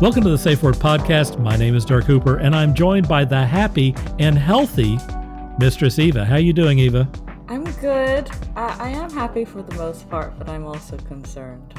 Welcome 0.00 0.22
to 0.22 0.30
the 0.30 0.38
Safe 0.38 0.62
Word 0.62 0.76
Podcast. 0.76 1.38
My 1.38 1.56
name 1.56 1.76
is 1.76 1.84
Dirk 1.84 2.04
Hooper, 2.04 2.38
and 2.38 2.56
I'm 2.56 2.72
joined 2.72 3.06
by 3.06 3.22
the 3.22 3.44
happy 3.44 3.94
and 4.18 4.38
healthy 4.38 4.98
Mistress 5.58 5.98
Eva. 5.98 6.24
How 6.24 6.36
you 6.36 6.54
doing, 6.54 6.78
Eva? 6.78 7.06
I'm 7.48 7.64
good. 7.64 8.30
I, 8.56 8.76
I 8.80 8.88
am 8.88 9.10
happy 9.10 9.44
for 9.44 9.60
the 9.60 9.74
most 9.74 10.08
part, 10.08 10.38
but 10.38 10.48
I'm 10.48 10.64
also 10.64 10.96
concerned. 10.96 11.74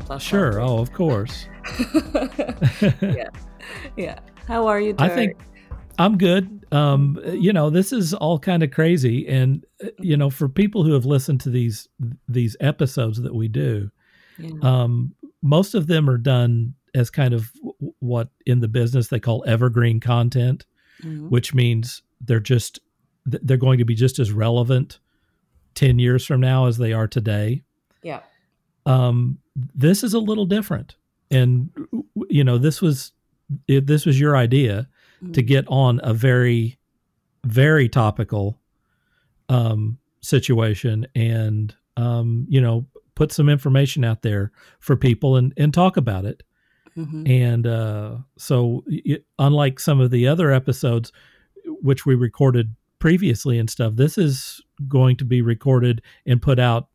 Plus 0.00 0.22
sure. 0.22 0.60
Oh, 0.60 0.78
of 0.78 0.92
course. 0.92 1.46
yeah. 3.00 3.30
Yeah. 3.96 4.18
How 4.46 4.66
are 4.66 4.78
you? 4.78 4.92
Dirk? 4.92 5.10
I 5.10 5.14
think 5.14 5.38
I'm 5.98 6.18
good. 6.18 6.66
Um, 6.70 7.18
you 7.32 7.54
know, 7.54 7.70
this 7.70 7.94
is 7.94 8.12
all 8.12 8.38
kind 8.38 8.62
of 8.62 8.72
crazy, 8.72 9.26
and 9.26 9.64
you 9.98 10.18
know, 10.18 10.28
for 10.28 10.50
people 10.50 10.84
who 10.84 10.92
have 10.92 11.06
listened 11.06 11.40
to 11.40 11.50
these 11.50 11.88
these 12.28 12.58
episodes 12.60 13.22
that 13.22 13.34
we 13.34 13.48
do, 13.48 13.90
yeah. 14.36 14.50
um, 14.60 15.14
most 15.40 15.74
of 15.74 15.86
them 15.86 16.10
are 16.10 16.18
done 16.18 16.74
as 16.94 17.10
kind 17.10 17.34
of 17.34 17.50
what 18.00 18.28
in 18.46 18.60
the 18.60 18.68
business 18.68 19.08
they 19.08 19.20
call 19.20 19.44
evergreen 19.46 20.00
content, 20.00 20.66
mm-hmm. 21.02 21.28
which 21.28 21.54
means 21.54 22.02
they're 22.20 22.40
just 22.40 22.80
they're 23.26 23.56
going 23.56 23.78
to 23.78 23.84
be 23.84 23.94
just 23.94 24.18
as 24.18 24.32
relevant 24.32 25.00
10 25.74 25.98
years 25.98 26.24
from 26.24 26.40
now 26.40 26.66
as 26.66 26.78
they 26.78 26.92
are 26.92 27.06
today. 27.06 27.62
Yeah. 28.02 28.20
Um, 28.86 29.38
this 29.54 30.02
is 30.02 30.14
a 30.14 30.18
little 30.18 30.46
different. 30.46 30.96
And 31.30 31.70
you 32.30 32.42
know, 32.42 32.58
this 32.58 32.80
was 32.80 33.12
this 33.66 34.06
was 34.06 34.18
your 34.18 34.36
idea 34.36 34.88
mm-hmm. 35.22 35.32
to 35.32 35.42
get 35.42 35.66
on 35.68 36.00
a 36.02 36.14
very 36.14 36.78
very 37.44 37.88
topical 37.88 38.58
um 39.48 39.96
situation 40.20 41.06
and 41.14 41.74
um 41.96 42.46
you 42.48 42.60
know 42.60 42.84
put 43.14 43.32
some 43.32 43.48
information 43.48 44.04
out 44.04 44.22
there 44.22 44.50
for 44.80 44.96
people 44.96 45.36
and 45.36 45.52
and 45.56 45.72
talk 45.72 45.96
about 45.96 46.24
it 46.24 46.42
Mm-hmm. 46.96 47.26
And 47.26 47.66
uh, 47.66 48.16
so, 48.36 48.84
it, 48.86 49.24
unlike 49.38 49.80
some 49.80 50.00
of 50.00 50.10
the 50.10 50.26
other 50.26 50.52
episodes, 50.52 51.12
which 51.82 52.06
we 52.06 52.14
recorded 52.14 52.74
previously 52.98 53.58
and 53.58 53.68
stuff, 53.68 53.94
this 53.96 54.18
is 54.18 54.60
going 54.88 55.16
to 55.16 55.24
be 55.24 55.42
recorded 55.42 56.02
and 56.26 56.40
put 56.40 56.58
out 56.58 56.88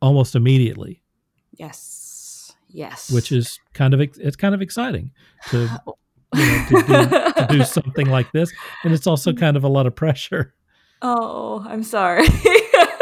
almost 0.00 0.34
immediately. 0.34 1.02
Yes. 1.52 2.52
Yes. 2.68 3.10
Which 3.10 3.32
is 3.32 3.58
kind 3.74 3.94
of 3.94 4.00
it's 4.00 4.36
kind 4.36 4.54
of 4.54 4.62
exciting 4.62 5.10
to 5.48 5.58
you 6.34 6.46
know 6.46 6.66
to 6.68 6.82
do, 6.82 7.42
to 7.42 7.46
do 7.50 7.64
something 7.64 8.08
like 8.08 8.30
this, 8.32 8.52
and 8.84 8.92
it's 8.94 9.06
also 9.06 9.32
kind 9.32 9.56
of 9.56 9.64
a 9.64 9.68
lot 9.68 9.86
of 9.86 9.94
pressure. 9.94 10.54
Oh, 11.02 11.64
I'm 11.66 11.82
sorry. 11.82 12.28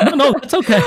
no, 0.05 0.15
no, 0.15 0.33
that's 0.33 0.55
okay. 0.55 0.81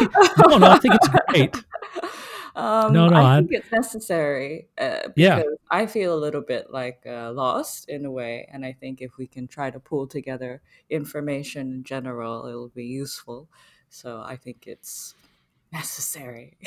No, 0.47 0.57
no, 0.57 0.67
I 0.67 0.79
think 0.79 0.95
it's 0.95 1.07
great. 1.07 1.55
Um, 2.55 2.93
no, 2.93 3.07
no, 3.07 3.17
I 3.17 3.37
think 3.37 3.51
I'd... 3.51 3.59
it's 3.59 3.71
necessary. 3.71 4.67
Uh, 4.77 5.09
yeah, 5.15 5.43
I 5.69 5.85
feel 5.85 6.13
a 6.13 6.19
little 6.19 6.41
bit 6.41 6.71
like 6.71 7.03
uh, 7.05 7.31
lost 7.31 7.89
in 7.89 8.05
a 8.05 8.11
way, 8.11 8.47
and 8.51 8.65
I 8.65 8.73
think 8.73 9.01
if 9.01 9.17
we 9.17 9.27
can 9.27 9.47
try 9.47 9.71
to 9.71 9.79
pull 9.79 10.07
together 10.07 10.61
information 10.89 11.71
in 11.71 11.83
general, 11.83 12.47
it'll 12.47 12.69
be 12.69 12.85
useful. 12.85 13.49
So 13.89 14.21
I 14.25 14.35
think 14.35 14.67
it's 14.67 15.15
necessary. 15.71 16.57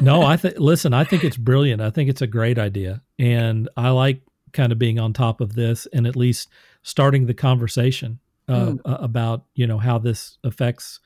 no, 0.00 0.22
I 0.22 0.36
think. 0.38 0.58
Listen, 0.58 0.94
I 0.94 1.04
think 1.04 1.24
it's 1.24 1.36
brilliant. 1.36 1.82
I 1.82 1.90
think 1.90 2.08
it's 2.08 2.22
a 2.22 2.26
great 2.26 2.58
idea, 2.58 3.02
and 3.18 3.68
I 3.76 3.90
like 3.90 4.22
kind 4.52 4.72
of 4.72 4.78
being 4.78 4.98
on 4.98 5.12
top 5.12 5.40
of 5.40 5.54
this 5.54 5.86
and 5.92 6.06
at 6.06 6.16
least 6.16 6.48
starting 6.82 7.26
the 7.26 7.34
conversation 7.34 8.18
uh, 8.48 8.72
mm. 8.72 8.80
about 8.84 9.44
you 9.54 9.66
know 9.66 9.78
how 9.78 9.98
this 9.98 10.38
affects 10.44 11.00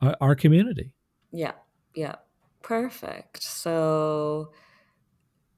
our, 0.00 0.16
our 0.20 0.34
community. 0.34 0.92
Yeah, 1.32 1.52
yeah. 1.94 2.16
Perfect. 2.66 3.44
So 3.44 4.50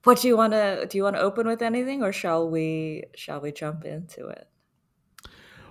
what 0.04 0.20
do 0.20 0.28
you 0.28 0.36
want 0.36 0.52
to 0.52 0.86
do 0.90 0.98
you 0.98 1.04
want 1.04 1.16
to 1.16 1.22
open 1.22 1.46
with 1.46 1.62
anything 1.62 2.02
or 2.02 2.12
shall 2.12 2.50
we 2.50 3.04
shall 3.16 3.40
we 3.40 3.50
jump 3.50 3.86
into 3.86 4.26
it? 4.26 4.46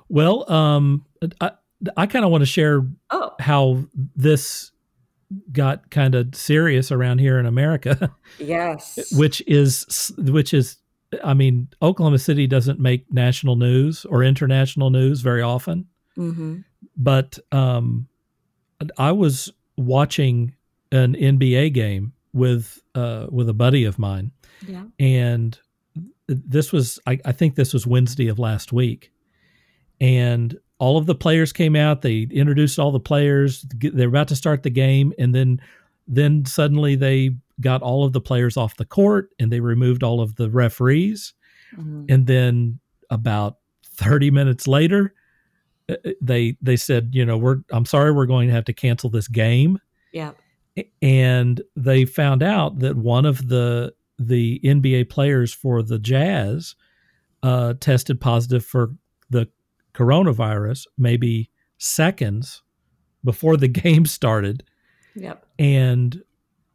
Well, 0.09 0.51
um 0.51 1.05
I 1.39 1.51
I 1.95 2.07
kind 2.07 2.25
of 2.25 2.31
want 2.31 2.41
to 2.41 2.47
share 2.47 2.87
oh. 3.11 3.35
how 3.39 3.83
this 4.15 4.71
got 5.51 5.91
kind 5.91 6.15
of 6.15 6.33
serious 6.33 6.91
around 6.91 7.19
here 7.19 7.37
in 7.37 7.45
America. 7.45 8.15
Yes. 8.39 9.11
which 9.15 9.43
is 9.45 10.11
which 10.17 10.55
is 10.55 10.77
I 11.23 11.35
mean, 11.35 11.67
Oklahoma 11.83 12.17
City 12.17 12.47
doesn't 12.47 12.79
make 12.79 13.13
national 13.13 13.57
news 13.57 14.05
or 14.05 14.23
international 14.23 14.89
news 14.89 15.21
very 15.21 15.43
often. 15.43 15.85
Mm-hmm. 16.17 16.61
But 16.97 17.37
um, 17.51 18.07
I 18.97 19.11
was 19.11 19.53
watching 19.77 20.55
an 20.91 21.15
NBA 21.15 21.73
game 21.73 22.13
with 22.33 22.81
uh, 22.95 23.27
with 23.29 23.49
a 23.49 23.53
buddy 23.53 23.83
of 23.83 23.99
mine, 23.99 24.31
yeah. 24.67 24.83
and 24.99 25.59
this 26.27 26.71
was 26.71 26.99
I, 27.07 27.19
I 27.25 27.31
think 27.31 27.55
this 27.55 27.73
was 27.73 27.87
Wednesday 27.87 28.27
of 28.27 28.39
last 28.39 28.71
week, 28.73 29.11
and 29.99 30.57
all 30.79 30.97
of 30.97 31.05
the 31.05 31.15
players 31.15 31.51
came 31.51 31.75
out. 31.75 32.01
They 32.01 32.27
introduced 32.31 32.79
all 32.79 32.91
the 32.91 32.99
players. 32.99 33.65
They're 33.79 34.09
about 34.09 34.27
to 34.29 34.35
start 34.35 34.63
the 34.63 34.69
game, 34.69 35.13
and 35.17 35.33
then 35.33 35.59
then 36.07 36.45
suddenly 36.45 36.95
they 36.95 37.31
got 37.59 37.81
all 37.81 38.05
of 38.05 38.13
the 38.13 38.21
players 38.21 38.57
off 38.57 38.77
the 38.77 38.85
court, 38.85 39.29
and 39.39 39.51
they 39.51 39.59
removed 39.59 40.03
all 40.03 40.21
of 40.21 40.35
the 40.35 40.49
referees, 40.49 41.33
mm-hmm. 41.75 42.05
and 42.09 42.27
then 42.27 42.79
about 43.09 43.57
thirty 43.85 44.31
minutes 44.31 44.67
later, 44.67 45.13
uh, 45.89 45.95
uh, 46.05 46.11
they 46.21 46.57
they 46.61 46.75
said, 46.75 47.09
you 47.13 47.25
know, 47.25 47.37
we're 47.37 47.57
I'm 47.71 47.85
sorry, 47.85 48.11
we're 48.11 48.25
going 48.25 48.47
to 48.47 48.53
have 48.53 48.65
to 48.65 48.73
cancel 48.73 49.09
this 49.09 49.27
game. 49.27 49.79
Yeah 50.11 50.31
and 51.01 51.61
they 51.75 52.05
found 52.05 52.43
out 52.43 52.79
that 52.79 52.95
one 52.95 53.25
of 53.25 53.47
the 53.47 53.93
the 54.19 54.59
NBA 54.63 55.09
players 55.09 55.53
for 55.53 55.83
the 55.83 55.99
Jazz 55.99 56.75
uh, 57.43 57.75
tested 57.79 58.19
positive 58.19 58.65
for 58.65 58.95
the 59.29 59.47
coronavirus, 59.93 60.85
maybe 60.97 61.51
seconds 61.77 62.63
before 63.23 63.57
the 63.57 63.67
game 63.83 64.05
started. 64.05 64.63
Yep. 65.15 65.45
And 65.59 66.23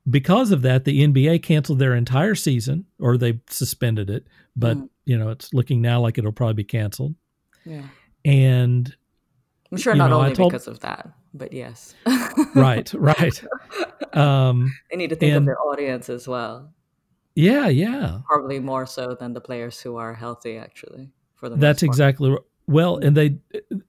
because 0.09 0.51
of 0.51 0.63
that, 0.63 0.85
the 0.85 1.07
NBA 1.07 1.43
canceled 1.43 1.79
their 1.79 1.95
entire 1.95 2.35
season, 2.35 2.87
or 2.99 3.17
they 3.17 3.41
suspended 3.49 4.11
it. 4.11 4.27
But 4.57 4.77
mm. 4.77 4.89
you 5.05 5.17
know, 5.17 5.31
it's 5.31 5.53
looking 5.55 5.81
now 5.81 6.01
like 6.01 6.19
it'll 6.19 6.33
probably 6.33 6.55
be 6.55 6.65
canceled. 6.65 7.15
Yeah. 7.65 7.87
And 8.25 8.95
I'm 9.71 9.79
sure 9.79 9.95
not 9.95 10.11
know, 10.11 10.21
only 10.21 10.35
told, 10.35 10.53
because 10.53 10.69
of 10.69 10.81
that, 10.81 11.11
but 11.35 11.53
yes. 11.53 11.95
right, 12.55 12.93
right. 12.95 13.43
Um, 14.13 14.75
they 14.91 14.97
need 14.97 15.11
to 15.11 15.17
think 15.17 15.31
and, 15.31 15.39
of 15.39 15.47
their 15.47 15.61
audience 15.61 16.09
as 16.09 16.29
well. 16.29 16.73
Yeah, 17.35 17.69
yeah. 17.69 18.21
Probably 18.27 18.61
more 18.61 18.87
so 18.87 19.17
than 19.19 19.33
the 19.33 19.41
players 19.41 19.81
who 19.81 19.97
are 19.97 20.15
healthy, 20.15 20.59
actually. 20.59 21.11
For 21.35 21.49
the 21.49 21.57
that's 21.57 21.83
exactly 21.83 22.31
right. 22.31 22.41
well, 22.67 22.99
and 22.99 23.17
they 23.17 23.39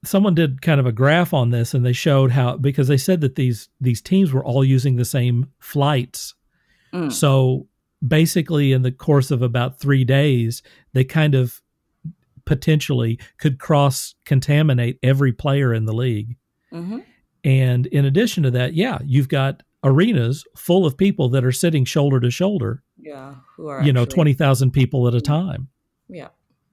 someone 0.04 0.34
did 0.34 0.62
kind 0.62 0.80
of 0.80 0.86
a 0.86 0.92
graph 0.92 1.34
on 1.34 1.50
this, 1.50 1.74
and 1.74 1.84
they 1.84 1.92
showed 1.92 2.30
how 2.30 2.56
because 2.56 2.88
they 2.88 2.96
said 2.96 3.20
that 3.20 3.36
these 3.36 3.68
these 3.80 4.00
teams 4.00 4.32
were 4.32 4.44
all 4.44 4.64
using 4.64 4.96
the 4.96 5.04
same 5.04 5.50
flights, 5.58 6.34
mm. 6.92 7.12
so 7.12 7.68
basically 8.06 8.72
in 8.72 8.82
the 8.82 8.92
course 8.92 9.30
of 9.30 9.42
about 9.42 9.78
three 9.78 10.04
days, 10.04 10.62
they 10.94 11.04
kind 11.04 11.34
of 11.34 11.60
potentially 12.44 13.18
could 13.38 13.58
cross 13.58 14.14
contaminate 14.24 14.98
every 15.02 15.32
player 15.32 15.72
in 15.72 15.84
the 15.84 15.94
league. 15.94 16.36
Mm-hmm. 16.72 16.98
And 17.44 17.86
in 17.86 18.06
addition 18.06 18.42
to 18.44 18.50
that, 18.52 18.74
yeah, 18.74 18.98
you've 19.04 19.28
got 19.28 19.62
arenas 19.84 20.44
full 20.56 20.86
of 20.86 20.96
people 20.96 21.28
that 21.28 21.44
are 21.44 21.52
sitting 21.52 21.84
shoulder 21.84 22.18
to 22.20 22.30
shoulder. 22.30 22.82
Yeah, 22.96 23.34
who 23.56 23.68
are 23.68 23.82
you 23.82 23.92
know 23.92 24.04
twenty 24.04 24.32
thousand 24.32 24.70
people 24.70 25.06
at 25.06 25.14
a 25.14 25.20
time. 25.20 25.68
Yeah, 26.08 26.28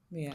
yeah. 0.09 0.34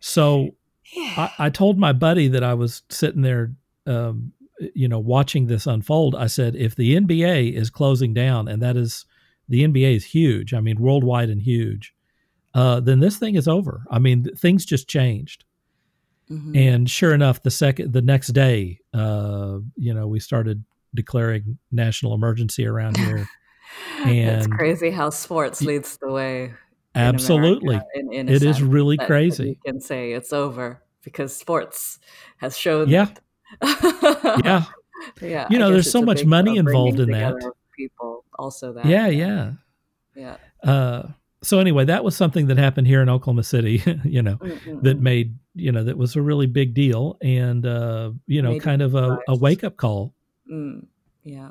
So 0.00 0.50
yeah. 0.92 1.30
I, 1.38 1.46
I, 1.46 1.50
told 1.50 1.78
my 1.78 1.92
buddy 1.92 2.28
that 2.28 2.44
I 2.44 2.54
was 2.54 2.82
sitting 2.88 3.22
there, 3.22 3.52
um, 3.86 4.32
you 4.74 4.88
know, 4.88 4.98
watching 4.98 5.46
this 5.46 5.66
unfold. 5.66 6.14
I 6.14 6.26
said, 6.26 6.54
if 6.54 6.76
the 6.76 6.96
NBA 6.96 7.52
is 7.54 7.70
closing 7.70 8.14
down, 8.14 8.46
and 8.48 8.62
that 8.62 8.76
is 8.76 9.06
the 9.48 9.66
NBA 9.66 9.96
is 9.96 10.04
huge. 10.04 10.52
I 10.54 10.60
mean, 10.60 10.80
worldwide 10.80 11.30
and 11.30 11.42
huge. 11.42 11.94
Uh, 12.54 12.80
then 12.80 13.00
this 13.00 13.16
thing 13.16 13.34
is 13.34 13.48
over. 13.48 13.84
I 13.90 13.98
mean, 13.98 14.24
things 14.36 14.64
just 14.64 14.88
changed. 14.88 15.44
Mm-hmm. 16.30 16.56
And 16.56 16.90
sure 16.90 17.14
enough, 17.14 17.42
the 17.42 17.50
second, 17.50 17.92
the 17.92 18.02
next 18.02 18.28
day, 18.28 18.80
uh, 18.92 19.58
you 19.76 19.94
know, 19.94 20.06
we 20.06 20.20
started 20.20 20.64
declaring 20.94 21.58
national 21.72 22.14
emergency 22.14 22.66
around 22.66 22.96
here. 22.98 23.28
and 24.04 24.40
it's 24.40 24.46
crazy 24.46 24.90
how 24.90 25.10
sports 25.10 25.62
leads 25.62 25.96
the 25.98 26.10
way. 26.10 26.52
Absolutely, 26.94 27.80
in, 27.94 28.12
in 28.12 28.28
it 28.28 28.42
is 28.42 28.62
really 28.62 28.96
crazy. 28.96 29.50
You 29.50 29.56
can 29.64 29.80
say 29.80 30.12
it's 30.12 30.32
over 30.32 30.82
because 31.04 31.36
sports 31.36 31.98
has 32.38 32.56
shown. 32.56 32.88
Yeah, 32.88 33.08
yeah, 33.62 34.64
yeah. 35.20 35.46
You 35.48 35.58
know, 35.58 35.70
there's 35.70 35.90
so 35.90 36.02
much 36.02 36.24
money 36.24 36.56
involved 36.56 36.98
in 36.98 37.10
that. 37.10 37.34
People 37.76 38.24
also 38.36 38.72
that. 38.72 38.86
Yeah, 38.86 39.06
yeah, 39.06 39.52
yeah. 40.16 40.36
Uh, 40.64 41.08
so 41.42 41.58
anyway, 41.58 41.84
that 41.84 42.04
was 42.04 42.16
something 42.16 42.46
that 42.48 42.58
happened 42.58 42.86
here 42.86 43.02
in 43.02 43.08
Oklahoma 43.08 43.42
City. 43.42 43.82
you 44.04 44.22
know, 44.22 44.36
mm-hmm. 44.36 44.80
that 44.82 45.00
made 45.00 45.38
you 45.54 45.72
know 45.72 45.84
that 45.84 45.96
was 45.96 46.16
a 46.16 46.22
really 46.22 46.46
big 46.46 46.74
deal, 46.74 47.16
and 47.22 47.66
uh, 47.66 48.10
you 48.26 48.42
know, 48.42 48.52
made 48.52 48.62
kind 48.62 48.82
of 48.82 48.94
a, 48.94 49.18
a 49.28 49.36
wake 49.36 49.64
up 49.64 49.76
call 49.76 50.14
Mm, 50.50 50.86
yeah. 51.24 51.50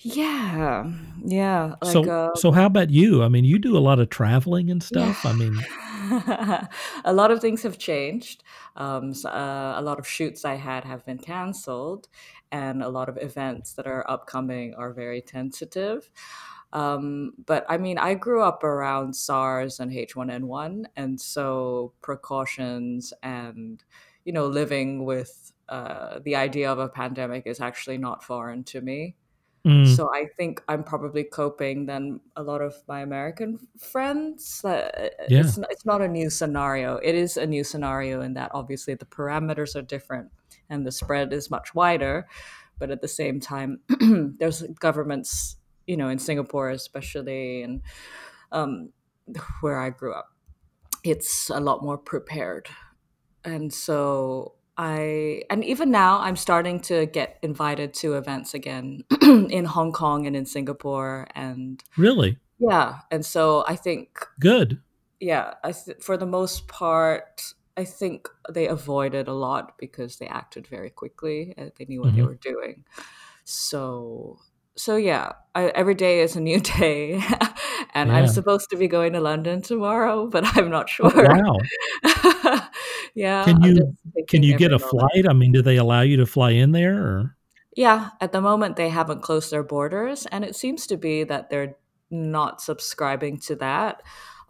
Yeah, 0.00 0.92
yeah. 1.24 1.74
Like, 1.82 1.92
so, 1.92 2.08
uh, 2.08 2.34
so 2.36 2.52
how 2.52 2.66
about 2.66 2.90
you? 2.90 3.24
I 3.24 3.28
mean, 3.28 3.44
you 3.44 3.58
do 3.58 3.76
a 3.76 3.80
lot 3.80 3.98
of 3.98 4.10
traveling 4.10 4.70
and 4.70 4.80
stuff. 4.80 5.24
Yeah. 5.24 5.30
I 5.30 5.34
mean, 5.34 6.68
a 7.04 7.12
lot 7.12 7.32
of 7.32 7.40
things 7.40 7.64
have 7.64 7.78
changed. 7.78 8.44
Um, 8.76 9.12
so, 9.12 9.28
uh, 9.28 9.74
a 9.76 9.82
lot 9.82 9.98
of 9.98 10.06
shoots 10.06 10.44
I 10.44 10.54
had 10.54 10.84
have 10.84 11.04
been 11.04 11.18
canceled, 11.18 12.08
and 12.52 12.80
a 12.80 12.88
lot 12.88 13.08
of 13.08 13.18
events 13.20 13.72
that 13.72 13.88
are 13.88 14.08
upcoming 14.08 14.72
are 14.74 14.92
very 14.92 15.20
tentative. 15.20 16.08
Um, 16.72 17.32
but 17.46 17.64
I 17.68 17.78
mean, 17.78 17.98
I 17.98 18.14
grew 18.14 18.42
up 18.42 18.62
around 18.62 19.14
SARS 19.14 19.80
and 19.80 19.90
H1N1, 19.90 20.84
and 20.96 21.20
so 21.20 21.92
precautions 22.02 23.12
and 23.22 23.82
you 24.24 24.32
know 24.32 24.46
living 24.46 25.04
with 25.04 25.52
uh, 25.68 26.18
the 26.24 26.36
idea 26.36 26.70
of 26.70 26.78
a 26.78 26.88
pandemic 26.88 27.46
is 27.46 27.60
actually 27.60 27.98
not 27.98 28.22
foreign 28.22 28.64
to 28.64 28.80
me. 28.80 29.16
Mm. 29.66 29.94
So 29.96 30.10
I 30.14 30.26
think 30.36 30.62
I'm 30.68 30.82
probably 30.82 31.24
coping 31.24 31.86
than 31.86 32.20
a 32.36 32.42
lot 32.42 32.62
of 32.62 32.74
my 32.86 33.00
American 33.00 33.58
friends. 33.78 34.64
Uh, 34.64 35.10
yeah. 35.28 35.40
it's, 35.40 35.58
it's 35.70 35.84
not 35.84 36.00
a 36.00 36.08
new 36.08 36.30
scenario. 36.30 36.96
It 36.96 37.14
is 37.14 37.36
a 37.36 37.46
new 37.46 37.64
scenario 37.64 38.22
in 38.22 38.34
that 38.34 38.50
obviously 38.54 38.94
the 38.94 39.04
parameters 39.04 39.74
are 39.76 39.82
different 39.82 40.30
and 40.70 40.86
the 40.86 40.92
spread 40.92 41.32
is 41.32 41.50
much 41.50 41.74
wider. 41.74 42.26
But 42.78 42.90
at 42.90 43.02
the 43.02 43.08
same 43.08 43.40
time, 43.40 43.80
there's 44.38 44.62
governments, 44.80 45.56
you 45.88 45.96
know, 45.96 46.08
in 46.08 46.18
Singapore 46.18 46.70
especially, 46.70 47.62
and 47.62 47.82
um, 48.52 48.90
where 49.60 49.80
I 49.80 49.90
grew 49.90 50.14
up, 50.14 50.28
it's 51.02 51.50
a 51.50 51.58
lot 51.58 51.82
more 51.82 51.98
prepared. 51.98 52.68
And 53.44 53.72
so 53.72 54.54
I 54.76 55.42
and 55.50 55.64
even 55.64 55.90
now 55.90 56.20
I'm 56.20 56.36
starting 56.36 56.78
to 56.82 57.06
get 57.06 57.38
invited 57.42 57.94
to 57.94 58.14
events 58.14 58.54
again 58.54 59.02
in 59.22 59.64
Hong 59.64 59.92
Kong 59.92 60.26
and 60.26 60.36
in 60.36 60.46
Singapore 60.46 61.26
and 61.34 61.82
Really? 61.96 62.38
Yeah, 62.60 63.00
and 63.10 63.26
so 63.26 63.64
I 63.66 63.74
think 63.74 64.24
Good. 64.38 64.80
Yeah, 65.20 65.54
I 65.64 65.72
th- 65.72 65.98
for 66.00 66.16
the 66.16 66.26
most 66.26 66.68
part 66.68 67.54
I 67.76 67.84
think 67.84 68.28
they 68.52 68.66
avoided 68.66 69.28
a 69.28 69.32
lot 69.32 69.78
because 69.78 70.16
they 70.16 70.26
acted 70.26 70.66
very 70.66 70.90
quickly 70.90 71.54
and 71.56 71.72
they 71.78 71.84
knew 71.84 72.00
what 72.00 72.08
mm-hmm. 72.08 72.16
they 72.16 72.22
were 72.22 72.34
doing. 72.34 72.84
So 73.44 74.38
so 74.78 74.96
yeah, 74.96 75.32
I, 75.54 75.66
every 75.68 75.94
day 75.94 76.20
is 76.20 76.36
a 76.36 76.40
new 76.40 76.60
day, 76.78 77.14
and 77.94 78.10
yeah. 78.10 78.16
I'm 78.16 78.28
supposed 78.28 78.70
to 78.70 78.76
be 78.76 78.86
going 78.86 79.12
to 79.14 79.20
London 79.20 79.60
tomorrow, 79.60 80.26
but 80.26 80.44
I'm 80.56 80.70
not 80.70 80.88
oh, 81.00 81.10
sure. 81.10 81.36
Oh, 81.36 81.58
wow. 82.04 82.60
yeah. 83.14 83.44
Can 83.44 83.62
you 83.62 83.96
can 84.28 84.42
you 84.42 84.56
get 84.56 84.72
a 84.72 84.78
moment. 84.78 84.90
flight? 84.90 85.28
I 85.28 85.32
mean, 85.32 85.52
do 85.52 85.62
they 85.62 85.76
allow 85.76 86.02
you 86.02 86.16
to 86.18 86.26
fly 86.26 86.52
in 86.52 86.72
there? 86.72 86.96
Or? 86.96 87.36
Yeah, 87.76 88.10
at 88.20 88.32
the 88.32 88.40
moment 88.40 88.76
they 88.76 88.88
haven't 88.88 89.22
closed 89.22 89.50
their 89.50 89.62
borders, 89.62 90.26
and 90.26 90.44
it 90.44 90.56
seems 90.56 90.86
to 90.86 90.96
be 90.96 91.24
that 91.24 91.50
they're 91.50 91.76
not 92.10 92.60
subscribing 92.60 93.38
to 93.38 93.56
that 93.56 94.02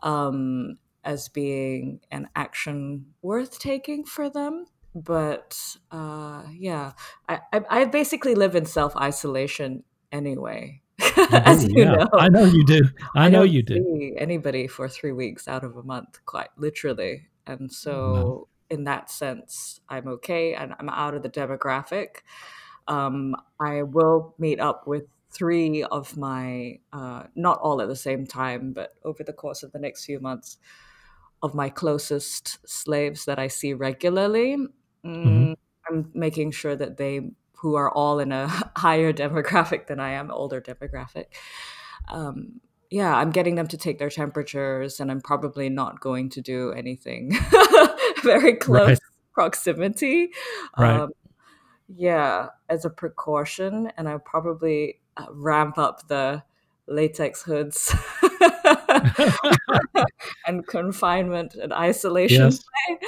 um, 0.02 0.78
as 1.04 1.28
being 1.28 2.00
an 2.10 2.28
action 2.36 3.06
worth 3.22 3.58
taking 3.58 4.04
for 4.04 4.30
them 4.30 4.66
but 4.94 5.76
uh, 5.92 6.42
yeah, 6.52 6.92
I, 7.28 7.40
I, 7.52 7.60
I 7.70 7.84
basically 7.84 8.34
live 8.34 8.56
in 8.56 8.64
self 8.64 8.96
isolation 8.96 9.84
anyway. 10.12 10.82
As 11.30 11.64
you 11.64 11.84
yeah. 11.84 11.92
know, 11.92 12.08
I 12.14 12.28
know 12.28 12.44
you 12.44 12.64
do. 12.64 12.80
I, 13.14 13.26
I 13.26 13.28
know 13.28 13.42
you 13.42 13.62
do. 13.62 14.14
anybody 14.16 14.66
for 14.66 14.88
three 14.88 15.12
weeks 15.12 15.46
out 15.46 15.64
of 15.64 15.76
a 15.76 15.82
month, 15.82 16.18
quite 16.26 16.48
literally, 16.56 17.28
and 17.46 17.72
so 17.72 18.48
in 18.70 18.84
that 18.84 19.10
sense, 19.10 19.80
I'm 19.88 20.08
okay, 20.08 20.54
and 20.54 20.74
I'm 20.78 20.88
out 20.88 21.14
of 21.14 21.22
the 21.22 21.30
demographic. 21.30 22.22
Um, 22.86 23.36
I 23.60 23.82
will 23.82 24.34
meet 24.38 24.60
up 24.60 24.86
with 24.86 25.04
three 25.30 25.82
of 25.84 26.16
my, 26.16 26.78
uh, 26.92 27.24
not 27.34 27.60
all 27.60 27.80
at 27.80 27.88
the 27.88 27.96
same 27.96 28.26
time, 28.26 28.72
but 28.72 28.94
over 29.04 29.22
the 29.22 29.32
course 29.32 29.62
of 29.62 29.72
the 29.72 29.78
next 29.78 30.04
few 30.04 30.20
months, 30.20 30.58
of 31.42 31.54
my 31.54 31.68
closest 31.68 32.58
slaves 32.68 33.24
that 33.26 33.38
I 33.38 33.48
see 33.48 33.74
regularly. 33.74 34.56
Mm, 35.04 35.24
mm-hmm. 35.24 35.52
I'm 35.88 36.10
making 36.14 36.50
sure 36.50 36.76
that 36.76 36.96
they 36.96 37.30
who 37.60 37.74
are 37.74 37.90
all 37.90 38.20
in 38.20 38.32
a 38.32 38.48
higher 38.76 39.12
demographic 39.12 39.86
than 39.86 40.00
I 40.00 40.12
am, 40.12 40.30
older 40.30 40.60
demographic. 40.60 41.26
Um, 42.08 42.60
yeah, 42.90 43.14
I'm 43.14 43.30
getting 43.30 43.56
them 43.56 43.68
to 43.68 43.76
take 43.76 43.98
their 43.98 44.10
temperatures, 44.10 45.00
and 45.00 45.10
I'm 45.10 45.20
probably 45.20 45.68
not 45.68 46.00
going 46.00 46.30
to 46.30 46.40
do 46.40 46.72
anything 46.72 47.36
very 48.22 48.54
close 48.56 48.88
right. 48.88 48.98
proximity. 49.34 50.30
Right. 50.78 51.00
Um, 51.00 51.10
yeah, 51.88 52.48
as 52.68 52.84
a 52.84 52.90
precaution, 52.90 53.90
and 53.96 54.08
I'll 54.08 54.18
probably 54.18 55.00
uh, 55.16 55.26
ramp 55.30 55.78
up 55.78 56.08
the 56.08 56.42
latex 56.86 57.42
hoods 57.42 57.94
and 60.46 60.66
confinement 60.66 61.54
and 61.54 61.72
isolation. 61.72 62.50
Yes. 62.50 62.64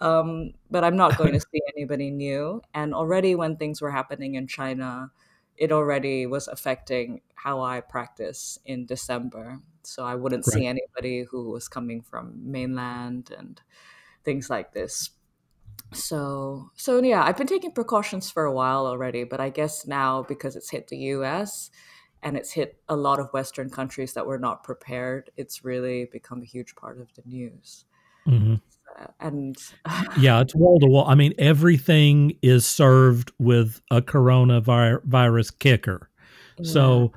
Um, 0.00 0.54
but 0.68 0.82
I'm 0.82 0.96
not 0.96 1.16
going 1.16 1.32
to 1.32 1.38
see 1.38 1.60
anybody 1.76 2.10
new. 2.10 2.60
And 2.74 2.92
already, 2.92 3.36
when 3.36 3.56
things 3.56 3.80
were 3.80 3.92
happening 3.92 4.34
in 4.34 4.48
China, 4.48 5.12
it 5.56 5.70
already 5.70 6.26
was 6.26 6.48
affecting 6.48 7.20
how 7.36 7.60
I 7.60 7.82
practice 7.82 8.58
in 8.64 8.84
December. 8.84 9.60
So 9.84 10.04
I 10.04 10.16
wouldn't 10.16 10.44
right. 10.48 10.54
see 10.54 10.66
anybody 10.66 11.22
who 11.22 11.50
was 11.50 11.68
coming 11.68 12.02
from 12.02 12.32
mainland 12.50 13.30
and 13.36 13.60
things 14.24 14.50
like 14.50 14.72
this. 14.72 15.10
So, 15.92 16.70
so 16.74 17.02
yeah, 17.02 17.22
I've 17.22 17.36
been 17.36 17.46
taking 17.46 17.72
precautions 17.72 18.30
for 18.30 18.44
a 18.44 18.52
while 18.52 18.86
already, 18.86 19.24
but 19.24 19.40
I 19.40 19.50
guess 19.50 19.86
now 19.86 20.22
because 20.22 20.56
it's 20.56 20.70
hit 20.70 20.88
the 20.88 20.96
US, 20.96 21.70
and 22.22 22.36
it's 22.36 22.52
hit 22.52 22.76
a 22.88 22.96
lot 22.96 23.18
of 23.18 23.32
Western 23.32 23.68
countries 23.68 24.12
that 24.12 24.26
were 24.26 24.38
not 24.38 24.62
prepared. 24.62 25.30
It's 25.36 25.64
really 25.64 26.06
become 26.10 26.42
a 26.42 26.46
huge 26.46 26.74
part 26.76 27.00
of 27.00 27.08
the 27.14 27.22
news. 27.26 27.84
Mm-hmm. 28.26 28.54
Uh, 28.98 29.06
and 29.20 29.56
yeah, 30.18 30.40
it's 30.40 30.54
wall 30.54 30.78
to 30.80 30.86
wall. 30.86 31.06
I 31.08 31.14
mean, 31.14 31.34
everything 31.38 32.38
is 32.42 32.64
served 32.66 33.32
with 33.38 33.80
a 33.90 34.00
coronavirus 34.00 35.58
kicker. 35.58 36.10
Yeah. 36.58 36.70
So, 36.70 37.12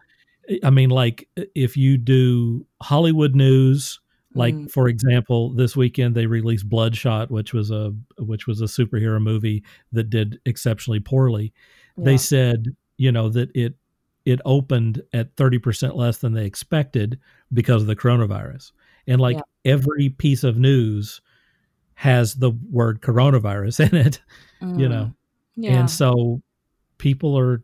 I 0.64 0.70
mean, 0.70 0.90
like 0.90 1.28
if 1.54 1.78
you 1.78 1.98
do 1.98 2.66
Hollywood 2.82 3.36
news, 3.36 4.00
like 4.34 4.56
mm. 4.56 4.72
for 4.72 4.88
example, 4.88 5.54
this 5.54 5.76
weekend 5.76 6.16
they 6.16 6.26
released 6.26 6.68
Bloodshot, 6.68 7.30
which 7.30 7.54
was 7.54 7.72
a 7.72 7.94
which 8.18 8.48
was 8.48 8.62
a 8.62 8.66
superhero 8.66 9.22
movie 9.22 9.64
that 9.92 10.10
did 10.10 10.40
exceptionally 10.46 11.00
poorly. 11.00 11.54
Yeah. 11.98 12.06
They 12.06 12.18
said, 12.18 12.76
you 12.98 13.12
know, 13.12 13.30
that 13.30 13.50
it 13.56 13.76
it 14.26 14.42
opened 14.44 15.02
at 15.14 15.36
30% 15.36 15.96
less 15.96 16.18
than 16.18 16.34
they 16.34 16.46
expected 16.46 17.20
because 17.54 17.84
of 17.84 17.88
the 17.88 17.96
coronavirus. 17.96 18.72
And 19.08 19.22
like 19.22 19.38
yeah. 19.38 19.72
every 19.72 20.10
piece 20.10 20.44
of 20.44 20.58
news 20.58 21.22
has 21.94 22.36
the 22.36 22.52
word 22.72 23.02
coronavirus 23.02 23.90
in 23.92 23.98
it, 23.98 24.22
mm. 24.62 24.80
you 24.80 24.90
know. 24.90 25.14
Yeah. 25.56 25.80
And 25.80 25.90
so 25.90 26.42
people 26.98 27.38
are, 27.38 27.64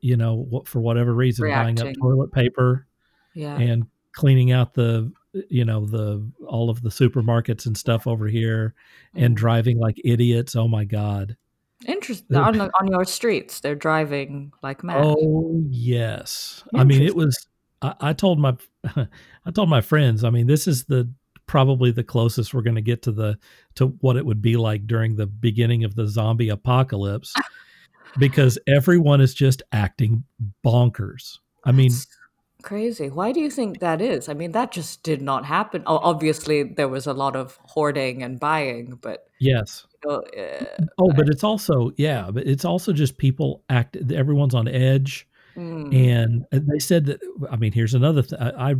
you 0.00 0.16
know, 0.16 0.62
for 0.66 0.80
whatever 0.80 1.14
reason, 1.14 1.44
Reacting. 1.44 1.76
buying 1.76 1.96
up 1.96 2.00
toilet 2.00 2.32
paper 2.32 2.86
yeah. 3.34 3.56
and 3.56 3.86
cleaning 4.12 4.50
out 4.52 4.74
the, 4.74 5.12
you 5.48 5.64
know, 5.64 5.86
the 5.86 6.28
all 6.46 6.70
of 6.70 6.82
the 6.82 6.90
supermarkets 6.90 7.66
and 7.66 7.76
stuff 7.76 8.06
over 8.06 8.26
here 8.26 8.74
mm. 9.16 9.24
and 9.24 9.36
driving 9.36 9.78
like 9.78 10.00
idiots. 10.04 10.56
Oh 10.56 10.68
my 10.68 10.84
God. 10.84 11.36
Interesting. 11.86 12.36
on, 12.36 12.58
the, 12.58 12.70
on 12.80 12.88
your 12.88 13.04
streets, 13.04 13.60
they're 13.60 13.74
driving 13.74 14.52
like 14.62 14.82
mad. 14.84 15.02
Oh 15.04 15.62
yes. 15.68 16.64
I 16.74 16.84
mean, 16.84 17.02
it 17.02 17.14
was. 17.14 17.46
I, 17.82 17.94
I 18.00 18.12
told 18.12 18.38
my, 18.38 18.56
I 18.96 19.50
told 19.52 19.68
my 19.68 19.80
friends. 19.80 20.24
I 20.24 20.30
mean, 20.30 20.46
this 20.46 20.66
is 20.66 20.84
the 20.84 21.10
probably 21.46 21.90
the 21.90 22.04
closest 22.04 22.54
we're 22.54 22.62
going 22.62 22.74
to 22.74 22.80
get 22.80 23.02
to 23.02 23.12
the 23.12 23.38
to 23.74 23.88
what 24.00 24.16
it 24.16 24.24
would 24.24 24.40
be 24.40 24.56
like 24.56 24.86
during 24.86 25.16
the 25.16 25.26
beginning 25.26 25.84
of 25.84 25.94
the 25.94 26.06
zombie 26.06 26.48
apocalypse, 26.48 27.34
because 28.18 28.58
everyone 28.66 29.20
is 29.20 29.34
just 29.34 29.62
acting 29.72 30.24
bonkers. 30.64 31.38
I 31.64 31.72
mean, 31.72 31.92
crazy. 32.64 33.10
Why 33.10 33.30
do 33.30 33.40
you 33.40 33.50
think 33.50 33.78
that 33.80 34.00
is? 34.00 34.28
I 34.28 34.34
mean, 34.34 34.52
that 34.52 34.72
just 34.72 35.02
did 35.02 35.22
not 35.22 35.44
happen. 35.44 35.82
Oh, 35.86 35.98
obviously, 35.98 36.62
there 36.62 36.88
was 36.88 37.06
a 37.06 37.12
lot 37.12 37.36
of 37.36 37.58
hoarding 37.62 38.22
and 38.22 38.40
buying, 38.40 38.98
but 39.00 39.28
yes, 39.38 39.86
uh, 40.08 40.20
oh, 40.98 41.12
but 41.12 41.28
it's 41.28 41.44
also 41.44 41.92
yeah, 41.96 42.30
but 42.32 42.46
it's 42.46 42.64
also 42.64 42.92
just 42.92 43.18
people 43.18 43.62
act. 43.68 43.96
Everyone's 44.10 44.54
on 44.54 44.66
edge, 44.66 45.28
mm. 45.56 45.94
and 45.94 46.46
they 46.50 46.78
said 46.78 47.06
that. 47.06 47.20
I 47.50 47.56
mean, 47.56 47.72
here's 47.72 47.94
another 47.94 48.22
thing. 48.22 48.40
I, 48.40 48.70
I 48.70 48.74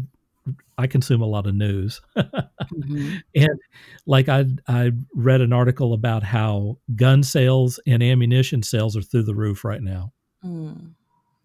I 0.78 0.86
consume 0.86 1.22
a 1.22 1.26
lot 1.26 1.46
of 1.46 1.54
news, 1.54 2.00
mm-hmm. 2.16 3.16
and 3.34 3.60
like 4.06 4.28
I 4.28 4.46
I 4.66 4.92
read 5.14 5.40
an 5.40 5.52
article 5.52 5.92
about 5.92 6.22
how 6.22 6.78
gun 6.96 7.22
sales 7.22 7.78
and 7.86 8.02
ammunition 8.02 8.62
sales 8.62 8.96
are 8.96 9.02
through 9.02 9.24
the 9.24 9.34
roof 9.34 9.64
right 9.64 9.82
now. 9.82 10.12
Mm. 10.44 10.92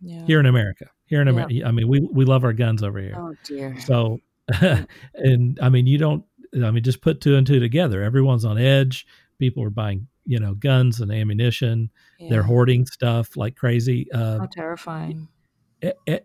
Yeah. 0.02 0.26
Here 0.26 0.40
in 0.40 0.46
America, 0.46 0.90
here 1.10 1.22
in 1.22 1.28
yeah. 1.28 1.34
America, 1.34 1.66
I 1.66 1.72
mean 1.72 1.88
we 1.88 2.00
we 2.00 2.26
love 2.26 2.44
our 2.44 2.54
guns 2.54 2.84
over 2.84 3.00
here. 3.00 3.16
Oh 3.18 3.34
dear. 3.44 3.80
So, 3.82 4.20
and 5.14 5.60
I 5.62 5.70
mean 5.70 5.88
you 5.88 5.98
don't. 5.98 6.24
I 6.56 6.72
mean 6.72 6.84
just 6.84 7.02
put 7.02 7.22
two 7.22 7.36
and 7.36 7.46
two 7.46 7.60
together. 7.60 8.04
Everyone's 8.04 8.46
on 8.46 8.58
edge 8.58 9.06
people 9.40 9.64
are 9.64 9.70
buying 9.70 10.08
you 10.26 10.38
know 10.38 10.54
guns 10.54 11.00
and 11.00 11.14
ammunition 11.14 11.90
yeah. 12.20 12.30
they're 12.30 12.44
hoarding 12.44 12.86
stuff 12.86 13.38
like 13.38 13.56
crazy 13.56 14.06
uh, 14.12 14.40
How 14.40 14.50
terrifying 14.52 15.30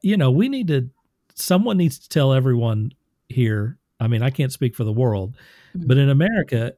you 0.03 0.17
know, 0.17 0.31
we 0.31 0.49
need 0.49 0.69
to, 0.69 0.91
someone 1.35 1.77
needs 1.77 1.99
to 1.99 2.09
tell 2.09 2.33
everyone 2.33 2.93
here. 3.29 3.79
I 4.01 4.09
mean, 4.09 4.23
I 4.23 4.31
can't 4.31 4.53
speak 4.53 4.75
for 4.75 4.85
the 4.85 4.93
world, 4.93 5.37
mm-hmm. 5.77 5.87
but 5.87 5.99
in 5.99 6.11
America, 6.11 6.75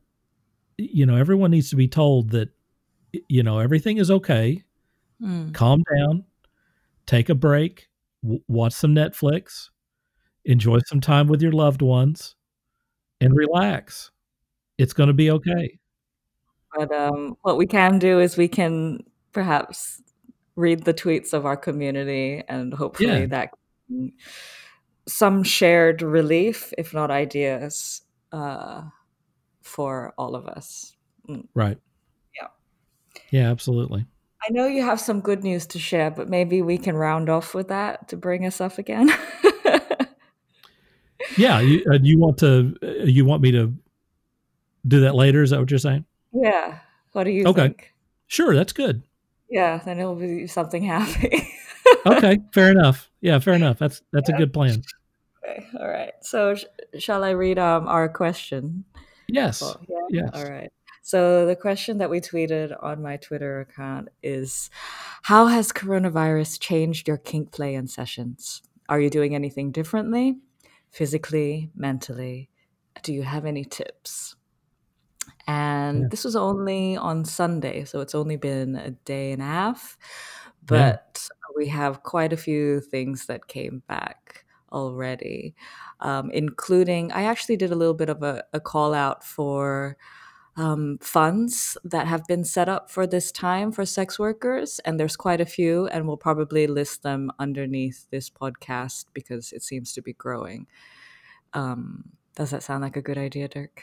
you 0.77 1.07
know, 1.07 1.17
everyone 1.17 1.51
needs 1.51 1.71
to 1.71 1.77
be 1.77 1.89
told 1.89 2.31
that, 2.31 2.51
you 3.29 3.43
know, 3.43 3.59
everything 3.59 3.97
is 3.97 4.11
okay. 4.11 4.63
Mm. 5.23 5.55
Calm 5.55 5.83
down, 5.97 6.25
take 7.07 7.31
a 7.31 7.35
break, 7.35 7.89
w- 8.23 8.43
watch 8.49 8.73
some 8.73 8.95
Netflix, 8.95 9.71
enjoy 10.45 10.79
some 10.87 11.01
time 11.01 11.27
with 11.27 11.43
your 11.43 11.53
loved 11.53 11.83
ones, 11.83 12.35
and 13.21 13.35
relax. 13.35 14.11
It's 14.79 14.93
going 14.93 15.09
to 15.09 15.15
be 15.15 15.31
okay. 15.31 15.79
But 16.77 16.93
um, 16.93 17.37
what 17.43 17.57
we 17.57 17.67
can 17.67 17.99
do 17.99 18.21
is 18.21 18.37
we 18.37 18.49
can 18.49 19.01
perhaps 19.33 20.03
read 20.57 20.85
the 20.85 20.95
tweets 20.95 21.33
of 21.33 21.47
our 21.47 21.57
community 21.57 22.43
and 22.49 22.73
hopefully 22.73 23.21
yeah. 23.21 23.27
that 23.27 23.51
some 25.07 25.43
shared 25.43 26.03
relief, 26.03 26.73
if 26.77 26.93
not 26.93 27.11
ideas, 27.11 28.03
uh, 28.33 28.83
for 29.63 30.13
all 30.19 30.35
of 30.35 30.47
us. 30.47 30.97
Mm. 31.29 31.47
Right. 31.55 31.79
Yeah. 32.35 32.49
Yeah, 33.31 33.51
absolutely. 33.51 34.07
I 34.49 34.53
know 34.53 34.67
you 34.67 34.85
have 34.85 35.00
some 35.00 35.21
good 35.21 35.43
news 35.43 35.67
to 35.69 35.79
share, 35.79 36.11
but 36.11 36.29
maybe 36.29 36.62
we 36.62 36.79
can 36.79 36.97
round 36.97 37.29
off 37.29 37.55
with 37.55 37.69
that 37.69 38.09
to 38.09 38.17
bring 38.17 38.47
us 38.47 38.61
up 38.61 38.79
again. 38.79 39.09
yeah, 41.37 41.61
you, 41.61 41.85
uh, 41.91 41.99
you 42.00 42.19
want 42.19 42.38
to 42.38 42.76
uh, 42.83 43.05
you 43.05 43.25
want 43.25 43.43
me 43.43 43.50
to 43.53 43.75
do 44.87 45.00
that 45.00 45.17
later? 45.17 45.43
Is 45.43 45.50
that 45.50 45.59
what 45.59 45.71
you're 45.71 45.79
saying? 45.79 46.05
Yeah. 46.33 46.79
What 47.12 47.25
do 47.25 47.31
you 47.31 47.47
okay. 47.47 47.62
think? 47.62 47.93
Sure, 48.29 48.55
that's 48.55 48.73
good. 48.73 49.03
Yeah, 49.50 49.81
then 49.85 49.99
it'll 49.99 50.15
be 50.15 50.47
something 50.47 50.83
happy. 50.83 51.49
okay, 52.07 52.38
fair 52.53 52.71
enough. 52.71 53.11
Yeah, 53.21 53.38
fair 53.38 53.55
enough. 53.55 53.79
That's 53.79 54.03
that's 54.12 54.29
yeah. 54.29 54.37
a 54.37 54.38
good 54.38 54.53
plan. 54.53 54.83
Okay, 55.45 55.67
all 55.81 55.88
right. 55.88 56.12
So, 56.21 56.55
sh- 56.55 56.65
shall 56.99 57.25
I 57.25 57.31
read 57.31 57.59
um 57.59 57.88
our 57.88 58.09
question? 58.09 58.85
Yes. 59.29 59.62
Oh, 59.62 59.76
yeah. 59.88 60.23
Yes. 60.23 60.31
All 60.35 60.45
right. 60.45 60.71
So 61.07 61.47
the 61.47 61.55
question 61.55 61.99
that 61.99 62.11
we 62.11 62.21
tweeted 62.21 62.77
on 62.83 63.01
my 63.01 63.17
Twitter 63.17 63.61
account 63.61 64.09
is 64.25 64.71
how 65.23 65.47
has 65.47 65.71
coronavirus 65.71 66.59
changed 66.59 67.07
your 67.07 67.17
kink 67.17 67.53
play 67.53 67.77
and 67.77 67.89
sessions? 67.89 68.61
Are 68.89 68.99
you 68.99 69.09
doing 69.09 69.33
anything 69.33 69.71
differently? 69.71 70.39
Physically, 70.91 71.71
mentally? 71.77 72.51
Do 73.05 73.13
you 73.13 73.23
have 73.23 73.45
any 73.45 73.65
tips? 73.65 74.35
And 75.47 76.01
yeah. 76.01 76.09
this 76.11 76.25
was 76.25 76.35
only 76.35 76.97
on 76.97 77.25
Sunday, 77.25 77.85
so 77.85 78.01
it's 78.01 78.17
only 78.17 78.37
been 78.37 78.75
a 78.75 78.91
day 78.91 79.31
and 79.31 79.41
a 79.41 79.45
half. 79.45 79.97
But 80.65 81.29
yeah. 81.31 81.55
we 81.57 81.69
have 81.69 82.03
quite 82.03 82.33
a 82.33 82.37
few 82.37 82.81
things 82.81 83.27
that 83.27 83.47
came 83.47 83.85
back 83.87 84.45
already, 84.73 85.55
um, 86.01 86.33
including 86.33 87.13
I 87.13 87.23
actually 87.23 87.59
did 87.59 87.71
a 87.71 87.77
little 87.77 87.95
bit 87.95 88.09
of 88.09 88.25
a, 88.25 88.43
a 88.53 88.59
call 88.59 88.93
out 88.93 89.23
for 89.23 89.97
um, 90.57 90.99
funds 91.03 91.77
that 91.85 92.07
have 92.07 92.27
been 92.27 92.45
set 92.45 92.69
up 92.69 92.91
for 92.91 93.07
this 93.07 93.31
time 93.31 93.73
for 93.73 93.85
sex 93.85 94.19
workers, 94.19 94.81
and 94.85 94.99
there's 94.99 95.17
quite 95.17 95.41
a 95.41 95.47
few, 95.47 95.87
and 95.89 96.07
we'll 96.07 96.17
probably 96.17 96.67
list 96.67 97.03
them 97.03 97.31
underneath 97.39 98.07
this 98.11 98.31
podcast 98.31 99.07
because 99.13 99.53
it 99.53 99.63
seems 99.63 99.93
to 99.93 100.03
be 100.03 100.15
growing. 100.15 100.67
Um, 101.53 102.05
does 102.35 102.51
that 102.51 102.63
sound 102.63 102.83
like 102.83 102.97
a 102.97 103.03
good 103.03 103.19
idea, 103.19 103.49
Dirk? 103.49 103.83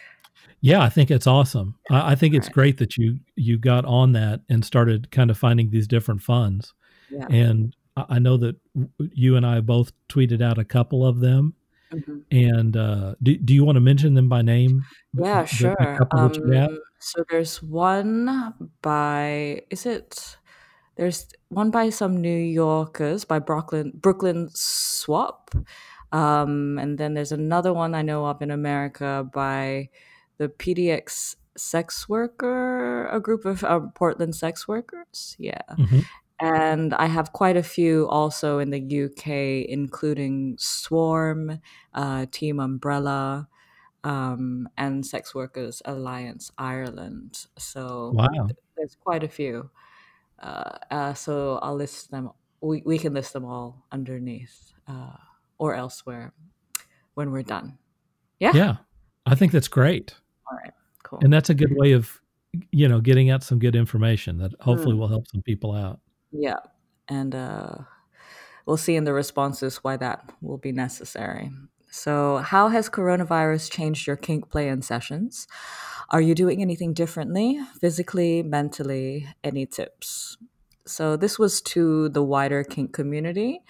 Yeah, 0.62 0.82
I 0.82 0.90
think 0.90 1.12
it's 1.12 1.28
awesome. 1.28 1.76
I, 1.92 2.14
I 2.14 2.16
think 2.16 2.34
it's 2.34 2.48
right. 2.48 2.54
great 2.54 2.78
that 2.78 2.98
you 2.98 3.20
you 3.36 3.58
got 3.58 3.86
on 3.86 4.14
that 4.14 4.42
and 4.50 4.66
started 4.66 5.12
kind 5.12 5.30
of 5.30 5.38
finding 5.38 5.70
these 5.70 5.88
different 5.88 6.22
funds. 6.22 6.74
Yeah. 7.10 7.28
And 7.30 7.76
I 7.96 8.20
know 8.20 8.38
that 8.38 8.56
you 8.98 9.36
and 9.36 9.46
I 9.46 9.60
both 9.62 9.92
tweeted 10.10 10.42
out 10.42 10.58
a 10.58 10.66
couple 10.66 11.06
of 11.06 11.20
them. 11.20 11.54
Mm-hmm. 11.94 12.20
And 12.32 12.78
uh, 12.78 13.16
do, 13.22 13.38
do 13.38 13.54
you 13.54 13.64
want 13.64 13.76
to 13.76 13.82
mention 13.82 14.14
them 14.14 14.30
by 14.30 14.42
name? 14.42 14.84
Yeah, 15.14 15.42
the, 15.42 15.48
sure. 15.48 15.76
The 15.78 16.08
um, 16.18 16.80
so 17.00 17.24
there's 17.30 17.62
one 17.62 18.54
by, 18.82 19.62
is 19.70 19.86
it? 19.86 20.38
There's 20.96 21.28
one 21.50 21.72
by 21.72 21.90
some 21.90 22.22
New 22.22 22.38
Yorkers 22.38 23.26
by 23.26 23.40
Brooklyn 23.40 23.92
Brooklyn 23.96 24.50
SWOP, 24.54 25.50
um, 26.12 26.78
and 26.78 26.98
then 27.00 27.16
there's 27.16 27.32
another 27.32 27.74
one 27.74 27.96
I 27.96 28.04
know 28.04 28.26
of 28.26 28.42
in 28.42 28.52
America 28.52 29.28
by 29.34 29.90
the 30.38 30.50
PDX 30.50 31.36
sex 31.58 32.08
worker, 32.08 33.08
a 33.08 33.20
group 33.20 33.46
of 33.46 33.64
uh, 33.64 33.80
Portland 33.96 34.36
sex 34.36 34.68
workers. 34.68 35.36
Yeah. 35.40 35.62
Mm-hmm. 35.72 36.00
And 36.40 36.94
I 36.94 37.06
have 37.06 37.32
quite 37.32 37.58
a 37.58 37.64
few 37.64 38.08
also 38.10 38.60
in 38.60 38.70
the 38.72 39.06
UK, 39.06 39.70
including 39.70 40.56
Swarm, 40.58 41.60
uh, 41.94 42.26
Team 42.32 42.60
Umbrella, 42.60 43.48
um, 44.04 44.68
and 44.78 45.06
Sex 45.06 45.34
Workers 45.34 45.82
Alliance 45.86 46.52
Ireland. 46.58 47.46
So 47.58 48.12
wow. 48.14 48.50
there's 48.76 48.96
quite 48.96 49.24
a 49.24 49.30
few. 49.30 49.70
Uh, 50.40 50.78
uh, 50.92 51.14
so 51.14 51.60
I'll 51.62 51.76
list 51.76 52.12
them. 52.12 52.32
We, 52.62 52.82
we 52.86 52.98
can 52.98 53.14
list 53.14 53.34
them 53.34 53.46
all 53.46 53.86
underneath 53.92 54.74
uh, 54.88 55.16
or 55.58 55.76
elsewhere 55.76 56.34
when 57.14 57.32
we're 57.32 57.44
done. 57.44 57.78
Yeah. 58.40 58.52
Yeah. 58.54 58.76
I 59.26 59.36
think 59.36 59.52
that's 59.52 59.68
great. 59.68 60.16
All 60.52 60.58
right. 60.58 60.74
Cool. 61.04 61.20
And 61.22 61.32
that's 61.32 61.50
a 61.50 61.54
good 61.54 61.74
way 61.76 61.94
of, 61.94 62.20
you 62.72 62.88
know, 62.88 63.00
getting 63.00 63.30
out 63.30 63.44
some 63.44 63.60
good 63.60 63.76
information 63.76 64.38
that 64.40 64.52
hopefully 64.60 64.96
mm. 64.96 65.00
will 65.00 65.08
help 65.08 65.28
some 65.28 65.42
people 65.42 65.74
out. 65.74 66.00
Yeah. 66.34 66.60
And 67.08 67.36
uh, 67.36 67.76
we'll 68.66 68.78
see 68.78 68.96
in 68.96 69.04
the 69.04 69.14
responses 69.14 69.78
why 69.78 69.98
that 69.98 70.30
will 70.42 70.58
be 70.58 70.72
necessary. 70.72 71.52
So, 71.92 72.38
how 72.38 72.70
has 72.70 72.90
coronavirus 72.90 73.70
changed 73.70 74.08
your 74.08 74.16
kink 74.16 74.50
play 74.50 74.68
and 74.68 74.84
sessions? 74.84 75.48
Are 76.10 76.22
you 76.22 76.34
doing 76.34 76.60
anything 76.60 76.94
differently, 76.94 77.60
physically, 77.80 78.42
mentally? 78.42 79.28
Any 79.44 79.68
tips? 79.68 80.38
So, 80.88 81.16
this 81.16 81.38
was 81.38 81.62
to 81.62 82.10
the 82.10 82.24
wider 82.24 82.64
kink 82.64 82.94
community, 82.94 83.62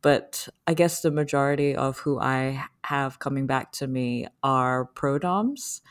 but 0.00 0.48
I 0.66 0.72
guess 0.72 1.02
the 1.02 1.10
majority 1.10 1.76
of 1.76 1.98
who 1.98 2.18
I 2.18 2.64
have 2.84 3.18
coming 3.18 3.46
back 3.46 3.72
to 3.72 3.86
me 3.86 4.26
are 4.42 4.86
pro 4.86 5.18
doms. 5.18 5.82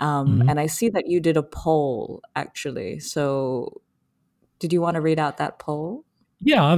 Um, 0.00 0.38
mm-hmm. 0.38 0.48
And 0.48 0.58
I 0.58 0.66
see 0.66 0.88
that 0.90 1.08
you 1.08 1.20
did 1.20 1.36
a 1.36 1.42
poll 1.42 2.22
actually. 2.36 3.00
So, 3.00 3.82
did 4.58 4.72
you 4.72 4.80
want 4.80 4.94
to 4.94 5.00
read 5.00 5.18
out 5.18 5.36
that 5.38 5.58
poll? 5.58 6.04
Yeah, 6.40 6.76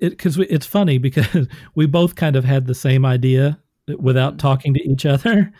because 0.00 0.38
it, 0.38 0.48
it's 0.50 0.66
funny 0.66 0.98
because 1.08 1.48
we 1.74 1.86
both 1.86 2.14
kind 2.14 2.36
of 2.36 2.44
had 2.44 2.66
the 2.66 2.74
same 2.74 3.04
idea 3.04 3.60
without 3.98 4.32
mm-hmm. 4.32 4.38
talking 4.38 4.74
to 4.74 4.82
each 4.82 5.06
other. 5.06 5.52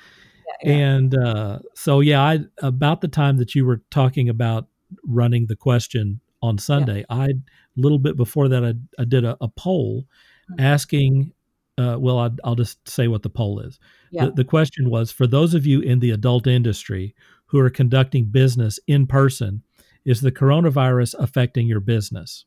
Yeah, 0.63 0.71
yeah. 0.71 0.73
And 0.73 1.17
uh, 1.17 1.59
so, 1.75 2.01
yeah, 2.01 2.23
I 2.23 2.41
about 2.59 3.01
the 3.01 3.09
time 3.09 3.37
that 3.39 3.55
you 3.55 3.65
were 3.65 3.83
talking 3.91 4.29
about 4.29 4.69
running 5.05 5.47
the 5.49 5.57
question 5.57 6.21
on 6.43 6.59
Sunday, 6.59 6.99
yeah. 6.99 7.17
I 7.17 7.25
a 7.27 7.35
little 7.77 7.99
bit 7.99 8.17
before 8.17 8.49
that 8.49 8.65
I, 8.65 8.75
I 9.01 9.05
did 9.05 9.25
a, 9.25 9.37
a 9.41 9.49
poll 9.49 10.07
mm-hmm. 10.51 10.61
asking. 10.61 11.33
Uh, 11.79 11.95
well, 11.99 12.19
I, 12.19 12.31
will 12.43 12.55
just 12.55 12.89
say 12.89 13.07
what 13.07 13.23
the 13.23 13.29
poll 13.29 13.61
is. 13.61 13.79
The, 14.11 14.33
the 14.35 14.45
question 14.45 14.89
was 14.89 15.13
for 15.13 15.27
those 15.27 15.53
of 15.53 15.67
you 15.67 15.83
in 15.83 16.01
the 16.01 16.11
adult 16.11 16.47
industry 16.47 17.15
who 17.45 17.59
are 17.59 17.69
conducting 17.69 18.25
business 18.25 18.81
in 18.87 19.07
person 19.07 19.63
is 20.07 20.23
the 20.23 20.33
coronavirus 20.33 21.15
affecting 21.19 21.67
your 21.67 21.81
business? 21.81 22.47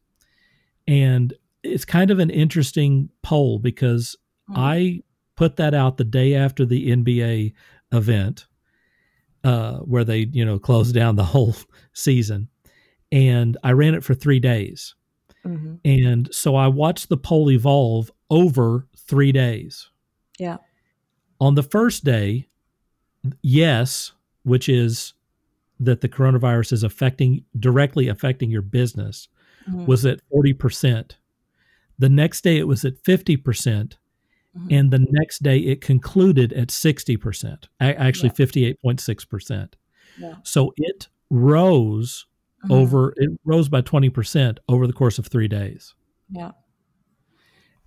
And 0.87 1.33
it's 1.61 1.85
kind 1.85 2.09
of 2.09 2.17
an 2.17 2.31
interesting 2.31 3.09
poll 3.21 3.59
because 3.59 4.15
mm. 4.49 4.55
I 4.57 5.03
put 5.35 5.57
that 5.57 5.73
out 5.73 5.97
the 5.97 6.03
day 6.03 6.33
after 6.33 6.65
the 6.65 6.89
NBA 6.89 7.53
event, 7.91 8.47
uh, 9.43 9.77
where 9.79 10.03
they, 10.03 10.29
you 10.31 10.43
know, 10.43 10.57
closed 10.57 10.95
down 10.95 11.15
the 11.15 11.23
whole 11.35 11.55
season. 11.93 12.47
And 13.11 13.57
I 13.63 13.73
ran 13.73 13.93
it 13.93 14.03
for 14.03 14.13
three 14.13 14.39
days. 14.39 14.95
Mm-hmm. 15.45 15.75
And 15.85 16.33
so 16.33 16.55
I 16.55 16.67
watched 16.67 17.09
the 17.09 17.17
poll 17.17 17.51
evolve 17.51 18.11
over 18.29 18.87
three 18.97 19.31
days. 19.31 19.89
Yeah. 20.37 20.57
On 21.41 21.55
the 21.55 21.63
first 21.63 22.03
day, 22.03 22.47
yes, 23.41 24.11
which 24.43 24.69
is 24.69 25.13
that 25.79 26.01
the 26.01 26.09
coronavirus 26.09 26.73
is 26.73 26.83
affecting 26.83 27.45
directly 27.57 28.07
affecting 28.07 28.51
your 28.51 28.61
business 28.61 29.29
mm-hmm. 29.69 29.85
was 29.85 30.05
at 30.05 30.19
40%. 30.33 31.11
The 31.97 32.09
next 32.09 32.41
day 32.41 32.57
it 32.57 32.67
was 32.67 32.85
at 32.85 33.01
50%. 33.03 33.43
percent 33.43 33.95
mm 33.95 34.63
hmm 34.63 34.73
And 34.73 34.89
the 34.89 35.05
next 35.11 35.43
day 35.43 35.59
it 35.59 35.79
concluded 35.79 36.51
at 36.53 36.69
60%, 36.69 37.65
actually 37.79 38.31
yeah. 38.35 38.45
58.6%. 38.83 39.73
Yeah. 40.17 40.33
So 40.43 40.73
it 40.75 41.07
rose 41.29 42.25
mm-hmm. 42.63 42.73
over, 42.73 43.13
it 43.17 43.29
rose 43.45 43.69
by 43.69 43.81
20% 43.81 44.57
over 44.67 44.87
the 44.87 44.93
course 44.93 45.19
of 45.19 45.27
three 45.27 45.47
days. 45.47 45.93
Yeah. 46.31 46.51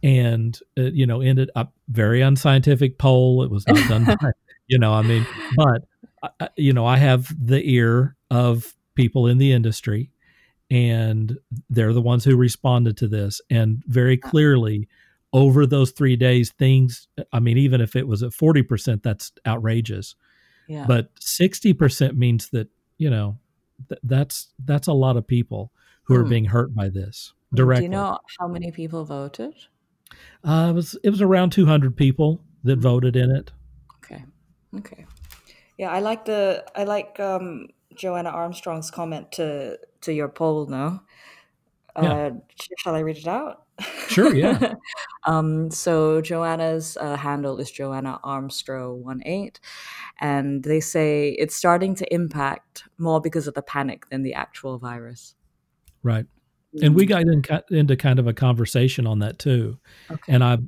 And, 0.05 0.57
uh, 0.79 0.83
you 0.83 1.05
know, 1.05 1.21
ended 1.21 1.51
up 1.57 1.75
very 1.89 2.23
unscientific 2.23 2.97
poll. 2.97 3.43
It 3.43 3.51
was 3.51 3.67
not 3.67 3.89
done 3.89 4.05
by, 4.05 4.17
you 4.69 4.79
know, 4.79 4.93
I 4.93 5.03
mean, 5.03 5.27
but 5.57 5.83
you 6.57 6.73
know, 6.73 6.87
I 6.87 6.97
have 6.97 7.33
the 7.45 7.63
ear 7.71 8.17
of 8.31 8.75
people 8.95 9.27
in 9.27 9.39
the 9.39 9.53
industry, 9.53 10.11
and 10.71 11.39
they're 11.69 11.93
the 11.93 12.01
ones 12.01 12.25
who 12.25 12.37
responded 12.37 12.97
to 12.99 13.09
this 13.09 13.41
and 13.51 13.83
very 13.87 14.17
clearly 14.17 14.89
over 15.35 15.67
those 15.67 15.93
three 15.93 16.17
days 16.17 16.51
things 16.53 17.09
i 17.33 17.41
mean 17.41 17.57
even 17.57 17.81
if 17.81 17.97
it 17.97 18.07
was 18.07 18.23
at 18.23 18.33
40% 18.33 19.03
that's 19.03 19.33
outrageous 19.47 20.15
yeah. 20.69 20.85
but 20.87 21.15
60% 21.17 22.17
means 22.17 22.49
that 22.51 22.69
you 22.99 23.11
know 23.11 23.39
th- 23.89 24.01
that's 24.05 24.49
that's 24.65 24.87
a 24.87 24.93
lot 24.93 25.17
of 25.17 25.27
people 25.27 25.73
who 26.05 26.15
are 26.15 26.23
hmm. 26.23 26.31
being 26.31 26.45
hurt 26.47 26.75
by 26.75 26.89
this 26.89 27.33
directly. 27.55 27.89
Do 27.89 27.93
you 27.93 27.99
know 28.01 28.19
how 28.39 28.49
many 28.49 28.71
people 28.71 29.05
voted? 29.05 29.55
Uh, 30.45 30.69
it 30.71 30.73
was 30.73 30.97
it 31.03 31.11
was 31.11 31.23
around 31.23 31.51
200 31.51 31.97
people 31.97 32.41
that 32.65 32.77
hmm. 32.77 32.83
voted 32.83 33.17
in 33.17 33.31
it. 33.31 33.51
Okay, 33.97 34.25
okay, 34.79 35.07
yeah. 35.83 35.91
I 35.91 35.99
like 35.99 36.25
the 36.25 36.65
I 36.77 36.85
like 36.85 37.19
um, 37.19 37.69
Joanna 37.97 38.31
Armstrong's 38.31 38.91
comment 38.91 39.33
to 39.33 39.79
to 40.03 40.13
your 40.13 40.29
poll. 40.29 40.67
Now, 40.67 41.03
uh, 41.97 42.03
yeah. 42.03 42.31
shall 42.79 42.95
I 42.95 43.01
read 43.01 43.17
it 43.17 43.27
out? 43.27 43.65
Sure. 44.07 44.33
Yeah. 44.33 44.75
um, 45.27 45.73
so 45.73 46.21
Joanna's 46.21 46.97
uh, 47.01 47.17
handle 47.17 47.59
is 47.59 47.69
Joanna 47.73 48.21
Armstrong 48.23 49.03
one 49.03 49.23
eight, 49.27 49.59
and 50.21 50.63
they 50.63 50.79
say 50.79 51.31
it's 51.31 51.57
starting 51.57 51.97
to 51.97 52.15
impact 52.15 52.85
more 52.99 53.21
because 53.21 53.49
of 53.49 53.55
the 53.55 53.63
panic 53.63 54.09
than 54.09 54.23
the 54.23 54.35
actual 54.35 54.79
virus. 54.79 55.35
Right. 56.05 56.27
And 56.81 56.95
we 56.95 57.07
got 57.07 57.23
in, 57.23 57.43
into 57.71 57.97
kind 57.97 58.21
of 58.21 58.29
a 58.29 58.33
conversation 58.33 59.07
on 59.07 59.19
that 59.19 59.41
too. 59.41 59.79
Okay. 60.11 60.33
And 60.33 60.43
I, 60.43 60.59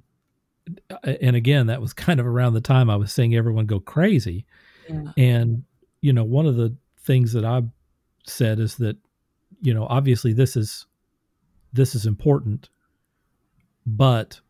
and 1.02 1.36
again, 1.36 1.68
that 1.68 1.80
was 1.80 1.92
kind 1.92 2.20
of 2.20 2.26
around 2.26 2.54
the 2.54 2.60
time 2.60 2.90
I 2.90 2.96
was 2.96 3.12
seeing 3.12 3.34
everyone 3.34 3.66
go 3.66 3.80
crazy. 3.80 4.44
Yeah. 4.88 5.12
And, 5.16 5.64
you 6.00 6.12
know, 6.12 6.24
one 6.24 6.46
of 6.46 6.56
the 6.56 6.76
things 7.00 7.32
that 7.32 7.44
I've 7.44 7.68
said 8.26 8.58
is 8.58 8.76
that, 8.76 8.96
you 9.60 9.72
know, 9.74 9.86
obviously 9.86 10.32
this 10.32 10.56
is, 10.56 10.86
this 11.72 11.94
is 11.94 12.06
important, 12.06 12.68
but, 13.86 14.40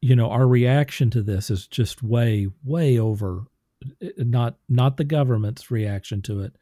you 0.00 0.16
know, 0.16 0.30
our 0.30 0.46
reaction 0.46 1.10
to 1.10 1.22
this 1.22 1.50
is 1.50 1.66
just 1.66 2.02
way, 2.02 2.48
way 2.64 2.98
over, 2.98 3.44
not, 4.16 4.56
not 4.68 4.96
the 4.96 5.04
government's 5.04 5.70
reaction 5.70 6.22
to 6.22 6.40
it, 6.40 6.54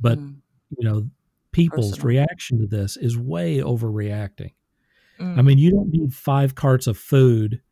but, 0.00 0.18
mm. 0.18 0.36
you 0.76 0.88
know, 0.88 1.08
people's 1.52 1.92
Personal. 1.92 2.08
reaction 2.08 2.58
to 2.60 2.66
this 2.66 2.96
is 2.96 3.16
way 3.16 3.58
overreacting. 3.58 4.52
Mm. 5.18 5.38
I 5.38 5.42
mean, 5.42 5.58
you 5.58 5.70
don't 5.70 5.90
need 5.90 6.12
five 6.12 6.54
carts 6.54 6.86
of 6.86 6.98
food, 6.98 7.62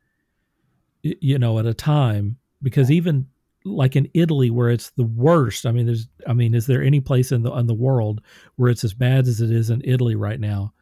you 1.02 1.38
know, 1.38 1.58
at 1.58 1.66
a 1.66 1.74
time 1.74 2.38
because 2.62 2.90
even 2.90 3.26
like 3.64 3.96
in 3.96 4.08
Italy 4.14 4.50
where 4.50 4.70
it's 4.70 4.90
the 4.90 5.04
worst. 5.04 5.66
I 5.66 5.72
mean, 5.72 5.86
there's, 5.86 6.08
I 6.26 6.32
mean, 6.32 6.54
is 6.54 6.66
there 6.66 6.82
any 6.82 7.00
place 7.00 7.32
in 7.32 7.42
the 7.42 7.52
in 7.54 7.66
the 7.66 7.74
world 7.74 8.20
where 8.56 8.70
it's 8.70 8.84
as 8.84 8.94
bad 8.94 9.26
as 9.26 9.40
it 9.40 9.50
is 9.50 9.70
in 9.70 9.82
Italy 9.84 10.14
right 10.14 10.38
now? 10.38 10.72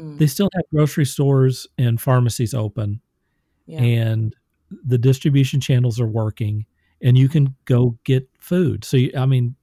Mm. 0.00 0.18
They 0.18 0.26
still 0.26 0.48
have 0.54 0.64
grocery 0.74 1.04
stores 1.04 1.66
and 1.78 2.00
pharmacies 2.00 2.54
open, 2.54 3.00
yeah. 3.66 3.80
and 3.80 4.34
the 4.84 4.98
distribution 4.98 5.60
channels 5.60 6.00
are 6.00 6.06
working, 6.06 6.64
and 7.02 7.18
you 7.18 7.28
can 7.28 7.54
go 7.66 7.98
get 8.04 8.28
food. 8.38 8.84
So, 8.84 8.98
I 9.16 9.26
mean, 9.26 9.54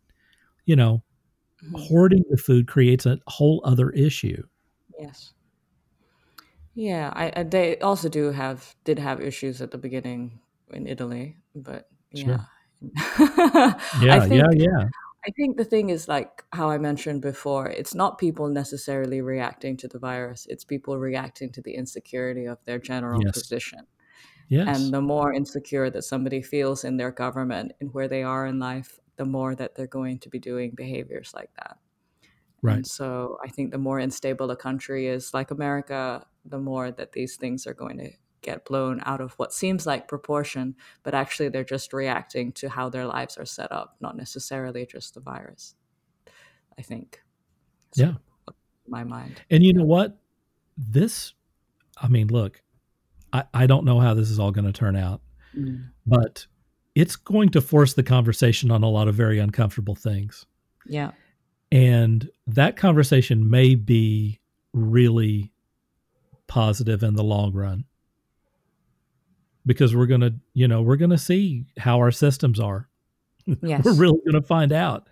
you 0.65 0.75
know, 0.75 1.03
mm-hmm. 1.63 1.75
hoarding 1.75 2.23
the 2.29 2.37
food 2.37 2.67
creates 2.67 3.07
a 3.07 3.19
whole 3.27 3.61
other 3.65 3.89
issue. 3.89 4.43
Yes. 4.99 5.33
Yeah, 6.75 7.11
I, 7.15 7.33
I, 7.35 7.43
they 7.43 7.79
also 7.79 8.07
do 8.09 8.31
have 8.31 8.75
did 8.83 8.99
have 8.99 9.19
issues 9.19 9.61
at 9.61 9.71
the 9.71 9.77
beginning 9.77 10.39
in 10.71 10.85
Italy, 10.85 11.35
but 11.55 11.89
yeah. 12.11 12.25
Sure. 12.25 12.47
yeah, 13.19 14.19
think, 14.19 14.33
yeah, 14.33 14.51
yeah. 14.53 14.89
I 15.25 15.31
think 15.31 15.57
the 15.57 15.65
thing 15.65 15.89
is 15.89 16.07
like 16.07 16.43
how 16.53 16.69
I 16.69 16.77
mentioned 16.77 17.21
before, 17.21 17.67
it's 17.67 17.93
not 17.93 18.17
people 18.17 18.47
necessarily 18.47 19.21
reacting 19.21 19.77
to 19.77 19.87
the 19.87 19.99
virus, 19.99 20.47
it's 20.49 20.63
people 20.63 20.97
reacting 20.97 21.51
to 21.51 21.61
the 21.61 21.73
insecurity 21.73 22.45
of 22.45 22.57
their 22.65 22.79
general 22.79 23.21
yes. 23.23 23.33
position. 23.33 23.85
Yes. 24.47 24.79
And 24.79 24.93
the 24.93 25.01
more 25.01 25.31
insecure 25.31 25.89
that 25.91 26.03
somebody 26.03 26.41
feels 26.41 26.83
in 26.83 26.97
their 26.97 27.11
government 27.11 27.73
and 27.79 27.93
where 27.93 28.07
they 28.07 28.23
are 28.23 28.47
in 28.47 28.59
life, 28.59 28.99
the 29.17 29.25
more 29.25 29.53
that 29.53 29.75
they're 29.75 29.85
going 29.85 30.17
to 30.19 30.29
be 30.29 30.39
doing 30.39 30.71
behaviors 30.75 31.31
like 31.35 31.51
that. 31.57 31.77
Right. 32.61 32.77
And 32.77 32.87
so 32.87 33.37
I 33.43 33.49
think 33.49 33.71
the 33.71 33.77
more 33.77 33.99
unstable 33.99 34.49
a 34.51 34.55
country 34.55 35.07
is, 35.07 35.33
like 35.33 35.51
America, 35.51 36.25
the 36.45 36.57
more 36.57 36.91
that 36.91 37.11
these 37.11 37.35
things 37.35 37.67
are 37.67 37.73
going 37.73 37.97
to 37.99 38.09
get 38.41 38.65
blown 38.65 39.01
out 39.05 39.21
of 39.21 39.33
what 39.33 39.53
seems 39.53 39.85
like 39.85 40.07
proportion, 40.07 40.75
but 41.03 41.13
actually 41.13 41.49
they're 41.49 41.63
just 41.63 41.93
reacting 41.93 42.51
to 42.53 42.69
how 42.69 42.89
their 42.89 43.05
lives 43.05 43.37
are 43.37 43.45
set 43.45 43.71
up, 43.71 43.95
not 43.99 44.15
necessarily 44.15 44.85
just 44.85 45.13
the 45.13 45.19
virus. 45.19 45.75
I 46.77 46.81
think. 46.81 47.21
So, 47.91 48.03
yeah. 48.03 48.13
My 48.87 49.03
mind. 49.03 49.41
And 49.49 49.63
you 49.63 49.73
know 49.73 49.83
what? 49.83 50.17
This, 50.77 51.33
I 52.01 52.07
mean, 52.07 52.27
look, 52.27 52.61
I, 53.33 53.43
I 53.53 53.67
don't 53.67 53.85
know 53.85 53.99
how 53.99 54.13
this 54.13 54.29
is 54.29 54.39
all 54.39 54.51
going 54.51 54.65
to 54.65 54.71
turn 54.71 54.95
out, 54.95 55.21
mm. 55.55 55.89
but 56.05 56.47
it's 56.95 57.15
going 57.15 57.49
to 57.49 57.61
force 57.61 57.93
the 57.93 58.03
conversation 58.03 58.71
on 58.71 58.83
a 58.83 58.89
lot 58.89 59.07
of 59.07 59.15
very 59.15 59.39
uncomfortable 59.39 59.95
things. 59.95 60.45
Yeah. 60.85 61.11
And 61.71 62.29
that 62.47 62.77
conversation 62.77 63.49
may 63.49 63.75
be 63.75 64.39
really 64.73 65.51
positive 66.47 67.03
in 67.03 67.13
the 67.13 67.23
long 67.23 67.53
run 67.53 67.85
because 69.65 69.95
we're 69.95 70.05
going 70.05 70.21
to, 70.21 70.33
you 70.53 70.67
know, 70.67 70.81
we're 70.81 70.95
going 70.95 71.11
to 71.11 71.17
see 71.17 71.65
how 71.77 71.97
our 71.97 72.11
systems 72.11 72.59
are. 72.59 72.87
Yes. 73.63 73.83
we're 73.83 73.93
really 73.93 74.19
going 74.29 74.39
to 74.39 74.47
find 74.47 74.71
out. 74.71 75.07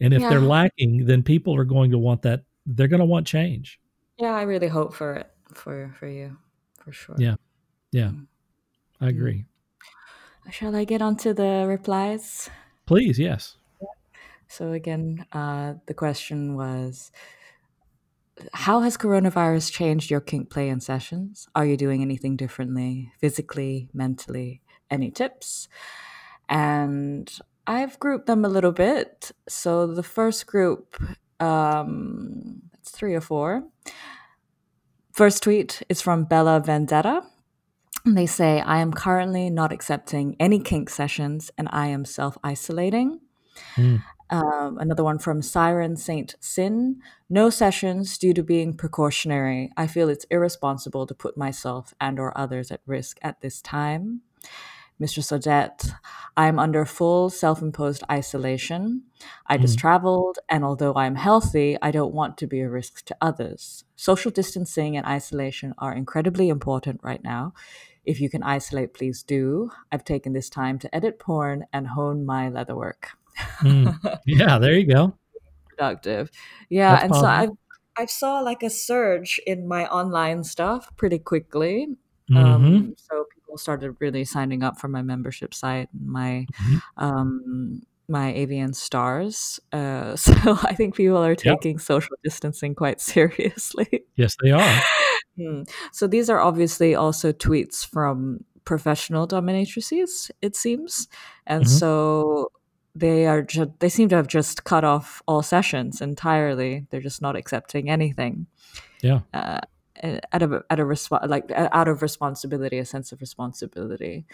And 0.00 0.14
if 0.14 0.22
yeah. 0.22 0.30
they're 0.30 0.40
lacking, 0.40 1.04
then 1.04 1.22
people 1.22 1.54
are 1.54 1.64
going 1.64 1.90
to 1.90 1.98
want 1.98 2.22
that. 2.22 2.44
They're 2.64 2.88
going 2.88 3.00
to 3.00 3.06
want 3.06 3.26
change. 3.26 3.78
Yeah, 4.18 4.32
I 4.32 4.42
really 4.42 4.68
hope 4.68 4.94
for 4.94 5.14
it 5.14 5.30
for 5.52 5.94
for 5.98 6.08
you, 6.08 6.36
for 6.82 6.92
sure. 6.92 7.16
Yeah, 7.18 7.34
yeah, 7.92 8.08
mm. 8.08 8.26
I 9.00 9.08
agree. 9.08 9.44
Shall 10.50 10.74
I 10.74 10.84
get 10.84 11.02
on 11.02 11.16
to 11.16 11.34
the 11.34 11.64
replies? 11.66 12.48
Please, 12.86 13.18
yes. 13.18 13.56
So, 14.48 14.72
again, 14.72 15.26
uh, 15.32 15.74
the 15.86 15.94
question 15.94 16.54
was 16.54 17.10
How 18.52 18.80
has 18.80 18.96
coronavirus 18.96 19.72
changed 19.72 20.10
your 20.10 20.20
kink 20.20 20.50
play 20.50 20.68
and 20.68 20.82
sessions? 20.82 21.48
Are 21.54 21.66
you 21.66 21.76
doing 21.76 22.02
anything 22.02 22.36
differently, 22.36 23.12
physically, 23.20 23.88
mentally? 23.92 24.60
Any 24.90 25.10
tips? 25.10 25.68
And 26.48 27.30
I've 27.66 27.98
grouped 27.98 28.26
them 28.26 28.44
a 28.44 28.48
little 28.48 28.72
bit. 28.72 29.32
So, 29.48 29.86
the 29.86 30.02
first 30.02 30.46
group, 30.46 30.96
um, 31.40 32.62
it's 32.74 32.90
three 32.90 33.14
or 33.14 33.20
four. 33.20 33.64
First 35.12 35.44
tweet 35.44 35.82
is 35.88 36.00
from 36.00 36.24
Bella 36.24 36.60
Vendetta. 36.60 37.22
They 38.04 38.26
say, 38.26 38.60
I 38.60 38.80
am 38.80 38.92
currently 38.92 39.48
not 39.48 39.72
accepting 39.72 40.36
any 40.38 40.60
kink 40.60 40.90
sessions 40.90 41.50
and 41.56 41.68
I 41.72 41.86
am 41.86 42.04
self 42.04 42.36
isolating. 42.44 43.20
Mm. 43.76 44.02
Um, 44.34 44.78
another 44.78 45.04
one 45.04 45.20
from 45.20 45.42
Siren 45.42 45.96
Saint 45.96 46.34
Sin. 46.40 47.00
No 47.30 47.50
sessions 47.50 48.18
due 48.18 48.34
to 48.34 48.42
being 48.42 48.76
precautionary. 48.76 49.70
I 49.76 49.86
feel 49.86 50.08
it's 50.08 50.26
irresponsible 50.28 51.06
to 51.06 51.14
put 51.14 51.36
myself 51.36 51.94
and 52.00 52.18
or 52.18 52.36
others 52.36 52.72
at 52.72 52.80
risk 52.84 53.18
at 53.22 53.42
this 53.42 53.62
time. 53.62 54.22
Mr. 55.00 55.32
Odette, 55.32 55.92
I 56.36 56.48
am 56.48 56.58
under 56.58 56.84
full 56.84 57.30
self-imposed 57.30 58.02
isolation. 58.10 59.04
I 59.46 59.56
just 59.56 59.76
mm. 59.76 59.80
traveled, 59.80 60.40
and 60.48 60.64
although 60.64 60.94
I 60.94 61.06
am 61.06 61.14
healthy, 61.14 61.76
I 61.80 61.92
don't 61.92 62.14
want 62.14 62.36
to 62.38 62.48
be 62.48 62.60
a 62.60 62.68
risk 62.68 63.04
to 63.06 63.16
others. 63.20 63.84
Social 63.94 64.32
distancing 64.32 64.96
and 64.96 65.06
isolation 65.06 65.74
are 65.78 65.94
incredibly 65.94 66.48
important 66.48 66.98
right 67.04 67.22
now. 67.22 67.54
If 68.04 68.20
you 68.20 68.28
can 68.28 68.42
isolate, 68.42 68.94
please 68.94 69.22
do. 69.22 69.70
I've 69.92 70.04
taken 70.04 70.32
this 70.32 70.50
time 70.50 70.80
to 70.80 70.92
edit 70.92 71.20
porn 71.20 71.66
and 71.72 71.88
hone 71.88 72.26
my 72.26 72.50
leatherwork. 72.50 73.14
Mm. 73.60 74.18
Yeah, 74.26 74.58
there 74.58 74.74
you 74.74 74.86
go. 74.86 75.14
Productive. 75.68 76.30
Yeah, 76.68 76.92
That's 76.92 77.02
and 77.04 77.12
positive. 77.12 77.48
so 77.50 77.56
I 77.98 78.02
I 78.02 78.06
saw 78.06 78.40
like 78.40 78.62
a 78.62 78.70
surge 78.70 79.40
in 79.46 79.68
my 79.68 79.86
online 79.86 80.44
stuff 80.44 80.90
pretty 80.96 81.18
quickly. 81.18 81.88
Um, 82.30 82.36
mm-hmm. 82.36 82.64
Um, 82.64 82.94
so 82.96 83.24
people 83.34 83.58
started 83.58 83.96
really 84.00 84.24
signing 84.24 84.62
up 84.62 84.78
for 84.78 84.88
my 84.88 85.02
membership 85.02 85.54
site, 85.54 85.88
my 85.92 86.46
mm-hmm. 86.52 87.04
um, 87.04 87.82
my 88.08 88.32
AVN 88.32 88.74
Stars. 88.74 89.60
Uh, 89.72 90.16
so 90.16 90.32
I 90.62 90.74
think 90.74 90.96
people 90.96 91.18
are 91.18 91.34
taking 91.34 91.72
yep. 91.72 91.80
social 91.80 92.16
distancing 92.22 92.74
quite 92.74 93.00
seriously. 93.00 94.04
Yes, 94.16 94.36
they 94.42 94.50
are. 94.50 94.82
Hmm. 95.36 95.62
So 95.90 96.06
these 96.06 96.30
are 96.30 96.38
obviously 96.38 96.94
also 96.94 97.32
tweets 97.32 97.84
from 97.84 98.44
professional 98.64 99.26
dominatrices, 99.26 100.30
it 100.40 100.54
seems, 100.54 101.08
and 101.44 101.64
mm-hmm. 101.64 101.72
so 101.72 102.52
they 102.94 103.26
are 103.26 103.42
just 103.42 103.70
they 103.80 103.88
seem 103.88 104.08
to 104.10 104.16
have 104.16 104.28
just 104.28 104.64
cut 104.64 104.84
off 104.84 105.22
all 105.26 105.42
sessions 105.42 106.00
entirely. 106.00 106.86
They're 106.90 107.00
just 107.00 107.22
not 107.22 107.36
accepting 107.36 107.90
anything. 107.90 108.46
Yeah. 109.02 109.20
Uh, 109.32 109.60
out 110.32 110.42
of 110.42 110.52
out 110.52 110.80
of 110.80 110.88
resp- 110.88 111.28
like 111.28 111.50
out 111.50 111.88
of 111.88 112.02
responsibility, 112.02 112.78
a 112.78 112.84
sense 112.84 113.12
of 113.12 113.20
responsibility, 113.20 114.26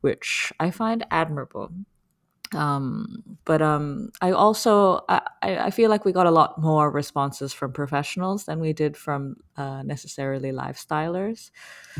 which 0.00 0.52
I 0.58 0.70
find 0.70 1.04
admirable. 1.10 1.70
um, 2.54 3.22
but 3.44 3.60
um, 3.60 4.10
I 4.20 4.30
also 4.30 5.04
I, 5.08 5.20
I 5.42 5.70
feel 5.70 5.90
like 5.90 6.04
we 6.04 6.12
got 6.12 6.26
a 6.26 6.30
lot 6.30 6.60
more 6.60 6.90
responses 6.90 7.52
from 7.52 7.72
professionals 7.72 8.44
than 8.46 8.58
we 8.58 8.72
did 8.72 8.96
from 8.96 9.36
uh, 9.56 9.82
necessarily 9.82 10.50
lifestylers. 10.50 11.50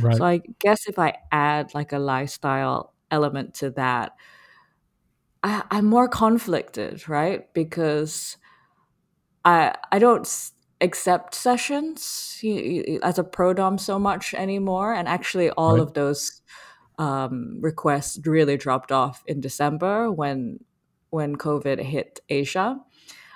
Right. 0.00 0.16
So 0.16 0.24
I 0.24 0.40
guess 0.60 0.88
if 0.88 0.98
I 0.98 1.14
add 1.30 1.74
like 1.74 1.92
a 1.92 1.98
lifestyle 1.98 2.94
element 3.10 3.54
to 3.54 3.70
that, 3.72 4.12
I, 5.42 5.62
I'm 5.70 5.86
more 5.86 6.08
conflicted, 6.08 7.08
right? 7.08 7.52
Because 7.54 8.36
I 9.44 9.74
I 9.92 9.98
don't 9.98 10.28
accept 10.80 11.34
sessions 11.34 12.40
as 13.02 13.18
a 13.18 13.24
pro 13.24 13.52
dom 13.54 13.78
so 13.78 13.98
much 13.98 14.34
anymore, 14.34 14.92
and 14.94 15.08
actually 15.08 15.50
all 15.50 15.74
right. 15.74 15.82
of 15.82 15.94
those 15.94 16.42
um, 16.98 17.58
requests 17.60 18.18
really 18.26 18.56
dropped 18.56 18.92
off 18.92 19.22
in 19.26 19.40
December 19.40 20.10
when 20.10 20.58
when 21.10 21.36
COVID 21.36 21.80
hit 21.80 22.20
Asia. 22.28 22.78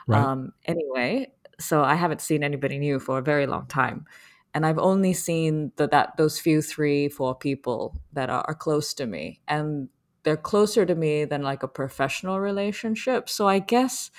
Right. 0.06 0.22
Um, 0.22 0.52
anyway, 0.64 1.32
so 1.60 1.82
I 1.82 1.94
haven't 1.94 2.20
seen 2.20 2.42
anybody 2.42 2.78
new 2.78 2.98
for 2.98 3.18
a 3.18 3.22
very 3.22 3.46
long 3.46 3.66
time, 3.66 4.06
and 4.52 4.66
I've 4.66 4.78
only 4.78 5.12
seen 5.12 5.72
the, 5.76 5.86
that 5.88 6.16
those 6.16 6.40
few 6.40 6.60
three 6.60 7.08
four 7.08 7.36
people 7.36 8.00
that 8.12 8.28
are, 8.28 8.44
are 8.48 8.54
close 8.54 8.92
to 8.94 9.06
me, 9.06 9.40
and 9.46 9.88
they're 10.24 10.36
closer 10.36 10.86
to 10.86 10.94
me 10.94 11.24
than 11.24 11.42
like 11.42 11.62
a 11.62 11.68
professional 11.68 12.40
relationship. 12.40 13.28
So 13.28 13.48
I 13.48 13.58
guess 13.58 14.10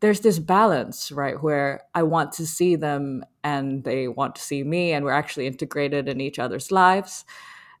there's 0.00 0.20
this 0.20 0.38
balance, 0.38 1.10
right, 1.10 1.42
where 1.42 1.82
I 1.94 2.02
want 2.02 2.32
to 2.32 2.46
see 2.46 2.76
them 2.76 3.24
and 3.42 3.84
they 3.84 4.08
want 4.08 4.34
to 4.36 4.42
see 4.42 4.62
me, 4.62 4.92
and 4.92 5.04
we're 5.04 5.12
actually 5.12 5.46
integrated 5.46 6.08
in 6.08 6.20
each 6.20 6.38
other's 6.38 6.70
lives 6.70 7.24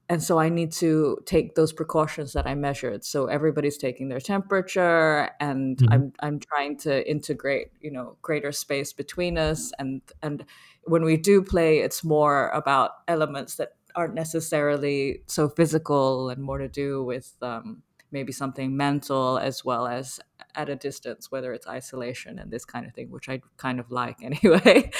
and 0.08 0.22
so 0.22 0.38
I 0.38 0.48
need 0.48 0.70
to 0.72 1.18
take 1.26 1.54
those 1.54 1.72
precautions 1.72 2.32
that 2.34 2.46
I 2.46 2.54
measured. 2.54 3.04
So 3.04 3.26
everybody's 3.26 3.76
taking 3.76 4.08
their 4.08 4.20
temperature, 4.20 5.30
and 5.40 5.76
mm-hmm. 5.76 5.92
I'm 5.92 6.12
I'm 6.20 6.38
trying 6.38 6.76
to 6.78 7.08
integrate, 7.08 7.72
you 7.80 7.90
know, 7.90 8.16
greater 8.22 8.52
space 8.52 8.92
between 8.92 9.36
us. 9.36 9.72
And 9.78 10.02
and 10.22 10.44
when 10.84 11.02
we 11.02 11.16
do 11.16 11.42
play, 11.42 11.78
it's 11.78 12.04
more 12.04 12.48
about 12.50 12.92
elements 13.08 13.56
that 13.56 13.70
aren't 13.96 14.14
necessarily 14.14 15.22
so 15.26 15.48
physical 15.48 16.28
and 16.28 16.42
more 16.42 16.58
to 16.58 16.68
do 16.68 17.02
with 17.02 17.34
um, 17.42 17.82
maybe 18.12 18.32
something 18.32 18.76
mental 18.76 19.38
as 19.38 19.64
well 19.64 19.86
as 19.86 20.20
at 20.54 20.68
a 20.68 20.76
distance, 20.76 21.30
whether 21.30 21.52
it's 21.52 21.66
isolation 21.66 22.38
and 22.38 22.50
this 22.50 22.64
kind 22.64 22.86
of 22.86 22.94
thing, 22.94 23.10
which 23.10 23.28
I 23.28 23.40
kind 23.56 23.80
of 23.80 23.90
like 23.90 24.18
anyway. 24.22 24.90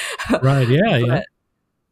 Right. 0.43 0.69
Yeah. 0.69 0.99
but, 0.99 1.07
yeah. 1.07 1.23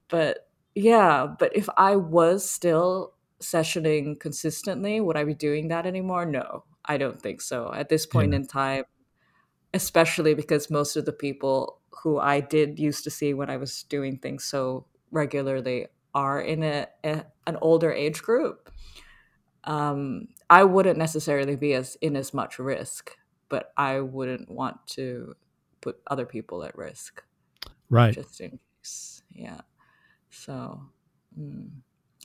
But 0.09 0.49
yeah, 0.75 1.27
but 1.39 1.57
if 1.57 1.69
I 1.77 1.97
was 1.97 2.49
still 2.49 3.15
sessioning 3.41 4.19
consistently, 4.19 5.01
would 5.01 5.17
I 5.17 5.25
be 5.25 5.35
doing 5.35 5.69
that 5.69 5.87
anymore? 5.87 6.27
No, 6.27 6.65
I 6.85 6.97
don't 6.97 7.21
think 7.21 7.41
so. 7.41 7.73
At 7.73 7.89
this 7.89 8.07
point 8.07 8.33
yeah. 8.33 8.39
in 8.39 8.47
time, 8.47 8.85
especially 9.73 10.35
because 10.35 10.71
most 10.71 10.97
of 10.97 11.05
the 11.05 11.13
people 11.13 11.81
who 12.03 12.19
I 12.19 12.41
did 12.41 12.79
used 12.79 13.05
to 13.05 13.11
see 13.11 13.35
when 13.35 13.51
I 13.51 13.57
was 13.57 13.85
doing 13.85 14.19
things 14.19 14.45
so 14.45 14.87
regularly 15.11 15.87
are 16.15 16.41
in 16.41 16.63
a, 16.63 16.87
a 17.03 17.25
an 17.47 17.59
older 17.61 17.93
age 17.93 18.23
group. 18.23 18.71
Um, 19.65 20.29
I 20.49 20.65
wouldn't 20.65 20.99
necessarily 20.99 21.57
be 21.57 21.75
as 21.75 21.97
in 22.01 22.17
as 22.17 22.35
much 22.35 22.59
risk, 22.59 23.17
but 23.49 23.73
I 23.77 24.01
wouldn't 24.01 24.51
want 24.51 24.87
to 24.89 25.35
put 25.81 26.01
other 26.07 26.27
people 26.27 26.65
at 26.65 26.77
risk. 26.77 27.23
Right. 27.91 28.15
Just 28.15 28.41
in 28.41 28.59
case. 28.81 29.23
Yeah. 29.31 29.61
So, 30.31 30.81
mm, 31.39 31.71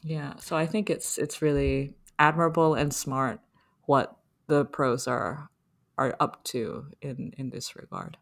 yeah. 0.04 0.36
So 0.40 0.58
I 0.58 0.66
think 0.66 0.90
it's 0.90 1.18
it's 1.18 1.42
really 1.42 1.96
admirable 2.18 2.76
and 2.76 2.94
smart 2.94 3.40
what 3.86 4.18
the 4.48 4.66
pros 4.66 5.08
are 5.08 5.50
are 5.98 6.16
up 6.20 6.44
to 6.46 6.88
in 7.02 7.34
in 7.38 7.50
this 7.50 7.76
regard. 7.76 8.18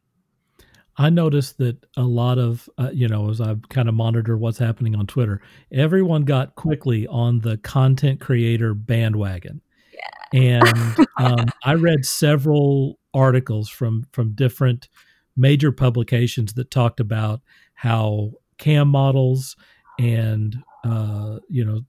I 0.98 1.10
noticed 1.10 1.60
that 1.60 1.78
a 1.96 2.04
lot 2.04 2.40
of, 2.40 2.68
uh, 2.78 2.90
you 2.92 3.08
know, 3.08 3.30
as 3.30 3.40
I 3.40 3.56
kind 3.70 3.88
of 3.88 3.94
monitor 3.94 4.36
what's 4.36 4.58
happening 4.58 4.96
on 4.96 5.06
Twitter, 5.06 5.42
everyone 5.72 6.24
got 6.24 6.56
quickly 6.56 7.06
on 7.08 7.40
the 7.40 7.58
content 7.58 8.20
creator 8.20 8.74
bandwagon. 8.74 9.62
Yeah. 9.94 10.40
And 10.40 11.08
um, 11.20 11.46
I 11.64 11.76
read 11.76 12.06
several 12.06 13.00
articles 13.14 13.70
from 13.70 14.06
from 14.12 14.34
different 14.34 14.90
major 15.36 15.72
publications 15.72 16.54
that 16.54 16.72
talked 16.72 17.00
about 17.00 17.42
how 17.76 18.32
cam 18.58 18.88
models 18.88 19.56
and 20.00 20.58
uh, 20.84 21.38
you 21.48 21.64
know 21.64 21.82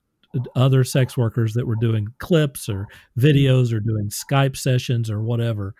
other 0.54 0.84
sex 0.84 1.16
workers 1.16 1.54
that 1.54 1.66
were 1.66 1.76
doing 1.76 2.08
clips 2.18 2.68
or 2.68 2.86
videos 3.18 3.72
or 3.72 3.80
doing 3.80 4.10
Skype 4.10 4.56
sessions 4.56 5.10
or 5.10 5.22
whatever 5.22 5.74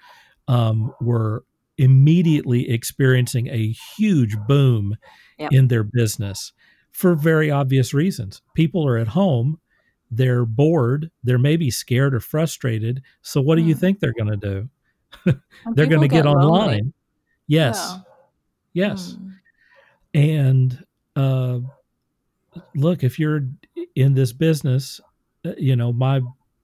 um, 0.49 0.95
were 1.01 1.45
immediately 1.79 2.69
experiencing 2.71 3.49
a 3.49 3.75
huge 3.97 4.37
boom 4.47 4.97
yep. 5.39 5.53
in 5.53 5.69
their 5.69 5.85
business 5.85 6.53
for 6.93 7.15
very 7.15 7.51
obvious 7.51 7.95
reasons. 7.95 8.43
People 8.55 8.87
are 8.87 8.99
at 8.99 9.09
home, 9.09 9.61
they're 10.11 10.45
bored, 10.45 11.11
they're 11.23 11.39
maybe 11.39 11.71
scared 11.71 12.15
or 12.15 12.21
frustrated. 12.21 13.03
So, 13.23 13.41
what 13.41 13.59
mm. 13.59 13.63
do 13.63 13.69
you 13.69 13.75
hmm. 13.75 13.81
think 13.81 14.01
they're 14.01 14.15
going 14.19 14.31
to 14.31 14.37
do? 14.37 14.69
they're 15.75 15.87
going 15.87 16.03
to 16.03 16.09
get, 16.09 16.25
get 16.25 16.27
online. 16.27 16.93
Yes. 17.47 17.95
Yeah. 18.75 18.89
Yes. 18.89 19.17
Mm. 19.17 19.33
And 20.15 20.85
uh, 21.17 21.61
look, 22.75 23.03
if 23.05 23.19
you're 23.19 23.43
in 23.95 24.15
this 24.15 24.33
business, 24.33 25.01
uh, 25.45 25.53
you 25.57 25.77
know, 25.77 25.93
my 25.93 26.21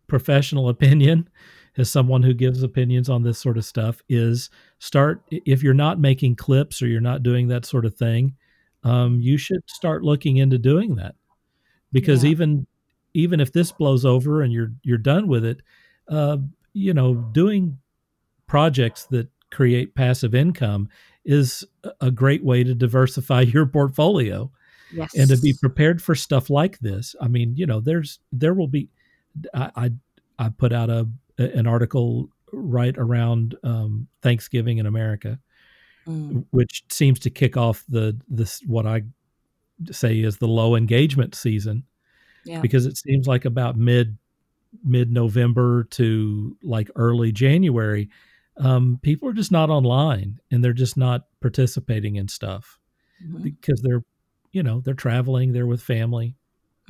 professional 0.07 0.69
opinion 0.69 1.29
as 1.77 1.91
someone 1.91 2.23
who 2.23 2.35
gives 2.35 2.63
opinions 2.63 3.09
on 3.09 3.23
this 3.23 3.39
sort 3.39 3.57
of 3.57 3.65
stuff 3.65 4.03
is 4.09 4.51
start 4.79 5.23
if 5.31 5.63
you're 5.63 5.75
not 5.75 5.99
making 5.99 6.37
clips 6.37 6.83
or 6.83 6.87
you're 6.87 7.01
not 7.01 7.23
doing 7.23 7.49
that 7.49 7.65
sort 7.65 7.85
of 7.85 7.95
thing 7.95 8.35
um, 8.85 9.21
you 9.21 9.37
should 9.37 9.63
start 9.67 10.03
looking 10.03 10.37
into 10.37 10.59
doing 10.59 10.97
that 10.97 11.15
because 11.93 12.25
yeah. 12.25 12.31
even 12.31 12.67
even 13.15 13.41
if 13.41 13.53
this 13.53 13.73
blows 13.73 14.05
over 14.05 14.43
and 14.43 14.53
you're 14.53 14.73
you're 14.83 14.99
done 14.99 15.27
with 15.27 15.45
it 15.45 15.61
uh, 16.09 16.37
you 16.73 16.95
know 16.95 17.15
doing 17.15 17.79
projects 18.47 19.07
that 19.07 19.29
create 19.51 19.95
passive 19.95 20.35
income 20.35 20.89
is 21.25 21.65
a 22.01 22.11
great 22.11 22.45
way 22.45 22.63
to 22.63 22.75
diversify 22.75 23.41
your 23.43 23.67
portfolio 23.67 24.51
Yes. 24.95 25.15
And 25.17 25.29
to 25.31 25.37
be 25.37 25.53
prepared 25.53 26.01
for 26.01 26.15
stuff 26.15 26.51
like 26.51 26.79
this. 26.79 27.17
I 27.21 27.27
mean, 27.29 27.57
you 27.57 27.67
know, 27.67 27.81
there's 27.81 28.21
there 28.33 28.55
will 28.55 28.69
be 28.69 28.89
I 29.53 29.71
I, 29.77 29.91
I 30.39 30.49
put 30.51 30.73
out 30.73 30.89
a 30.89 31.09
an 31.39 31.67
article 31.67 32.29
right 32.53 32.97
around 32.97 33.57
um, 33.65 34.09
Thanksgiving 34.23 34.79
in 34.79 34.87
America, 34.87 35.39
mm. 36.07 36.45
which 36.51 36.85
seems 36.91 37.19
to 37.21 37.31
kick 37.31 37.57
off 37.57 37.85
the 37.89 38.19
this 38.29 38.61
what 38.67 38.87
I 38.87 39.03
say 39.91 40.21
is 40.21 40.39
the 40.39 40.49
low 40.49 40.77
engagement 40.77 41.35
season. 41.35 41.85
Yeah. 42.45 42.61
Because 42.61 42.87
it 42.87 42.97
seems 42.99 43.27
like 43.27 43.45
about 43.45 43.77
mid 43.77 44.19
mid 44.85 45.11
November 45.11 45.85
to 45.91 46.57
like 46.63 46.91
early 46.97 47.33
January, 47.33 48.11
um, 48.59 48.99
people 49.03 49.29
are 49.29 49.35
just 49.35 49.53
not 49.53 49.71
online 49.71 50.41
and 50.51 50.63
they're 50.63 50.73
just 50.73 50.97
not 50.97 51.27
participating 51.41 52.17
in 52.17 52.29
stuff 52.29 52.79
mm-hmm. 53.25 53.43
because 53.43 53.81
they're 53.83 54.05
you 54.53 54.63
know 54.63 54.81
they're 54.81 54.95
traveling 54.95 55.53
they're 55.53 55.67
with 55.67 55.83
family 55.83 56.37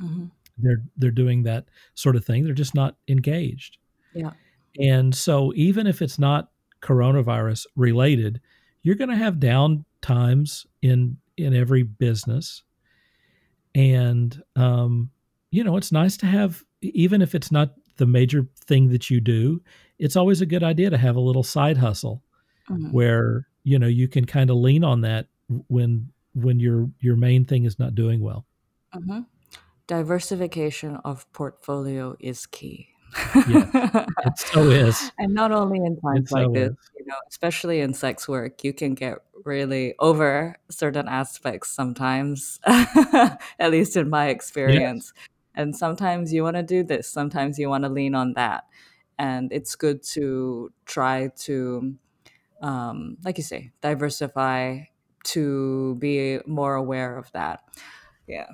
mm-hmm. 0.01 0.25
they're 0.57 0.83
they're 0.97 1.11
doing 1.11 1.43
that 1.43 1.65
sort 1.95 2.15
of 2.15 2.23
thing 2.23 2.43
they're 2.43 2.53
just 2.53 2.75
not 2.75 2.95
engaged 3.07 3.77
yeah 4.15 4.31
and 4.79 5.13
so 5.13 5.53
even 5.55 5.87
if 5.87 6.01
it's 6.01 6.19
not 6.19 6.49
coronavirus 6.81 7.65
related 7.75 8.41
you're 8.83 8.95
going 8.95 9.09
to 9.09 9.15
have 9.15 9.39
down 9.39 9.85
times 10.01 10.65
in 10.81 11.17
in 11.37 11.55
every 11.55 11.83
business 11.83 12.63
and 13.73 14.41
um 14.55 15.09
you 15.51 15.63
know 15.63 15.77
it's 15.77 15.91
nice 15.91 16.17
to 16.17 16.25
have 16.25 16.63
even 16.81 17.21
if 17.21 17.35
it's 17.35 17.51
not 17.51 17.73
the 17.97 18.05
major 18.05 18.47
thing 18.65 18.89
that 18.89 19.09
you 19.09 19.19
do 19.19 19.61
it's 19.99 20.15
always 20.15 20.41
a 20.41 20.45
good 20.45 20.63
idea 20.63 20.89
to 20.89 20.97
have 20.97 21.15
a 21.15 21.21
little 21.21 21.43
side 21.43 21.77
hustle 21.77 22.23
mm-hmm. 22.69 22.91
where 22.91 23.47
you 23.63 23.79
know 23.79 23.87
you 23.87 24.07
can 24.07 24.25
kind 24.25 24.49
of 24.49 24.57
lean 24.57 24.83
on 24.83 25.01
that 25.01 25.27
when 25.67 26.11
when 26.33 26.59
your 26.59 26.89
your 26.99 27.15
main 27.15 27.45
thing 27.45 27.65
is 27.65 27.79
not 27.79 27.95
doing 27.95 28.21
well. 28.21 28.45
Mm-hmm. 28.93 29.21
Diversification 29.87 30.97
of 30.97 31.31
portfolio 31.33 32.15
is 32.19 32.45
key. 32.45 32.89
Yeah, 33.47 34.05
it 34.25 34.37
so 34.37 34.69
is. 34.69 35.11
And 35.17 35.33
not 35.33 35.51
only 35.51 35.79
in 35.79 35.97
times 35.99 36.31
like 36.31 36.51
this, 36.53 36.71
is. 36.71 36.91
you 36.99 37.05
know, 37.05 37.15
especially 37.29 37.79
in 37.81 37.93
sex 37.93 38.27
work, 38.27 38.63
you 38.63 38.73
can 38.73 38.93
get 38.93 39.19
really 39.43 39.95
over 39.99 40.57
certain 40.69 41.07
aspects 41.07 41.69
sometimes, 41.69 42.59
at 42.65 43.71
least 43.71 43.95
in 43.95 44.09
my 44.09 44.27
experience. 44.27 45.13
Yes. 45.15 45.27
And 45.55 45.75
sometimes 45.75 46.33
you 46.33 46.43
want 46.43 46.57
to 46.57 46.63
do 46.63 46.83
this, 46.83 47.07
sometimes 47.07 47.57
you 47.57 47.69
want 47.69 47.83
to 47.83 47.89
lean 47.89 48.15
on 48.15 48.33
that. 48.33 48.65
And 49.17 49.51
it's 49.53 49.75
good 49.75 50.03
to 50.13 50.73
try 50.85 51.29
to, 51.43 51.95
um, 52.61 53.17
like 53.23 53.37
you 53.37 53.43
say, 53.43 53.71
diversify 53.81 54.79
to 55.25 55.95
be 55.95 56.39
more 56.45 56.75
aware 56.75 57.17
of 57.17 57.31
that. 57.31 57.61
Yeah. 58.27 58.47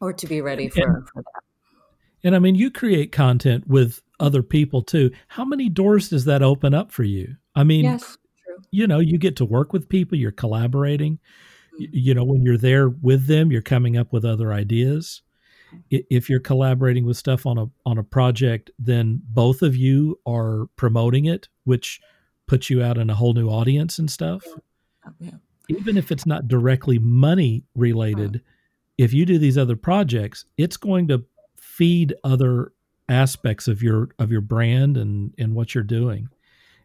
Or 0.00 0.12
to 0.12 0.26
be 0.26 0.40
ready 0.40 0.68
for, 0.68 0.82
and, 0.82 1.08
for 1.08 1.22
that. 1.22 1.41
And 2.24 2.34
I 2.36 2.38
mean, 2.38 2.54
you 2.54 2.70
create 2.70 3.12
content 3.12 3.66
with 3.66 4.00
other 4.20 4.42
people 4.42 4.82
too. 4.82 5.10
How 5.28 5.44
many 5.44 5.68
doors 5.68 6.08
does 6.08 6.24
that 6.26 6.42
open 6.42 6.74
up 6.74 6.92
for 6.92 7.02
you? 7.02 7.36
I 7.54 7.64
mean, 7.64 7.84
yes, 7.84 8.16
you 8.70 8.86
know, 8.86 9.00
you 9.00 9.18
get 9.18 9.36
to 9.36 9.44
work 9.44 9.72
with 9.72 9.88
people, 9.88 10.16
you're 10.16 10.30
collaborating. 10.30 11.18
Mm-hmm. 11.74 11.84
You 11.92 12.14
know, 12.14 12.24
when 12.24 12.42
you're 12.42 12.58
there 12.58 12.88
with 12.88 13.26
them, 13.26 13.50
you're 13.50 13.62
coming 13.62 13.96
up 13.96 14.12
with 14.12 14.24
other 14.24 14.52
ideas. 14.52 15.22
If 15.90 16.28
you're 16.28 16.38
collaborating 16.38 17.06
with 17.06 17.16
stuff 17.16 17.46
on 17.46 17.56
a 17.56 17.66
on 17.86 17.96
a 17.96 18.04
project, 18.04 18.70
then 18.78 19.22
both 19.24 19.62
of 19.62 19.74
you 19.74 20.20
are 20.26 20.66
promoting 20.76 21.24
it, 21.24 21.48
which 21.64 21.98
puts 22.46 22.68
you 22.68 22.82
out 22.82 22.98
in 22.98 23.08
a 23.08 23.14
whole 23.14 23.32
new 23.32 23.48
audience 23.48 23.98
and 23.98 24.10
stuff. 24.10 24.44
Yeah. 24.46 25.10
Yeah. 25.18 25.30
Even 25.68 25.96
if 25.96 26.12
it's 26.12 26.26
not 26.26 26.46
directly 26.48 26.98
money 26.98 27.64
related, 27.74 28.42
if 28.98 29.14
you 29.14 29.24
do 29.24 29.38
these 29.38 29.56
other 29.56 29.76
projects, 29.76 30.44
it's 30.58 30.76
going 30.76 31.08
to 31.08 31.24
feed 31.82 32.14
other 32.22 32.72
aspects 33.08 33.66
of 33.66 33.82
your 33.82 34.10
of 34.20 34.30
your 34.30 34.40
brand 34.40 34.96
and 34.96 35.34
and 35.36 35.52
what 35.52 35.74
you're 35.74 35.82
doing 35.82 36.28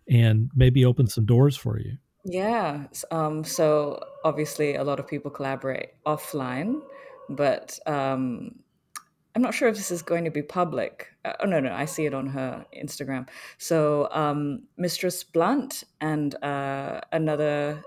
and 0.10 0.49
maybe 0.55 0.83
open 0.83 1.05
some 1.05 1.23
doors 1.23 1.55
for 1.55 1.79
you. 1.79 1.95
Yeah 2.25 2.88
um, 3.12 3.43
so 3.43 4.03
obviously 4.25 4.73
a 4.73 4.83
lot 4.83 4.99
of 4.99 5.05
people 5.07 5.29
collaborate 5.29 5.89
offline 6.07 6.81
but 7.29 7.77
um, 7.86 8.55
i'm 9.36 9.43
not 9.43 9.53
sure 9.53 9.67
if 9.67 9.75
this 9.75 9.91
is 9.91 10.01
going 10.01 10.25
to 10.25 10.31
be 10.31 10.41
public. 10.41 11.05
Uh, 11.25 11.33
oh 11.41 11.45
no 11.45 11.60
no 11.60 11.71
i 11.71 11.86
see 11.86 12.07
it 12.07 12.15
on 12.15 12.25
her 12.25 12.65
instagram. 12.75 13.27
So 13.60 14.10
um, 14.12 14.63
mistress 14.77 15.23
blunt 15.23 15.83
and 16.01 16.33
uh, 16.43 17.01
another 17.12 17.83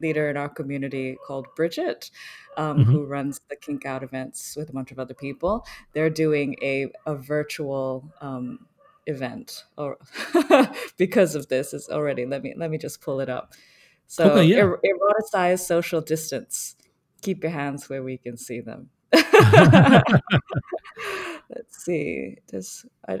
leader 0.00 0.30
in 0.30 0.36
our 0.36 0.48
community 0.48 1.16
called 1.26 1.46
Bridget, 1.54 2.10
um, 2.56 2.78
mm-hmm. 2.78 2.90
who 2.90 3.04
runs 3.04 3.40
the 3.48 3.56
Kink 3.56 3.86
Out 3.86 4.02
events 4.02 4.56
with 4.56 4.70
a 4.70 4.72
bunch 4.72 4.90
of 4.90 4.98
other 4.98 5.14
people. 5.14 5.66
They're 5.92 6.10
doing 6.10 6.56
a, 6.62 6.88
a 7.06 7.14
virtual 7.14 8.10
um, 8.20 8.66
event 9.06 9.64
or 9.76 9.98
because 10.96 11.34
of 11.34 11.48
this 11.48 11.74
is 11.74 11.88
already 11.88 12.24
let 12.26 12.42
me 12.42 12.54
let 12.56 12.70
me 12.70 12.78
just 12.78 13.00
pull 13.00 13.20
it 13.20 13.28
up 13.28 13.52
so 14.06 14.30
okay, 14.30 14.44
yeah. 14.44 14.62
er- 14.62 14.80
eroticize 14.84 15.60
social 15.60 16.00
distance 16.00 16.76
keep 17.22 17.42
your 17.42 17.52
hands 17.52 17.88
where 17.88 18.02
we 18.02 18.16
can 18.16 18.36
see 18.36 18.60
them 18.60 18.88
let's 21.50 21.84
see 21.84 22.36
this 22.48 22.86
I, 23.08 23.20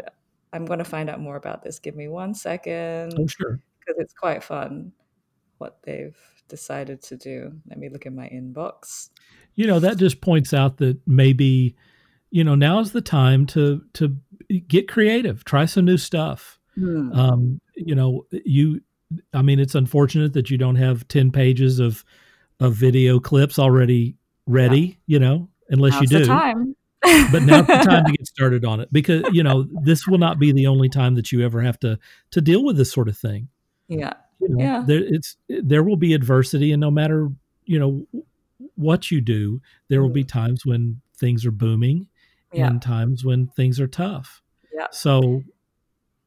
i'm 0.52 0.64
going 0.64 0.78
to 0.78 0.84
find 0.84 1.10
out 1.10 1.20
more 1.20 1.36
about 1.36 1.62
this 1.62 1.78
give 1.78 1.96
me 1.96 2.08
one 2.08 2.34
second 2.34 3.14
oh 3.18 3.26
sure 3.26 3.60
because 3.80 3.96
it's 3.98 4.14
quite 4.14 4.42
fun 4.42 4.92
what 5.58 5.78
they've 5.82 6.16
decided 6.50 7.02
to 7.04 7.16
do. 7.16 7.52
Let 7.68 7.78
me 7.78 7.88
look 7.88 8.04
at 8.04 8.12
my 8.12 8.28
inbox. 8.28 9.08
You 9.54 9.66
know, 9.66 9.78
that 9.78 9.96
just 9.96 10.20
points 10.20 10.52
out 10.52 10.76
that 10.78 10.98
maybe, 11.06 11.76
you 12.30 12.44
know, 12.44 12.54
now's 12.54 12.92
the 12.92 13.00
time 13.00 13.46
to 13.46 13.82
to 13.94 14.16
get 14.68 14.88
creative, 14.88 15.44
try 15.44 15.64
some 15.64 15.86
new 15.86 15.96
stuff. 15.96 16.58
Hmm. 16.74 17.12
Um, 17.12 17.60
you 17.74 17.94
know, 17.94 18.26
you 18.44 18.82
I 19.32 19.42
mean, 19.42 19.58
it's 19.58 19.74
unfortunate 19.74 20.34
that 20.34 20.50
you 20.50 20.58
don't 20.58 20.76
have 20.76 21.08
10 21.08 21.30
pages 21.30 21.78
of 21.78 22.04
of 22.58 22.74
video 22.74 23.18
clips 23.18 23.58
already 23.58 24.16
ready, 24.46 24.80
yeah. 24.80 24.94
you 25.06 25.18
know, 25.18 25.48
unless 25.70 25.94
now's 25.94 26.12
you 26.12 26.18
do. 26.18 26.26
time. 26.26 26.76
but 27.32 27.42
now's 27.42 27.66
the 27.66 27.76
time 27.76 28.04
to 28.04 28.12
get 28.18 28.26
started 28.26 28.62
on 28.62 28.78
it 28.78 28.92
because 28.92 29.24
you 29.32 29.42
know 29.42 29.66
this 29.84 30.06
will 30.06 30.18
not 30.18 30.38
be 30.38 30.52
the 30.52 30.66
only 30.66 30.88
time 30.88 31.14
that 31.14 31.32
you 31.32 31.42
ever 31.42 31.62
have 31.62 31.80
to 31.80 31.98
to 32.30 32.42
deal 32.42 32.62
with 32.62 32.76
this 32.76 32.92
sort 32.92 33.08
of 33.08 33.16
thing. 33.16 33.48
Yeah 33.88 34.12
you 34.40 34.48
know, 34.48 34.64
yeah. 34.64 34.82
there 34.86 35.02
it's 35.04 35.36
there 35.48 35.82
will 35.82 35.96
be 35.96 36.14
adversity, 36.14 36.72
and 36.72 36.80
no 36.80 36.90
matter 36.90 37.30
you 37.64 37.78
know 37.78 38.06
what 38.74 39.10
you 39.10 39.20
do, 39.20 39.60
there 39.88 40.02
will 40.02 40.10
be 40.10 40.24
mm-hmm. 40.24 40.38
times 40.38 40.66
when 40.66 41.00
things 41.18 41.44
are 41.44 41.50
booming, 41.50 42.08
yeah. 42.52 42.66
and 42.66 42.80
times 42.80 43.24
when 43.24 43.46
things 43.48 43.78
are 43.80 43.88
tough. 43.88 44.42
Yeah. 44.72 44.86
So, 44.90 45.42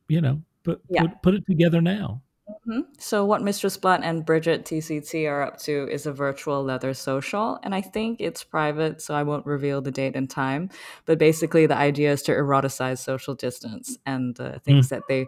you 0.07 0.21
know, 0.21 0.41
put 0.63 0.81
yeah. 0.89 1.01
put, 1.01 1.21
put 1.21 1.33
it 1.35 1.45
together 1.47 1.81
now. 1.81 2.21
Mm-hmm. 2.67 2.81
So, 2.97 3.25
what 3.25 3.41
Mistress 3.41 3.77
Blunt 3.77 4.03
and 4.03 4.25
Bridget 4.25 4.65
TCT 4.65 5.29
are 5.29 5.41
up 5.41 5.57
to 5.59 5.87
is 5.89 6.05
a 6.05 6.13
virtual 6.13 6.63
leather 6.63 6.93
social. 6.93 7.59
And 7.63 7.73
I 7.73 7.81
think 7.81 8.19
it's 8.19 8.43
private, 8.43 9.01
so 9.01 9.13
I 9.13 9.23
won't 9.23 9.45
reveal 9.45 9.81
the 9.81 9.91
date 9.91 10.15
and 10.15 10.29
time. 10.29 10.69
But 11.05 11.19
basically, 11.19 11.65
the 11.65 11.75
idea 11.75 12.11
is 12.11 12.21
to 12.23 12.31
eroticize 12.31 12.99
social 12.99 13.33
distance 13.33 13.97
and 14.05 14.39
uh, 14.39 14.59
things 14.59 14.87
mm. 14.87 14.89
that 14.89 15.03
they 15.07 15.27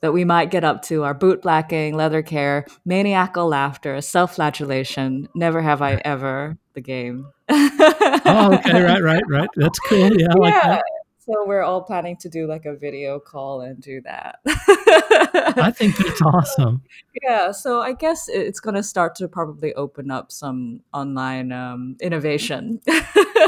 that 0.00 0.12
we 0.12 0.24
might 0.24 0.50
get 0.50 0.64
up 0.64 0.82
to 0.82 1.04
are 1.04 1.14
boot 1.14 1.42
blacking, 1.42 1.94
leather 1.94 2.22
care, 2.22 2.66
maniacal 2.84 3.48
laughter, 3.48 4.00
self 4.00 4.34
flagellation, 4.36 5.28
never 5.34 5.62
have 5.62 5.82
I 5.82 6.00
ever, 6.04 6.56
the 6.74 6.80
game. 6.80 7.26
oh, 7.48 8.58
okay, 8.58 8.82
right, 8.82 9.02
right, 9.02 9.22
right. 9.28 9.48
That's 9.56 9.78
cool. 9.80 10.10
Yeah, 10.16 10.28
I 10.30 10.34
like 10.38 10.54
yeah. 10.62 10.68
that. 10.68 10.84
So 11.22 11.44
we're 11.44 11.62
all 11.62 11.82
planning 11.82 12.16
to 12.18 12.30
do 12.30 12.46
like 12.46 12.64
a 12.64 12.74
video 12.74 13.20
call 13.20 13.60
and 13.60 13.78
do 13.78 14.00
that. 14.02 14.38
I 14.46 15.70
think 15.76 15.98
that's 15.98 16.22
awesome. 16.22 16.82
Yeah, 17.22 17.52
so 17.52 17.80
I 17.80 17.92
guess 17.92 18.26
it's 18.28 18.58
going 18.58 18.74
to 18.74 18.82
start 18.82 19.14
to 19.16 19.28
probably 19.28 19.74
open 19.74 20.10
up 20.10 20.32
some 20.32 20.80
online 20.94 21.52
um, 21.52 21.96
innovation. 22.00 22.80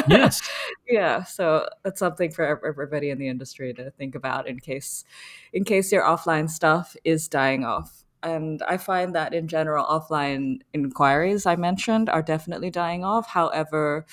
yes. 0.09 0.41
Yeah, 0.89 1.23
so 1.23 1.71
that's 1.85 1.99
something 1.99 2.31
for 2.33 2.45
everybody 2.45 3.09
in 3.09 3.19
the 3.19 3.29
industry 3.29 3.73
to 3.73 3.91
think 3.93 4.15
about 4.15 4.47
in 4.47 4.59
case, 4.59 5.05
in 5.55 5.65
case 5.65 5.91
your 5.91 6.03
offline 6.03 6.51
stuff 6.51 6.95
is 7.03 7.29
dying 7.29 7.65
off. 7.65 8.05
And 8.23 8.63
I 8.69 8.77
find 8.77 9.15
that 9.15 9.33
in 9.33 9.49
general, 9.49 9.87
offline 9.87 10.61
inquiries 10.75 11.47
I 11.47 11.57
mentioned 11.57 12.11
are 12.11 12.21
definitely 12.21 12.69
dying 12.69 13.05
off. 13.05 13.29
However, 13.29 14.05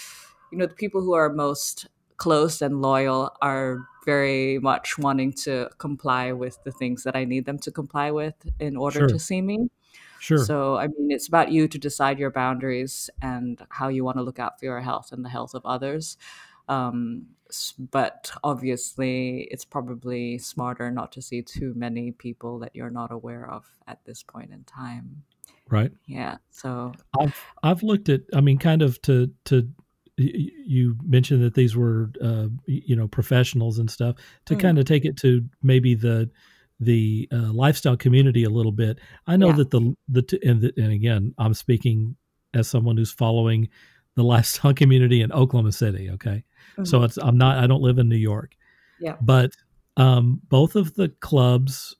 you 0.53 0.57
know, 0.57 0.67
the 0.67 0.73
people 0.73 1.01
who 1.01 1.13
are 1.13 1.33
most 1.33 1.87
close 2.19 2.61
and 2.61 2.81
loyal 2.81 3.35
are 3.41 3.79
very 4.05 4.59
much 4.59 4.97
wanting 4.97 5.33
to 5.33 5.69
comply 5.77 6.31
with 6.31 6.63
the 6.63 6.71
things 6.71 7.03
that 7.03 7.15
I 7.15 7.25
need 7.25 7.45
them 7.45 7.59
to 7.59 7.71
comply 7.71 8.11
with 8.11 8.35
in 8.59 8.77
order 8.77 8.99
sure. 8.99 9.07
to 9.09 9.19
see 9.19 9.41
me. 9.41 9.69
Sure. 10.19 10.43
So, 10.43 10.75
I 10.75 10.87
mean, 10.87 11.11
it's 11.11 11.27
about 11.27 11.51
you 11.51 11.67
to 11.67 11.77
decide 11.77 12.19
your 12.19 12.31
boundaries 12.31 13.09
and 13.21 13.59
how 13.69 13.87
you 13.87 14.03
want 14.03 14.17
to 14.17 14.23
look 14.23 14.37
out 14.37 14.59
for 14.59 14.65
your 14.65 14.81
health 14.81 15.11
and 15.11 15.23
the 15.23 15.29
health 15.29 15.53
of 15.53 15.65
others. 15.65 16.17
Um, 16.67 17.27
but 17.79 18.31
obviously, 18.43 19.47
it's 19.49 19.65
probably 19.65 20.37
smarter 20.37 20.91
not 20.91 21.11
to 21.13 21.21
see 21.21 21.41
too 21.41 21.73
many 21.75 22.11
people 22.11 22.59
that 22.59 22.75
you're 22.75 22.91
not 22.91 23.11
aware 23.11 23.49
of 23.49 23.65
at 23.87 24.03
this 24.05 24.21
point 24.23 24.51
in 24.51 24.63
time. 24.65 25.23
Right. 25.69 25.91
Yeah. 26.05 26.37
So 26.51 26.93
I've 27.19 27.39
I've 27.63 27.83
looked 27.83 28.09
at. 28.09 28.21
I 28.33 28.41
mean, 28.41 28.57
kind 28.57 28.81
of 28.81 29.01
to 29.03 29.31
to 29.45 29.69
you 30.19 30.95
mentioned 31.03 31.43
that 31.43 31.53
these 31.53 31.75
were 31.75 32.11
uh, 32.21 32.47
you 32.65 32.95
know 32.95 33.07
professionals 33.07 33.79
and 33.79 33.89
stuff 33.89 34.15
to 34.45 34.55
mm. 34.55 34.59
kind 34.59 34.77
of 34.77 34.85
take 34.85 35.05
it 35.05 35.17
to 35.17 35.43
maybe 35.63 35.95
the 35.95 36.29
the 36.79 37.27
uh, 37.31 37.51
lifestyle 37.53 37.97
community 37.97 38.43
a 38.43 38.49
little 38.49 38.71
bit. 38.71 38.99
I 39.27 39.35
know 39.37 39.49
yeah. 39.49 39.55
that 39.57 39.71
the 39.71 39.95
the 40.07 40.39
and, 40.43 40.61
the, 40.61 40.73
and 40.77 40.91
again, 40.91 41.33
I'm 41.37 41.53
speaking 41.53 42.15
as 42.53 42.67
someone 42.67 42.97
who's 42.97 43.11
following 43.11 43.69
the 44.15 44.23
lifestyle 44.23 44.73
community 44.73 45.21
in 45.21 45.31
Oklahoma 45.31 45.71
City. 45.71 46.09
Okay, 46.11 46.43
mm-hmm. 46.73 46.85
so 46.85 47.03
it's 47.03 47.17
I'm 47.17 47.37
not 47.37 47.57
I 47.57 47.67
don't 47.67 47.81
live 47.81 47.97
in 47.97 48.09
New 48.09 48.17
York. 48.17 48.55
Yeah, 48.99 49.15
but 49.21 49.51
um, 49.97 50.41
both 50.49 50.75
of 50.75 50.95
the 50.95 51.09
clubs, 51.19 51.95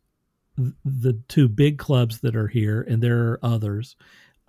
the 0.58 1.20
two 1.28 1.48
big 1.48 1.78
clubs 1.78 2.20
that 2.22 2.36
are 2.36 2.48
here, 2.48 2.82
and 2.82 3.02
there 3.02 3.20
are 3.20 3.40
others 3.44 3.96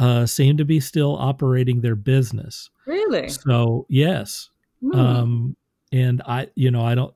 uh, 0.01 0.25
seem 0.25 0.57
to 0.57 0.65
be 0.65 0.81
still 0.81 1.15
operating 1.17 1.83
their 1.83 1.95
business. 1.95 2.71
Really? 2.87 3.29
So 3.29 3.85
yes, 3.91 4.49
mm. 4.83 4.97
um, 4.97 5.57
and 5.93 6.23
I, 6.27 6.49
you 6.55 6.71
know, 6.71 6.85
I 6.85 6.95
don't. 6.95 7.15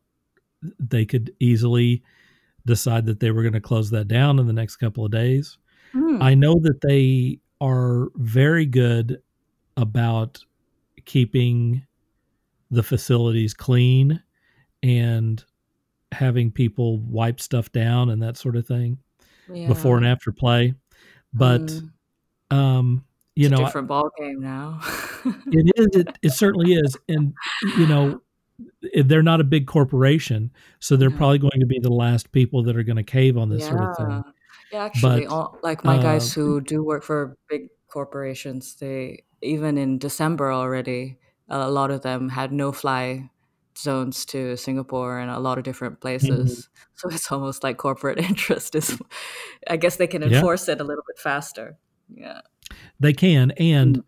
They 0.79 1.07
could 1.07 1.35
easily 1.40 2.03
decide 2.66 3.07
that 3.07 3.20
they 3.20 3.31
were 3.31 3.42
going 3.42 3.55
to 3.55 3.61
close 3.61 3.90
that 3.90 4.07
down 4.07 4.38
in 4.38 4.47
the 4.47 4.53
next 4.53 4.77
couple 4.77 5.05
of 5.05 5.11
days. 5.11 5.57
Mm. 5.94 6.23
I 6.23 6.35
know 6.35 6.59
that 6.61 6.81
they 6.87 7.40
are 7.61 8.09
very 8.16 8.66
good 8.66 9.18
about 9.79 10.44
keeping 11.07 11.87
the 12.70 12.83
facilities 12.83 13.55
clean 13.55 14.23
and 14.83 15.42
having 16.12 16.51
people 16.51 16.99
wipe 16.99 17.40
stuff 17.40 17.73
down 17.73 18.11
and 18.11 18.23
that 18.23 18.37
sort 18.37 18.57
of 18.57 18.66
thing 18.66 18.99
yeah. 19.53 19.68
before 19.68 19.97
and 19.97 20.07
after 20.07 20.33
play. 20.33 20.75
But 21.33 21.62
mm 21.62 21.90
um, 22.55 23.05
you 23.35 23.47
it's 23.47 23.53
know, 23.53 23.64
different 23.64 23.88
ball 23.88 24.11
game 24.19 24.40
now. 24.40 24.81
it 25.47 25.73
is. 25.77 25.97
It, 25.97 26.19
it 26.23 26.33
certainly 26.33 26.75
is, 26.75 26.97
and 27.09 27.35
you 27.77 27.87
know, 27.87 28.21
they're 29.05 29.23
not 29.23 29.40
a 29.40 29.45
big 29.45 29.67
corporation, 29.67 30.53
so 30.79 30.97
they're 30.97 31.11
yeah. 31.11 31.17
probably 31.17 31.38
going 31.38 31.61
to 31.61 31.67
be 31.67 31.79
the 31.79 31.93
last 31.93 32.33
people 32.33 32.62
that 32.64 32.77
are 32.77 32.83
going 32.83 32.97
to 32.97 33.03
cave 33.03 33.37
on 33.37 33.49
this 33.49 33.62
yeah. 33.62 33.69
sort 33.69 33.83
of 33.83 33.97
thing. 33.97 34.33
Yeah, 34.73 34.85
actually, 34.85 35.25
but, 35.27 35.33
all, 35.33 35.59
like 35.62 35.85
my 35.85 35.99
uh, 35.99 36.03
guys 36.03 36.33
who 36.33 36.61
do 36.61 36.83
work 36.83 37.03
for 37.03 37.37
big 37.49 37.69
corporations, 37.88 38.77
they 38.77 39.25
even 39.43 39.79
in 39.79 39.99
December 39.99 40.53
already, 40.53 41.19
a 41.49 41.71
lot 41.71 41.90
of 41.90 42.03
them 42.03 42.29
had 42.29 42.53
no 42.53 42.73
fly 42.73 43.31
zones 43.77 44.25
to 44.27 44.57
Singapore 44.57 45.19
and 45.19 45.31
a 45.31 45.38
lot 45.38 45.59
of 45.59 45.64
different 45.64 46.01
places. 46.01 46.31
Mm-hmm. 46.31 46.71
So 46.97 47.09
it's 47.09 47.33
almost 47.33 47.64
like 47.64 47.77
corporate 47.77 48.19
interest 48.31 48.77
is. 48.77 48.97
I 49.69 49.77
guess 49.77 49.97
they 49.97 50.07
can 50.07 50.23
enforce 50.23 50.69
yeah. 50.69 50.75
it 50.75 50.81
a 50.81 50.85
little 50.85 51.03
bit 51.05 51.19
faster. 51.19 51.77
Yeah. 52.16 52.40
They 53.00 53.12
can 53.12 53.50
and 53.53 54.05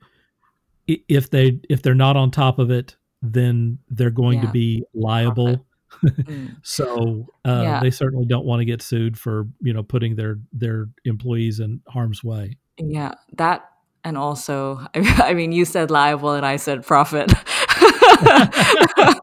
mm. 0.89 1.03
if 1.09 1.31
they 1.31 1.61
if 1.69 1.83
they're 1.83 1.95
not 1.95 2.17
on 2.17 2.31
top 2.31 2.59
of 2.59 2.71
it, 2.71 2.97
then 3.23 3.79
they're 3.91 4.11
going 4.11 4.39
yeah. 4.39 4.47
to 4.47 4.53
be 4.53 4.85
liable 4.95 5.67
mm. 6.05 6.57
so 6.63 7.27
uh, 7.45 7.63
yeah. 7.63 7.81
they 7.81 7.91
certainly 7.91 8.27
don't 8.27 8.45
want 8.45 8.61
to 8.61 8.65
get 8.65 8.83
sued 8.83 9.19
for 9.19 9.47
you 9.61 9.73
know 9.73 9.83
putting 9.83 10.17
their 10.17 10.39
their 10.53 10.89
employees 11.05 11.61
in 11.61 11.81
harm's 11.89 12.23
way. 12.23 12.57
Yeah, 12.79 13.15
that 13.37 13.71
and 14.07 14.17
also, 14.17 14.87
I 14.95 15.35
mean, 15.35 15.53
you 15.53 15.65
said 15.65 15.91
liable 15.91 16.33
and 16.33 16.47
I 16.47 16.57
said 16.57 16.87
profit. 16.87 17.33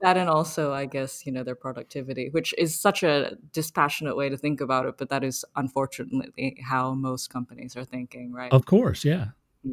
that 0.00 0.16
and 0.16 0.28
also, 0.28 0.72
I 0.72 0.86
guess, 0.86 1.26
you 1.26 1.32
know, 1.32 1.42
their 1.42 1.54
productivity, 1.54 2.28
which 2.30 2.54
is 2.58 2.78
such 2.78 3.02
a 3.02 3.36
dispassionate 3.52 4.16
way 4.16 4.28
to 4.28 4.36
think 4.36 4.60
about 4.60 4.86
it, 4.86 4.96
but 4.98 5.08
that 5.10 5.24
is 5.24 5.44
unfortunately 5.54 6.58
how 6.64 6.94
most 6.94 7.30
companies 7.30 7.76
are 7.76 7.84
thinking, 7.84 8.32
right? 8.32 8.52
Of 8.52 8.66
course, 8.66 9.04
yeah. 9.04 9.26
Yeah. 9.62 9.72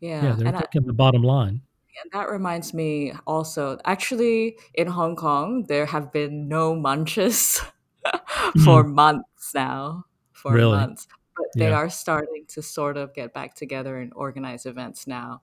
Yeah. 0.00 0.24
Yeah, 0.24 0.32
they're 0.32 0.48
and 0.48 0.58
thinking 0.58 0.84
I, 0.84 0.86
the 0.86 0.92
bottom 0.92 1.22
line. 1.22 1.62
And 2.02 2.12
that 2.12 2.30
reminds 2.30 2.72
me 2.72 3.12
also, 3.26 3.78
actually, 3.84 4.58
in 4.74 4.86
Hong 4.86 5.16
Kong, 5.16 5.64
there 5.68 5.86
have 5.86 6.12
been 6.12 6.48
no 6.48 6.76
munches 6.76 7.60
for 8.64 8.84
mm. 8.84 8.94
months 8.94 9.52
now. 9.54 10.04
For 10.32 10.52
really? 10.52 10.76
months. 10.76 11.08
But 11.36 11.46
they 11.56 11.70
yeah. 11.70 11.76
are 11.76 11.90
starting 11.90 12.44
to 12.48 12.62
sort 12.62 12.96
of 12.96 13.14
get 13.14 13.34
back 13.34 13.54
together 13.54 13.98
and 13.98 14.12
organize 14.14 14.66
events 14.66 15.06
now. 15.06 15.42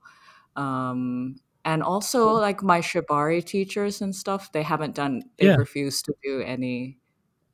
Um, 0.56 1.36
and 1.66 1.84
also 1.84 2.32
like 2.32 2.64
my 2.64 2.80
shibari 2.80 3.44
teachers 3.44 4.02
and 4.02 4.16
stuff 4.16 4.52
they 4.52 4.64
haven't 4.64 4.96
done 4.96 5.24
they 5.38 5.48
yeah. 5.48 5.56
refused 5.56 6.06
to 6.06 6.14
do 6.24 6.42
any 6.42 6.98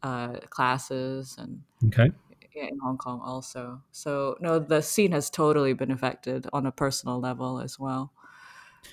uh, 0.03 0.33
classes 0.49 1.35
and 1.37 1.61
okay. 1.87 2.11
in 2.55 2.77
hong 2.79 2.97
kong 2.97 3.21
also. 3.23 3.81
So 3.91 4.35
no 4.39 4.59
the 4.59 4.81
scene 4.81 5.11
has 5.13 5.29
totally 5.29 5.73
been 5.73 5.91
affected 5.91 6.47
on 6.53 6.65
a 6.65 6.71
personal 6.71 7.19
level 7.19 7.59
as 7.59 7.79
well. 7.79 8.11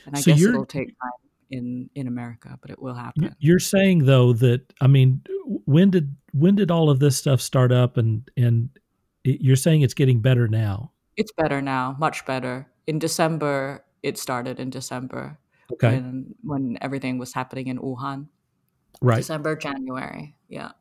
And 0.07 0.17
i 0.17 0.21
so 0.21 0.33
guess 0.33 0.43
it'll 0.43 0.67
take 0.67 0.89
time 0.89 1.11
in 1.51 1.89
in 1.95 2.07
america 2.07 2.59
but 2.61 2.71
it 2.71 2.79
will 2.79 2.93
happen. 2.93 3.35
you're 3.39 3.59
saying 3.59 4.05
though 4.05 4.35
that 4.35 4.71
i 4.83 4.87
mean 4.87 5.23
when 5.65 5.89
did 5.89 6.15
when 6.33 6.55
did 6.55 6.71
all 6.71 6.91
of 6.91 6.99
this 7.01 7.17
stuff 7.17 7.41
start 7.41 7.73
up 7.73 7.97
and 7.97 8.31
and 8.37 8.69
you're 9.25 9.57
saying 9.57 9.83
it's 9.83 9.95
getting 9.95 10.21
better 10.21 10.47
now? 10.47 10.93
It's 11.17 11.33
better 11.33 11.61
now 11.63 11.97
much 11.99 12.25
better. 12.27 12.67
In 12.87 12.99
december 12.99 13.85
it 14.03 14.19
started 14.19 14.61
in 14.61 14.71
December. 14.71 15.39
Okay. 15.73 15.97
When, 15.97 16.35
when 16.43 16.79
everything 16.81 17.19
was 17.19 17.33
happening 17.33 17.67
in 17.67 17.79
Wuhan. 17.79 18.29
Right. 19.01 19.17
December, 19.19 19.57
January. 19.57 20.35
Yeah. 20.49 20.73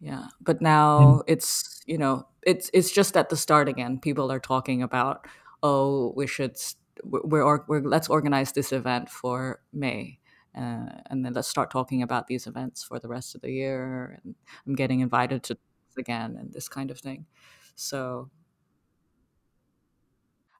Yeah. 0.00 0.26
But 0.40 0.62
now 0.62 1.22
it's, 1.26 1.80
you 1.86 1.98
know, 1.98 2.26
it's 2.42 2.70
it's 2.72 2.90
just 2.90 3.16
at 3.16 3.28
the 3.28 3.36
start 3.36 3.68
again. 3.68 3.98
People 3.98 4.32
are 4.32 4.40
talking 4.40 4.82
about, 4.82 5.26
oh, 5.62 6.12
we 6.16 6.26
should 6.26 6.56
we're, 7.04 7.60
we're 7.66 7.82
let's 7.82 8.08
organize 8.08 8.52
this 8.52 8.72
event 8.72 9.10
for 9.10 9.60
May. 9.72 10.18
Uh, 10.56 10.86
and 11.10 11.24
then 11.24 11.34
let's 11.34 11.48
start 11.48 11.70
talking 11.70 12.02
about 12.02 12.26
these 12.26 12.46
events 12.46 12.82
for 12.82 12.98
the 12.98 13.08
rest 13.08 13.34
of 13.34 13.42
the 13.42 13.50
year 13.52 14.18
and 14.24 14.34
i'm 14.66 14.74
getting 14.74 15.00
invited 15.00 15.42
to 15.42 15.56
again 15.98 16.36
and 16.40 16.52
this 16.52 16.68
kind 16.68 16.90
of 16.90 16.98
thing 16.98 17.26
so 17.74 18.30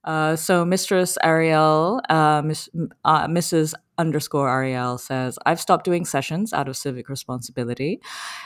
uh, 0.08 0.34
so 0.36 0.64
Mistress 0.64 1.18
Ariel, 1.22 2.00
uh, 2.08 2.40
Miss, 2.42 2.70
uh, 3.04 3.26
Mrs. 3.26 3.74
underscore 3.98 4.48
Ariel 4.48 4.96
says, 4.96 5.38
I've 5.44 5.60
stopped 5.60 5.84
doing 5.84 6.06
sessions 6.06 6.54
out 6.54 6.66
of 6.66 6.78
civic 6.78 7.10
responsibility. 7.10 8.00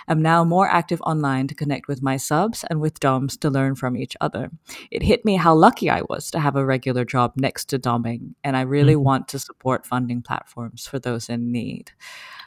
I'm 0.08 0.20
now 0.20 0.42
more 0.42 0.68
active 0.68 1.00
online 1.02 1.46
to 1.46 1.54
connect 1.54 1.86
with 1.86 2.02
my 2.02 2.16
subs 2.16 2.64
and 2.68 2.80
with 2.80 2.98
DOMs 2.98 3.36
to 3.36 3.48
learn 3.48 3.76
from 3.76 3.96
each 3.96 4.16
other. 4.20 4.50
It 4.90 5.04
hit 5.04 5.24
me 5.24 5.36
how 5.36 5.54
lucky 5.54 5.88
I 5.88 6.02
was 6.08 6.32
to 6.32 6.40
have 6.40 6.56
a 6.56 6.66
regular 6.66 7.04
job 7.04 7.34
next 7.36 7.66
to 7.66 7.78
DOMing, 7.78 8.34
and 8.42 8.56
I 8.56 8.62
really 8.62 8.94
mm-hmm. 8.94 9.04
want 9.04 9.28
to 9.28 9.38
support 9.38 9.86
funding 9.86 10.20
platforms 10.20 10.88
for 10.88 10.98
those 10.98 11.28
in 11.28 11.52
need. 11.52 11.92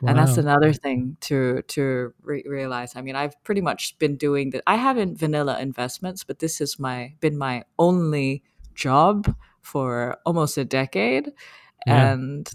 Wow. 0.02 0.10
And 0.10 0.20
that's 0.20 0.36
another 0.36 0.74
thing 0.74 1.16
to 1.22 1.62
to 1.62 2.14
re- 2.22 2.44
realize. 2.46 2.98
I 2.98 3.02
mean, 3.02 3.16
I've 3.16 3.42
pretty 3.46 3.62
much 3.62 3.98
been 3.98 4.18
doing 4.18 4.50
that. 4.50 4.64
I 4.68 4.76
haven't 4.76 5.18
vanilla 5.18 5.58
investments, 5.62 6.26
but 6.26 6.40
this 6.40 6.60
has 6.60 6.78
my 6.78 7.14
been 7.22 7.38
my 7.38 7.64
only 7.80 8.44
job 8.76 9.34
for 9.62 10.18
almost 10.26 10.58
a 10.58 10.66
decade. 10.66 11.32
Yeah. 11.88 12.12
And 12.12 12.50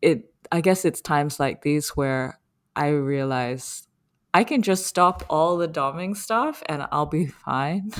it 0.00 0.32
I 0.50 0.60
guess 0.60 0.84
it's 0.84 1.00
times 1.00 1.40
like 1.40 1.62
these 1.62 1.90
where 1.90 2.38
I 2.76 2.88
realize 2.88 3.86
I 4.34 4.44
can 4.44 4.62
just 4.62 4.86
stop 4.86 5.24
all 5.28 5.56
the 5.56 5.68
doming 5.68 6.16
stuff 6.16 6.62
and 6.66 6.86
I'll 6.92 7.06
be 7.06 7.26
fine. 7.44 7.90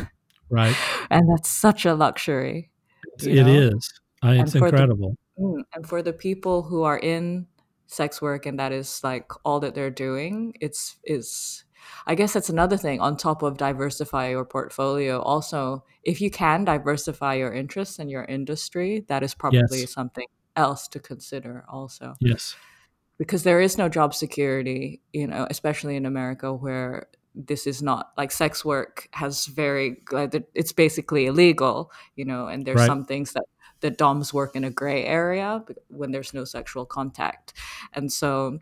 Right. 0.50 0.76
and 1.10 1.28
that's 1.30 1.48
such 1.48 1.84
a 1.86 1.94
luxury. 1.94 2.70
It 3.20 3.46
know? 3.46 3.52
is. 3.52 4.00
I, 4.22 4.36
it's 4.40 4.54
incredible. 4.54 5.16
The, 5.36 5.42
mm, 5.42 5.62
and 5.74 5.86
for 5.86 6.02
the 6.02 6.12
people 6.12 6.62
who 6.62 6.82
are 6.82 6.98
in 6.98 7.46
sex 7.86 8.22
work 8.22 8.46
and 8.46 8.58
that 8.58 8.72
is 8.72 9.02
like 9.02 9.30
all 9.44 9.60
that 9.60 9.74
they're 9.74 9.90
doing, 9.90 10.54
it's 10.60 10.96
is 11.04 11.64
I 12.06 12.14
guess 12.14 12.32
that's 12.32 12.48
another 12.48 12.76
thing 12.76 13.00
on 13.00 13.16
top 13.16 13.42
of 13.42 13.56
diversify 13.56 14.30
your 14.30 14.44
portfolio. 14.44 15.20
Also, 15.20 15.84
if 16.02 16.20
you 16.20 16.30
can 16.30 16.64
diversify 16.64 17.34
your 17.34 17.52
interests 17.52 17.98
in 17.98 18.08
your 18.08 18.24
industry, 18.24 19.04
that 19.08 19.22
is 19.22 19.34
probably 19.34 19.80
yes. 19.80 19.92
something 19.92 20.26
else 20.56 20.88
to 20.88 21.00
consider 21.00 21.64
also. 21.68 22.14
Yes. 22.20 22.56
Because 23.18 23.44
there 23.44 23.60
is 23.60 23.78
no 23.78 23.88
job 23.88 24.14
security, 24.14 25.00
you 25.12 25.26
know, 25.26 25.46
especially 25.48 25.96
in 25.96 26.06
America 26.06 26.52
where 26.52 27.08
this 27.34 27.66
is 27.66 27.82
not 27.82 28.12
like 28.16 28.30
sex 28.30 28.64
work 28.64 29.08
has 29.12 29.46
very 29.46 30.02
it's 30.54 30.72
basically 30.72 31.26
illegal, 31.26 31.90
you 32.16 32.24
know, 32.24 32.46
and 32.46 32.66
there's 32.66 32.78
right. 32.78 32.86
some 32.86 33.04
things 33.04 33.32
that 33.32 33.44
the 33.80 33.90
DOMs 33.90 34.32
work 34.32 34.56
in 34.56 34.64
a 34.64 34.70
gray 34.70 35.04
area 35.04 35.64
when 35.88 36.10
there's 36.12 36.34
no 36.34 36.44
sexual 36.44 36.86
contact. 36.86 37.52
And 37.92 38.12
so 38.12 38.58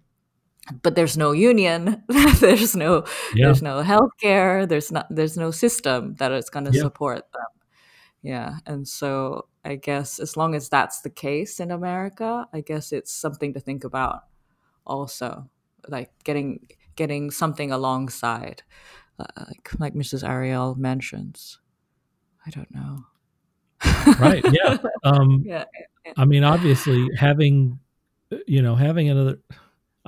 but 0.83 0.95
there's 0.95 1.17
no 1.17 1.33
union 1.33 2.03
there's 2.41 2.77
no 2.77 3.05
yeah. 3.35 3.47
there's 3.47 3.63
no 3.63 3.83
healthcare 3.83 4.69
there's 4.69 4.93
not 4.93 5.07
there's 5.11 5.37
no 5.37 5.51
system 5.51 6.15
that 6.19 6.33
is 6.33 6.51
going 6.51 6.65
to 6.65 6.73
yeah. 6.73 6.83
support 6.83 7.25
them 7.33 7.43
yeah 8.23 8.57
and 8.67 8.87
so 8.87 9.47
i 9.65 9.75
guess 9.75 10.19
as 10.19 10.37
long 10.37 10.55
as 10.55 10.69
that's 10.69 11.01
the 11.01 11.11
case 11.11 11.61
in 11.61 11.71
america 11.71 12.47
i 12.53 12.61
guess 12.61 12.93
it's 12.93 13.13
something 13.13 13.55
to 13.55 13.61
think 13.61 13.85
about 13.85 14.25
also 14.87 15.49
like 15.89 16.11
getting 16.25 16.67
getting 16.97 17.31
something 17.31 17.73
alongside 17.73 18.63
uh, 19.19 19.25
like 19.49 19.71
like 19.79 19.95
mrs 19.95 20.27
ariel 20.27 20.75
mentions 20.75 21.59
i 22.47 22.51
don't 22.51 22.73
know 22.75 23.05
right 24.19 24.45
yeah 24.53 24.77
um 25.05 25.43
yeah, 25.47 25.65
yeah 26.05 26.13
i 26.17 26.25
mean 26.25 26.45
obviously 26.45 27.09
having 27.17 27.79
you 28.47 28.61
know 28.61 28.75
having 28.75 29.09
another 29.09 29.39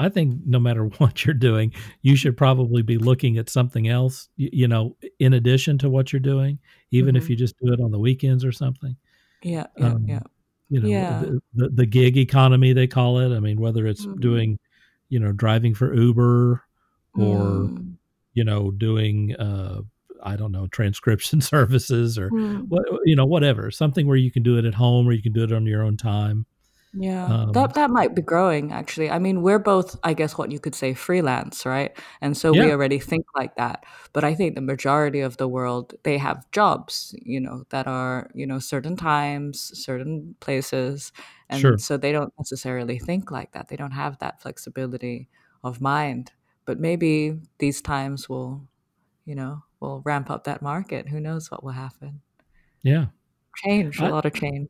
I 0.02 0.08
think 0.08 0.40
no 0.44 0.58
matter 0.58 0.84
what 0.98 1.24
you're 1.24 1.34
doing, 1.34 1.72
you 2.02 2.16
should 2.16 2.36
probably 2.36 2.82
be 2.82 2.98
looking 2.98 3.38
at 3.38 3.48
something 3.48 3.88
else, 3.88 4.28
you, 4.36 4.50
you 4.52 4.68
know, 4.68 4.96
in 5.18 5.32
addition 5.32 5.78
to 5.78 5.90
what 5.90 6.12
you're 6.12 6.20
doing, 6.20 6.58
even 6.90 7.14
mm-hmm. 7.14 7.22
if 7.22 7.30
you 7.30 7.36
just 7.36 7.56
do 7.58 7.72
it 7.72 7.80
on 7.80 7.90
the 7.90 7.98
weekends 7.98 8.44
or 8.44 8.52
something. 8.52 8.96
Yeah, 9.42 9.66
yeah, 9.76 9.86
um, 9.86 10.04
yeah. 10.06 10.20
You 10.68 10.80
know, 10.80 10.88
yeah. 10.88 11.20
The, 11.20 11.40
the, 11.54 11.68
the, 11.68 11.86
gig 11.86 12.16
economy 12.16 12.72
they 12.72 12.86
call 12.86 13.18
it. 13.18 13.36
I 13.36 13.40
mean, 13.40 13.60
whether 13.60 13.86
it's 13.86 14.06
mm-hmm. 14.06 14.20
doing, 14.20 14.58
you 15.10 15.20
know, 15.20 15.32
driving 15.32 15.74
for 15.74 15.92
Uber 15.92 16.62
or, 17.14 17.38
mm. 17.38 17.94
you 18.32 18.44
know, 18.44 18.70
doing, 18.70 19.36
uh, 19.36 19.82
I 20.22 20.36
don't 20.36 20.52
know, 20.52 20.68
transcription 20.68 21.40
services 21.42 22.18
or 22.18 22.30
mm. 22.30 22.66
what, 22.68 22.84
you 23.04 23.16
know, 23.16 23.26
whatever, 23.26 23.70
something 23.70 24.06
where 24.06 24.16
you 24.16 24.30
can 24.30 24.42
do 24.42 24.56
it 24.56 24.64
at 24.64 24.74
home 24.74 25.06
or 25.06 25.12
you 25.12 25.22
can 25.22 25.34
do 25.34 25.44
it 25.44 25.52
on 25.52 25.66
your 25.66 25.82
own 25.82 25.98
time. 25.98 26.46
Yeah, 26.94 27.24
um, 27.24 27.52
that 27.52 27.72
that 27.74 27.88
might 27.90 28.14
be 28.14 28.20
growing 28.20 28.70
actually. 28.70 29.10
I 29.10 29.18
mean, 29.18 29.40
we're 29.40 29.58
both, 29.58 29.98
I 30.04 30.12
guess, 30.12 30.36
what 30.36 30.52
you 30.52 30.60
could 30.60 30.74
say 30.74 30.92
freelance, 30.92 31.64
right? 31.64 31.96
And 32.20 32.36
so 32.36 32.52
yeah. 32.52 32.66
we 32.66 32.70
already 32.70 32.98
think 32.98 33.24
like 33.34 33.56
that. 33.56 33.84
But 34.12 34.24
I 34.24 34.34
think 34.34 34.54
the 34.54 34.60
majority 34.60 35.20
of 35.20 35.38
the 35.38 35.48
world 35.48 35.94
they 36.02 36.18
have 36.18 36.50
jobs, 36.52 37.14
you 37.22 37.40
know, 37.40 37.64
that 37.70 37.86
are 37.86 38.30
you 38.34 38.46
know 38.46 38.58
certain 38.58 38.96
times, 38.96 39.72
certain 39.74 40.34
places, 40.40 41.12
and 41.48 41.60
sure. 41.60 41.78
so 41.78 41.96
they 41.96 42.12
don't 42.12 42.32
necessarily 42.38 42.98
think 42.98 43.30
like 43.30 43.52
that. 43.52 43.68
They 43.68 43.76
don't 43.76 43.92
have 43.92 44.18
that 44.18 44.42
flexibility 44.42 45.28
of 45.64 45.80
mind. 45.80 46.32
But 46.66 46.78
maybe 46.78 47.40
these 47.58 47.80
times 47.80 48.28
will, 48.28 48.68
you 49.24 49.34
know, 49.34 49.64
will 49.80 50.02
ramp 50.04 50.30
up 50.30 50.44
that 50.44 50.60
market. 50.60 51.08
Who 51.08 51.20
knows 51.20 51.50
what 51.50 51.64
will 51.64 51.72
happen? 51.72 52.20
Yeah, 52.82 53.06
change 53.64 53.98
a 53.98 54.04
I, 54.04 54.08
lot 54.10 54.26
of 54.26 54.34
change. 54.34 54.68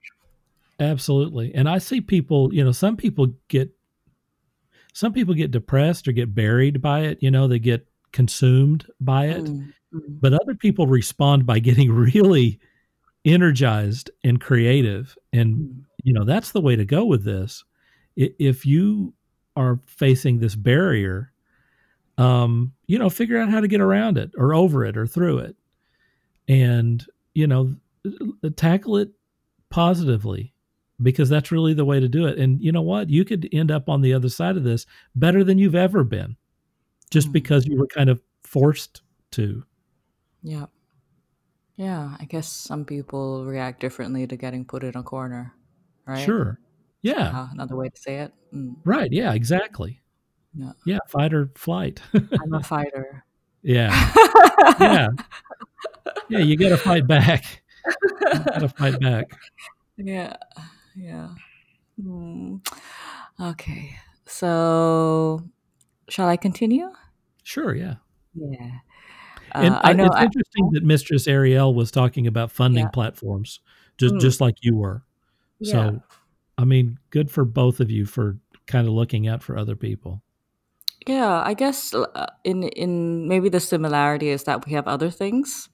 Absolutely. 0.80 1.54
And 1.54 1.68
I 1.68 1.78
see 1.78 2.00
people, 2.00 2.52
you 2.52 2.64
know, 2.64 2.72
some 2.72 2.96
people 2.96 3.28
get 3.48 3.70
some 4.94 5.12
people 5.12 5.34
get 5.34 5.50
depressed 5.50 6.06
or 6.06 6.12
get 6.12 6.34
buried 6.34 6.82
by 6.82 7.00
it, 7.00 7.18
you 7.22 7.30
know, 7.30 7.48
they 7.48 7.58
get 7.58 7.86
consumed 8.12 8.86
by 9.00 9.26
it. 9.26 9.44
Mm-hmm. 9.44 10.00
But 10.20 10.34
other 10.34 10.54
people 10.54 10.86
respond 10.86 11.46
by 11.46 11.60
getting 11.60 11.90
really 12.14 12.60
energized 13.24 14.10
and 14.24 14.40
creative 14.40 15.16
and 15.32 15.56
mm-hmm. 15.56 15.80
you 16.04 16.12
know, 16.12 16.24
that's 16.24 16.52
the 16.52 16.60
way 16.60 16.76
to 16.76 16.84
go 16.84 17.04
with 17.04 17.24
this. 17.24 17.64
If 18.16 18.66
you 18.66 19.14
are 19.56 19.80
facing 19.86 20.38
this 20.38 20.54
barrier, 20.54 21.32
um, 22.18 22.72
you 22.86 22.98
know, 22.98 23.08
figure 23.08 23.38
out 23.38 23.50
how 23.50 23.60
to 23.60 23.68
get 23.68 23.80
around 23.80 24.18
it 24.18 24.32
or 24.36 24.54
over 24.54 24.84
it 24.84 24.96
or 24.96 25.06
through 25.06 25.38
it. 25.38 25.56
And, 26.48 27.04
you 27.34 27.46
know, 27.46 27.74
tackle 28.56 28.98
it 28.98 29.10
positively 29.70 30.51
because 31.00 31.28
that's 31.28 31.52
really 31.52 31.74
the 31.74 31.84
way 31.84 32.00
to 32.00 32.08
do 32.08 32.26
it. 32.26 32.38
And 32.38 32.60
you 32.60 32.72
know 32.72 32.82
what? 32.82 33.10
You 33.10 33.24
could 33.24 33.48
end 33.52 33.70
up 33.70 33.88
on 33.88 34.02
the 34.02 34.14
other 34.14 34.28
side 34.28 34.56
of 34.56 34.64
this 34.64 34.86
better 35.14 35.44
than 35.44 35.58
you've 35.58 35.74
ever 35.74 36.04
been 36.04 36.36
just 37.10 37.28
mm. 37.28 37.32
because 37.32 37.66
you 37.66 37.78
were 37.78 37.86
kind 37.86 38.10
of 38.10 38.20
forced 38.42 39.02
to. 39.32 39.64
Yeah. 40.42 40.66
Yeah. 41.76 42.16
I 42.18 42.24
guess 42.24 42.48
some 42.48 42.84
people 42.84 43.44
react 43.44 43.80
differently 43.80 44.26
to 44.26 44.36
getting 44.36 44.64
put 44.64 44.84
in 44.84 44.96
a 44.96 45.02
corner, 45.02 45.54
right? 46.06 46.24
Sure. 46.24 46.58
Yeah. 47.02 47.40
Uh, 47.40 47.48
another 47.52 47.76
way 47.76 47.88
to 47.88 48.00
say 48.00 48.20
it. 48.20 48.32
Mm. 48.54 48.76
Right. 48.84 49.12
Yeah, 49.12 49.32
exactly. 49.34 50.00
Yeah. 50.54 50.72
Yeah. 50.86 50.98
Fight 51.08 51.32
or 51.34 51.50
flight. 51.54 52.00
I'm 52.14 52.54
a 52.54 52.62
fighter. 52.62 53.24
Yeah. 53.64 54.12
yeah. 54.80 55.06
Yeah. 56.28 56.38
You 56.40 56.56
got 56.56 56.70
to 56.70 56.76
fight 56.76 57.06
back. 57.06 57.62
You 58.02 58.40
got 58.40 58.58
to 58.58 58.68
fight 58.68 58.98
back. 58.98 59.30
Yeah. 59.96 60.34
Yeah. 60.96 61.30
Mm. 62.02 62.66
Okay. 63.40 63.96
So, 64.26 65.42
shall 66.08 66.28
I 66.28 66.36
continue? 66.36 66.90
Sure. 67.42 67.74
Yeah. 67.74 67.96
Yeah. 68.34 68.70
Uh, 69.54 69.58
and 69.58 69.74
I 69.82 69.92
know 69.92 70.06
it's 70.06 70.16
interesting 70.16 70.66
I, 70.66 70.70
that 70.74 70.84
Mistress 70.84 71.28
Ariel 71.28 71.74
was 71.74 71.90
talking 71.90 72.26
about 72.26 72.50
funding 72.50 72.84
yeah. 72.84 72.90
platforms, 72.90 73.60
just 73.98 74.14
mm. 74.14 74.20
just 74.20 74.40
like 74.40 74.56
you 74.62 74.76
were. 74.76 75.02
Yeah. 75.58 75.72
So, 75.72 76.02
I 76.56 76.64
mean, 76.64 76.98
good 77.10 77.30
for 77.30 77.44
both 77.44 77.80
of 77.80 77.90
you 77.90 78.06
for 78.06 78.38
kind 78.66 78.86
of 78.86 78.94
looking 78.94 79.28
out 79.28 79.42
for 79.42 79.58
other 79.58 79.76
people. 79.76 80.22
Yeah, 81.06 81.42
I 81.44 81.54
guess 81.54 81.92
uh, 81.92 82.26
in 82.44 82.62
in 82.62 83.28
maybe 83.28 83.48
the 83.48 83.60
similarity 83.60 84.28
is 84.28 84.44
that 84.44 84.64
we 84.64 84.72
have 84.72 84.86
other 84.86 85.10
things, 85.10 85.68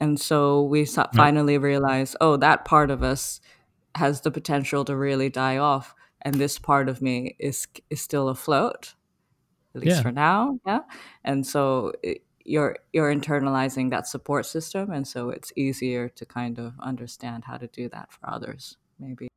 and 0.00 0.18
so 0.18 0.62
we 0.62 0.80
right. 0.96 1.06
finally 1.14 1.58
realize, 1.58 2.16
oh, 2.20 2.36
that 2.38 2.64
part 2.64 2.90
of 2.90 3.02
us 3.02 3.40
has 3.94 4.20
the 4.20 4.30
potential 4.30 4.84
to 4.84 4.96
really 4.96 5.30
die 5.30 5.58
off, 5.58 5.94
and 6.22 6.34
this 6.36 6.58
part 6.58 6.88
of 6.88 7.02
me 7.02 7.36
is 7.38 7.66
is 7.90 8.00
still 8.00 8.28
afloat, 8.28 8.94
at 9.74 9.82
least 9.82 9.96
yeah. 9.96 10.02
for 10.02 10.12
now. 10.12 10.58
Yeah, 10.66 10.80
and 11.24 11.46
so 11.46 11.92
it, 12.02 12.22
you're 12.44 12.76
you're 12.92 13.14
internalizing 13.14 13.90
that 13.90 14.06
support 14.06 14.46
system, 14.46 14.90
and 14.90 15.06
so 15.06 15.30
it's 15.30 15.52
easier 15.56 16.08
to 16.10 16.26
kind 16.26 16.58
of 16.58 16.74
understand 16.80 17.44
how 17.44 17.56
to 17.56 17.66
do 17.66 17.88
that 17.90 18.12
for 18.12 18.28
others, 18.28 18.76
maybe. 18.98 19.28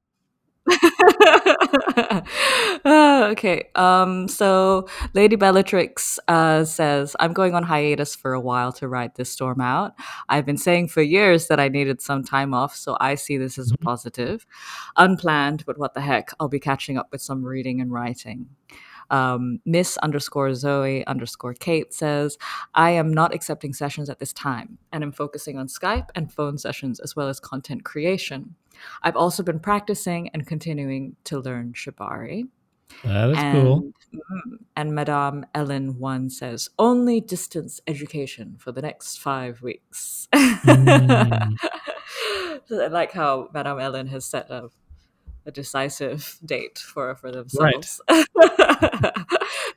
okay. 2.85 3.69
Um, 3.75 4.27
so 4.27 4.87
Lady 5.13 5.35
Bellatrix 5.35 6.19
uh, 6.27 6.63
says, 6.63 7.15
I'm 7.19 7.33
going 7.33 7.55
on 7.55 7.63
hiatus 7.63 8.15
for 8.15 8.33
a 8.33 8.39
while 8.39 8.71
to 8.73 8.87
ride 8.87 9.15
this 9.15 9.31
storm 9.31 9.61
out. 9.61 9.93
I've 10.29 10.45
been 10.45 10.57
saying 10.57 10.89
for 10.89 11.01
years 11.01 11.47
that 11.47 11.59
I 11.59 11.67
needed 11.67 12.01
some 12.01 12.23
time 12.23 12.53
off, 12.53 12.75
so 12.75 12.97
I 12.99 13.15
see 13.15 13.37
this 13.37 13.57
as 13.57 13.71
a 13.71 13.73
mm-hmm. 13.73 13.83
positive. 13.83 14.45
Unplanned, 14.95 15.65
but 15.65 15.77
what 15.77 15.93
the 15.93 16.01
heck? 16.01 16.29
I'll 16.39 16.47
be 16.47 16.59
catching 16.59 16.97
up 16.97 17.09
with 17.11 17.21
some 17.21 17.43
reading 17.43 17.81
and 17.81 17.91
writing. 17.91 18.47
Um, 19.09 19.59
Miss 19.65 19.97
underscore 19.97 20.53
Zoe 20.53 21.05
underscore 21.05 21.53
Kate 21.53 21.93
says, 21.93 22.37
I 22.73 22.91
am 22.91 23.13
not 23.13 23.33
accepting 23.33 23.73
sessions 23.73 24.09
at 24.09 24.19
this 24.19 24.33
time 24.33 24.77
and 24.91 25.03
am 25.03 25.11
focusing 25.11 25.57
on 25.57 25.67
Skype 25.67 26.09
and 26.15 26.31
phone 26.31 26.57
sessions 26.57 26.99
as 26.99 27.15
well 27.15 27.29
as 27.29 27.39
content 27.39 27.85
creation. 27.85 28.55
I've 29.03 29.15
also 29.15 29.43
been 29.43 29.59
practicing 29.59 30.29
and 30.29 30.45
continuing 30.45 31.15
to 31.25 31.39
learn 31.39 31.73
Shibari. 31.73 32.47
That 33.03 33.29
is 33.29 33.37
and, 33.37 33.53
cool. 33.53 33.91
Mm, 34.13 34.57
and 34.75 34.95
Madame 34.95 35.45
Ellen 35.53 35.99
one 35.99 36.29
says 36.29 36.69
only 36.79 37.21
distance 37.21 37.79
education 37.87 38.55
for 38.59 38.71
the 38.71 38.81
next 38.81 39.17
five 39.17 39.61
weeks. 39.61 40.27
Mm. 40.33 41.55
I 42.71 42.87
like 42.87 43.11
how 43.11 43.49
Madame 43.53 43.79
Ellen 43.79 44.07
has 44.07 44.25
set 44.25 44.49
a, 44.49 44.69
a 45.45 45.51
decisive 45.51 46.37
date 46.43 46.79
for 46.79 47.15
for 47.15 47.31
themselves. 47.31 48.01
Right. 48.09 48.25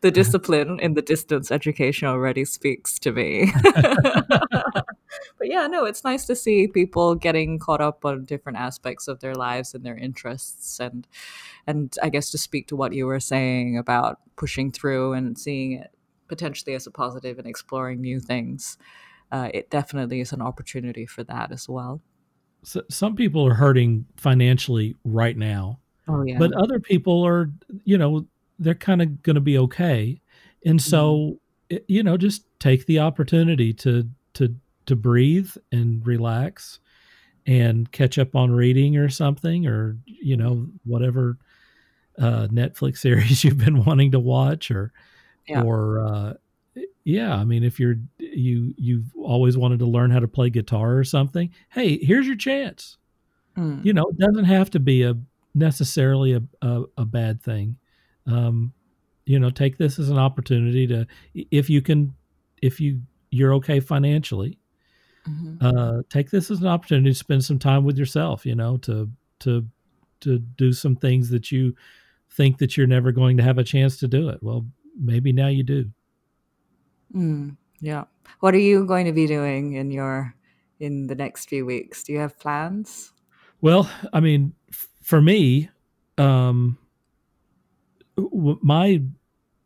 the 0.01 0.11
discipline 0.11 0.80
in 0.80 0.94
the 0.94 1.03
distance 1.03 1.51
education 1.51 2.09
already 2.09 2.44
speaks 2.44 2.98
to 3.01 3.12
me 3.12 3.53
but 5.41 5.49
yeah, 5.49 5.66
no, 5.66 5.86
it's 5.86 6.05
nice 6.05 6.26
to 6.26 6.36
see 6.36 6.68
people 6.68 7.14
getting 7.14 7.59
caught 7.59 7.80
up 7.80 8.05
on 8.05 8.26
different 8.26 8.59
aspects 8.59 9.09
of 9.09 9.20
their 9.20 9.34
lives 9.34 9.74
and 9.74 9.82
their 9.82 9.97
interests, 9.97 10.78
and 10.78 11.09
and 11.66 11.97
I 12.03 12.11
guess 12.11 12.30
to 12.32 12.38
speak 12.38 12.68
to 12.68 12.76
what 12.76 12.93
you 12.93 13.07
were 13.07 13.20
saying 13.20 13.78
about 13.78 14.20
pushing 14.36 14.70
through 14.70 15.14
and 15.14 15.38
seeing 15.38 15.72
it 15.72 15.91
potentially 16.28 16.74
as 16.74 16.86
a 16.86 16.91
positive 16.91 17.38
and 17.38 17.49
exploring 17.49 18.03
new 18.03 18.20
things. 18.20 18.76
Uh, 19.32 19.49
it 19.55 19.70
definitely 19.70 20.20
is 20.20 20.32
an 20.32 20.43
opportunity 20.43 21.07
for 21.07 21.24
that 21.24 21.53
as 21.53 21.68
well. 21.68 22.03
So 22.62 22.82
some 22.91 23.16
people 23.16 23.47
are 23.47 23.55
hurting 23.55 24.05
financially 24.16 24.97
right 25.05 25.36
now. 25.36 25.80
Oh 26.07 26.22
yeah. 26.22 26.38
But 26.38 26.53
other 26.53 26.80
people 26.80 27.26
are, 27.26 27.51
you 27.84 27.97
know, 27.97 28.26
they're 28.59 28.74
kind 28.74 29.01
of 29.01 29.22
going 29.22 29.34
to 29.34 29.41
be 29.41 29.57
okay. 29.57 30.20
And 30.66 30.82
so, 30.82 31.38
mm-hmm. 31.70 31.84
you 31.88 32.03
know, 32.03 32.16
just 32.16 32.45
take 32.59 32.86
the 32.86 32.99
opportunity 32.99 33.72
to 33.74 34.09
to 34.34 34.55
to 34.87 34.97
breathe 34.97 35.51
and 35.72 36.07
relax 36.07 36.81
and 37.47 37.91
catch 37.91 38.18
up 38.18 38.35
on 38.35 38.53
reading 38.53 38.97
or 38.97 39.09
something 39.09 39.66
or 39.66 39.97
you 40.07 40.37
know 40.37 40.66
whatever 40.85 41.39
uh, 42.18 42.49
Netflix 42.51 42.99
series 42.99 43.45
you've 43.45 43.59
been 43.59 43.85
wanting 43.85 44.12
to 44.12 44.20
watch 44.20 44.70
or 44.70 44.93
yeah. 45.49 45.62
or 45.62 46.01
uh, 46.01 46.35
yeah 47.05 47.35
I 47.35 47.45
mean 47.45 47.64
if 47.64 47.81
you're 47.81 47.97
you 48.18 48.74
you've 48.76 49.14
always 49.16 49.57
wanted 49.57 49.78
to 49.81 49.87
learn 49.87 50.11
how 50.11 50.20
to 50.20 50.28
play 50.28 50.51
guitar 50.51 50.97
or 50.97 51.05
something 51.05 51.51
hey 51.70 51.99
here's 51.99 52.26
your 52.26 52.37
chance 52.37 52.99
mm. 53.57 53.85
you 53.85 53.93
know 53.93 54.05
it 54.05 54.18
doesn't 54.18 54.45
have 54.45 54.70
to 54.70 54.81
be 54.81 55.03
a 55.03 55.14
necessarily 55.55 56.35
a, 56.35 56.43
a, 56.62 56.85
a 56.99 57.05
bad 57.05 57.43
thing 57.43 57.76
um, 58.26 58.72
you 59.26 59.39
know 59.39 59.51
take 59.51 59.78
this 59.78 59.99
as 59.99 60.11
an 60.11 60.18
opportunity 60.18 60.87
to 60.87 61.07
if 61.51 61.68
you 61.70 61.83
can 61.83 62.14
if 62.62 62.81
you 62.81 63.01
you're 63.31 63.55
okay 63.55 63.81
financially 63.81 64.59
mm-hmm. 65.28 65.64
uh, 65.64 66.02
take 66.08 66.30
this 66.30 66.50
as 66.50 66.60
an 66.60 66.66
opportunity 66.66 67.10
to 67.10 67.14
spend 67.14 67.44
some 67.44 67.58
time 67.58 67.84
with 67.84 67.98
yourself. 67.98 68.46
You 68.46 68.54
know, 68.54 68.76
to 68.78 69.10
to 69.40 69.66
to 70.20 70.38
do 70.38 70.72
some 70.72 70.96
things 70.96 71.30
that 71.30 71.50
you 71.50 71.74
think 72.30 72.58
that 72.58 72.76
you're 72.76 72.86
never 72.86 73.12
going 73.12 73.36
to 73.36 73.42
have 73.42 73.58
a 73.58 73.64
chance 73.64 73.98
to 73.98 74.08
do 74.08 74.28
it. 74.28 74.42
Well, 74.42 74.66
maybe 74.98 75.32
now 75.32 75.48
you 75.48 75.62
do. 75.62 75.90
Mm, 77.14 77.56
yeah. 77.80 78.04
What 78.40 78.54
are 78.54 78.58
you 78.58 78.86
going 78.86 79.06
to 79.06 79.12
be 79.12 79.26
doing 79.26 79.74
in 79.74 79.90
your 79.90 80.34
in 80.78 81.06
the 81.06 81.14
next 81.14 81.48
few 81.48 81.66
weeks? 81.66 82.04
Do 82.04 82.12
you 82.12 82.18
have 82.20 82.38
plans? 82.38 83.12
Well, 83.60 83.90
I 84.12 84.20
mean, 84.20 84.54
f- 84.70 84.88
for 85.02 85.20
me, 85.20 85.68
um, 86.16 86.78
w- 88.16 88.58
my 88.62 89.02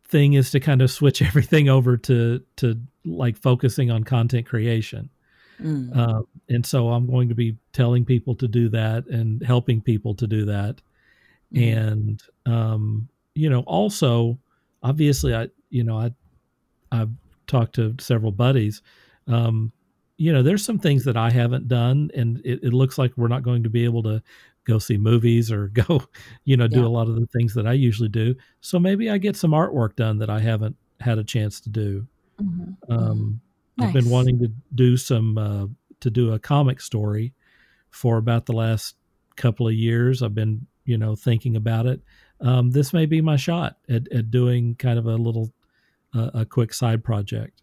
thing 0.07 0.33
is 0.33 0.51
to 0.51 0.59
kind 0.59 0.81
of 0.81 0.91
switch 0.91 1.21
everything 1.29 1.69
over 1.69 1.97
to 1.97 2.41
to 2.57 2.79
like 3.05 3.37
focusing 3.37 3.91
on 3.91 4.03
content 4.03 4.47
creation. 4.47 5.09
Mm. 5.61 5.95
Uh, 5.95 6.23
and 6.49 6.65
so 6.65 6.89
I'm 6.89 7.07
going 7.07 7.29
to 7.29 7.35
be 7.35 7.57
telling 7.73 8.05
people 8.05 8.35
to 8.35 8.47
do 8.47 8.69
that 8.69 9.07
and 9.07 9.43
helping 9.43 9.81
people 9.81 10.13
to 10.15 10.27
do 10.27 10.45
that. 10.45 10.81
Mm. 11.53 11.77
And, 11.77 12.23
um, 12.45 13.09
you 13.33 13.49
know, 13.49 13.61
also, 13.61 14.37
obviously, 14.83 15.33
I, 15.33 15.49
you 15.69 15.83
know, 15.83 15.97
I, 15.97 16.11
I've 16.91 17.11
talked 17.47 17.75
to 17.75 17.95
several 17.99 18.31
buddies. 18.31 18.81
Um, 19.27 19.71
you 20.17 20.31
know, 20.31 20.43
there's 20.43 20.63
some 20.63 20.79
things 20.79 21.03
that 21.05 21.17
I 21.17 21.29
haven't 21.29 21.67
done, 21.67 22.09
and 22.15 22.39
it, 22.45 22.63
it, 22.63 22.73
looks 22.73 22.97
like 22.97 23.11
we're 23.17 23.27
not 23.27 23.43
going 23.43 23.63
to 23.63 23.69
be 23.69 23.83
able 23.83 24.01
to 24.03 24.23
go 24.63 24.79
see 24.79 24.97
movies 24.97 25.51
or 25.51 25.67
go, 25.73 26.03
you 26.45 26.57
know, 26.57 26.67
do 26.67 26.81
yeah. 26.81 26.85
a 26.85 26.87
lot 26.87 27.07
of 27.07 27.15
the 27.15 27.27
things 27.27 27.53
that 27.55 27.67
I 27.67 27.73
usually 27.73 28.09
do. 28.09 28.35
So 28.61 28.79
maybe 28.79 29.09
I 29.09 29.17
get 29.17 29.35
some 29.35 29.51
artwork 29.51 29.95
done 29.95 30.19
that 30.19 30.29
I 30.29 30.39
haven't 30.39 30.75
had 30.99 31.17
a 31.17 31.23
chance 31.23 31.59
to 31.61 31.69
do. 31.69 32.07
Mm-hmm. 32.41 32.91
Um, 32.91 32.99
mm-hmm. 32.99 33.31
Nice. 33.77 33.87
I've 33.87 33.93
been 33.93 34.09
wanting 34.09 34.39
to 34.39 34.51
do 34.73 34.97
some 34.97 35.37
uh, 35.37 35.67
to 35.99 36.09
do 36.09 36.33
a 36.33 36.39
comic 36.39 36.81
story 36.81 37.33
for 37.89 38.17
about 38.17 38.45
the 38.45 38.53
last 38.53 38.95
couple 39.35 39.67
of 39.67 39.73
years. 39.73 40.21
I've 40.21 40.35
been 40.35 40.67
you 40.85 40.97
know 40.97 41.15
thinking 41.15 41.55
about 41.55 41.85
it. 41.85 42.01
Um, 42.41 42.71
this 42.71 42.93
may 42.93 43.05
be 43.05 43.21
my 43.21 43.37
shot 43.37 43.77
at, 43.89 44.11
at 44.11 44.31
doing 44.31 44.75
kind 44.75 44.99
of 44.99 45.05
a 45.05 45.15
little 45.15 45.53
uh, 46.13 46.31
a 46.33 46.45
quick 46.45 46.73
side 46.73 47.03
project. 47.03 47.61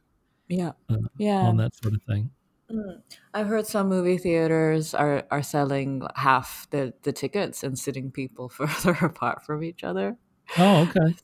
Yeah, 0.49 0.73
uh, 0.91 0.97
yeah, 1.17 1.41
on 1.41 1.57
that 1.59 1.75
sort 1.75 1.95
of 1.95 2.03
thing. 2.03 2.31
Mm. 2.73 3.03
I've 3.35 3.47
heard 3.47 3.67
some 3.67 3.89
movie 3.89 4.19
theaters 4.19 4.95
are, 4.95 5.25
are 5.31 5.43
selling 5.43 6.03
half 6.17 6.67
the, 6.71 6.95
the 7.03 7.13
tickets 7.13 7.63
and 7.63 7.79
sitting 7.79 8.11
people 8.11 8.49
further 8.49 8.93
apart 9.05 9.45
from 9.45 9.63
each 9.63 9.85
other. 9.85 10.17
Oh, 10.59 10.89
okay. 10.89 11.15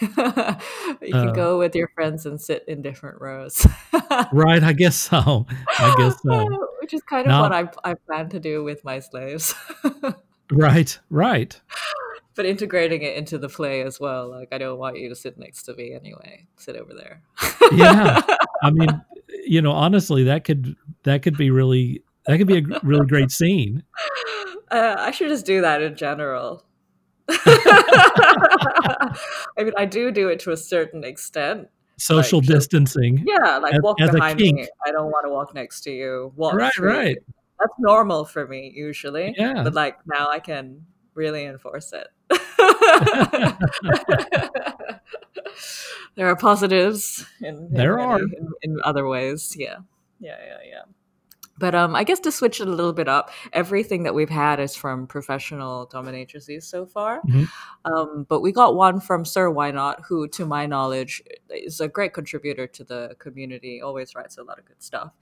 you 0.00 0.08
can 1.12 1.28
uh, 1.28 1.32
go 1.32 1.58
with 1.58 1.74
your 1.74 1.88
friends 1.88 2.26
and 2.26 2.40
sit 2.40 2.64
in 2.66 2.82
different 2.82 3.20
rows. 3.20 3.66
right, 4.32 4.62
I 4.62 4.72
guess 4.72 4.96
so. 4.96 5.46
I 5.78 5.94
guess 5.96 6.20
so. 6.22 6.68
Which 6.80 6.94
is 6.94 7.02
kind 7.02 7.26
of 7.26 7.28
now, 7.28 7.42
what 7.42 7.52
I 7.52 7.90
I 7.90 7.94
plan 7.94 8.28
to 8.30 8.40
do 8.40 8.64
with 8.64 8.84
my 8.84 8.98
slaves. 8.98 9.54
right, 10.50 10.98
right. 11.10 11.60
But 12.34 12.46
integrating 12.46 13.02
it 13.02 13.16
into 13.16 13.38
the 13.38 13.48
play 13.48 13.82
as 13.82 14.00
well. 14.00 14.30
Like 14.30 14.48
I 14.52 14.58
don't 14.58 14.78
want 14.78 14.98
you 14.98 15.08
to 15.08 15.14
sit 15.14 15.38
next 15.38 15.64
to 15.64 15.74
me 15.74 15.94
anyway. 15.94 16.46
Sit 16.56 16.76
over 16.76 16.92
there. 16.94 17.22
yeah. 17.72 18.20
I 18.62 18.70
mean, 18.70 18.88
you 19.44 19.62
know, 19.62 19.72
honestly, 19.72 20.24
that 20.24 20.44
could 20.44 20.74
that 21.04 21.22
could 21.22 21.36
be 21.36 21.50
really 21.50 22.02
that 22.26 22.38
could 22.38 22.46
be 22.46 22.58
a 22.58 22.80
really 22.82 23.06
great 23.06 23.30
scene. 23.30 23.84
Uh, 24.70 24.96
I 24.98 25.10
should 25.10 25.28
just 25.28 25.46
do 25.46 25.60
that 25.60 25.82
in 25.82 25.94
general. 25.94 26.64
I 27.28 29.14
mean, 29.58 29.72
I 29.76 29.84
do 29.84 30.10
do 30.10 30.28
it 30.28 30.40
to 30.40 30.52
a 30.52 30.56
certain 30.56 31.04
extent. 31.04 31.68
Social 31.98 32.40
like, 32.40 32.48
distancing. 32.48 33.24
Yeah, 33.26 33.58
like 33.58 33.74
as, 33.74 33.80
walk 33.82 34.00
as 34.00 34.10
behind 34.10 34.40
me. 34.40 34.66
I 34.84 34.90
don't 34.90 35.06
want 35.06 35.26
to 35.26 35.30
walk 35.30 35.54
next 35.54 35.82
to 35.82 35.90
you. 35.90 36.32
Walk 36.36 36.54
right, 36.54 36.72
through. 36.74 36.88
right. 36.88 37.18
That's 37.58 37.74
normal 37.78 38.24
for 38.24 38.46
me 38.46 38.72
usually. 38.74 39.34
Yeah. 39.36 39.62
But 39.62 39.74
like 39.74 39.98
now 40.06 40.28
I 40.28 40.40
can 40.40 40.86
really 41.14 41.44
enforce 41.44 41.92
it. 41.92 42.08
there 46.16 46.26
are 46.26 46.36
positives 46.36 47.26
in, 47.40 47.72
there 47.72 48.00
are 48.00 48.18
in, 48.18 48.48
in, 48.62 48.78
other 48.82 49.06
ways. 49.06 49.54
Yeah. 49.56 49.76
Yeah, 50.18 50.38
yeah, 50.44 50.58
yeah. 50.68 50.82
But 51.62 51.76
um, 51.76 51.94
I 51.94 52.02
guess 52.02 52.18
to 52.18 52.32
switch 52.32 52.60
it 52.60 52.66
a 52.66 52.72
little 52.72 52.92
bit 52.92 53.06
up, 53.06 53.30
everything 53.52 54.02
that 54.02 54.16
we've 54.16 54.28
had 54.28 54.58
is 54.58 54.74
from 54.74 55.06
professional 55.06 55.86
dominatrices 55.86 56.64
so 56.64 56.86
far. 56.86 57.22
Mm-hmm. 57.22 57.44
Um, 57.84 58.26
but 58.28 58.40
we 58.40 58.50
got 58.50 58.74
one 58.74 58.98
from 58.98 59.24
Sir 59.24 59.48
Why 59.48 59.70
Not, 59.70 60.00
who, 60.04 60.26
to 60.26 60.44
my 60.44 60.66
knowledge, 60.66 61.22
is 61.50 61.80
a 61.80 61.86
great 61.86 62.14
contributor 62.14 62.66
to 62.66 62.82
the 62.82 63.14
community. 63.20 63.80
Always 63.80 64.12
writes 64.16 64.38
a 64.38 64.42
lot 64.42 64.58
of 64.58 64.64
good 64.64 64.82
stuff. 64.82 65.12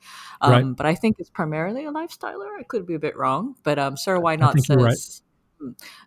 Um, 0.40 0.50
right. 0.50 0.76
But 0.76 0.86
I 0.86 0.94
think 0.94 1.16
it's 1.18 1.28
primarily 1.28 1.84
a 1.84 1.92
lifestyler. 1.92 2.58
I 2.58 2.62
could 2.62 2.86
be 2.86 2.94
a 2.94 2.98
bit 2.98 3.18
wrong, 3.18 3.56
but 3.62 3.78
um, 3.78 3.98
Sir 3.98 4.18
Why 4.18 4.36
Not 4.36 4.58
says. 4.60 5.20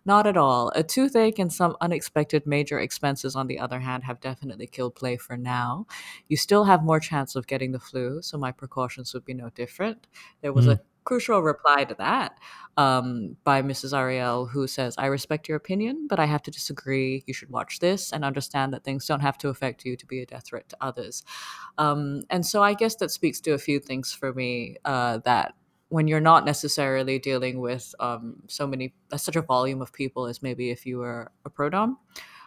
Not 0.04 0.26
at 0.26 0.36
all. 0.36 0.72
A 0.74 0.82
toothache 0.82 1.38
and 1.38 1.52
some 1.52 1.76
unexpected 1.80 2.46
major 2.46 2.78
expenses, 2.78 3.36
on 3.36 3.46
the 3.46 3.58
other 3.58 3.80
hand, 3.80 4.04
have 4.04 4.20
definitely 4.20 4.66
killed 4.66 4.94
play 4.94 5.16
for 5.16 5.36
now. 5.36 5.86
You 6.28 6.36
still 6.36 6.64
have 6.64 6.82
more 6.82 7.00
chance 7.00 7.36
of 7.36 7.46
getting 7.46 7.72
the 7.72 7.80
flu, 7.80 8.22
so 8.22 8.38
my 8.38 8.52
precautions 8.52 9.14
would 9.14 9.24
be 9.24 9.34
no 9.34 9.50
different. 9.50 10.06
There 10.42 10.52
was 10.52 10.66
mm. 10.66 10.72
a 10.72 10.80
crucial 11.04 11.42
reply 11.42 11.84
to 11.84 11.94
that 11.96 12.38
um, 12.76 13.36
by 13.44 13.62
Mrs. 13.62 13.96
Ariel, 13.96 14.46
who 14.46 14.66
says, 14.66 14.94
I 14.98 15.06
respect 15.06 15.48
your 15.48 15.56
opinion, 15.56 16.06
but 16.08 16.18
I 16.18 16.24
have 16.24 16.42
to 16.42 16.50
disagree. 16.50 17.22
You 17.26 17.34
should 17.34 17.50
watch 17.50 17.78
this 17.78 18.12
and 18.12 18.24
understand 18.24 18.72
that 18.72 18.84
things 18.84 19.06
don't 19.06 19.20
have 19.20 19.38
to 19.38 19.48
affect 19.48 19.84
you 19.84 19.96
to 19.96 20.06
be 20.06 20.20
a 20.20 20.26
death 20.26 20.46
threat 20.46 20.68
to 20.70 20.76
others. 20.80 21.22
Um, 21.78 22.22
and 22.30 22.44
so 22.44 22.62
I 22.62 22.74
guess 22.74 22.96
that 22.96 23.10
speaks 23.10 23.40
to 23.42 23.52
a 23.52 23.58
few 23.58 23.78
things 23.78 24.12
for 24.12 24.32
me 24.32 24.76
uh, 24.84 25.18
that 25.24 25.54
when 25.94 26.08
you're 26.08 26.28
not 26.32 26.44
necessarily 26.44 27.20
dealing 27.20 27.60
with 27.60 27.94
um, 28.00 28.42
so 28.48 28.66
many 28.66 28.92
uh, 29.12 29.16
such 29.16 29.36
a 29.36 29.42
volume 29.42 29.80
of 29.80 29.92
people 29.92 30.26
as 30.26 30.42
maybe 30.42 30.70
if 30.70 30.84
you 30.84 30.98
were 30.98 31.30
a 31.44 31.50
prodom 31.50 31.94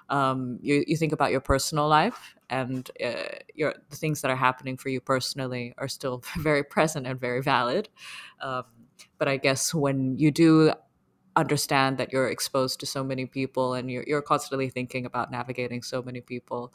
um, 0.10 0.60
you, 0.62 0.84
you 0.86 0.98
think 0.98 1.14
about 1.14 1.32
your 1.32 1.40
personal 1.40 1.88
life 1.88 2.36
and 2.50 2.92
uh, 3.02 3.38
your 3.56 3.74
the 3.90 3.96
things 3.96 4.20
that 4.22 4.30
are 4.30 4.36
happening 4.36 4.76
for 4.76 4.90
you 4.90 5.00
personally 5.00 5.74
are 5.78 5.88
still 5.88 6.22
very 6.40 6.62
present 6.62 7.08
and 7.08 7.22
very 7.22 7.42
valid 7.42 7.88
um, 8.42 8.66
but 9.18 9.30
i 9.30 9.38
guess 9.38 9.74
when 9.74 10.18
you 10.18 10.30
do 10.30 10.74
understand 11.38 11.98
that 11.98 12.12
you're 12.12 12.28
exposed 12.28 12.82
to 12.82 12.86
so 12.86 13.02
many 13.02 13.26
people 13.26 13.76
and 13.76 13.90
you're, 13.90 14.04
you're 14.06 14.22
constantly 14.22 14.70
thinking 14.70 15.06
about 15.06 15.32
navigating 15.32 15.82
so 15.82 16.02
many 16.02 16.20
people 16.20 16.74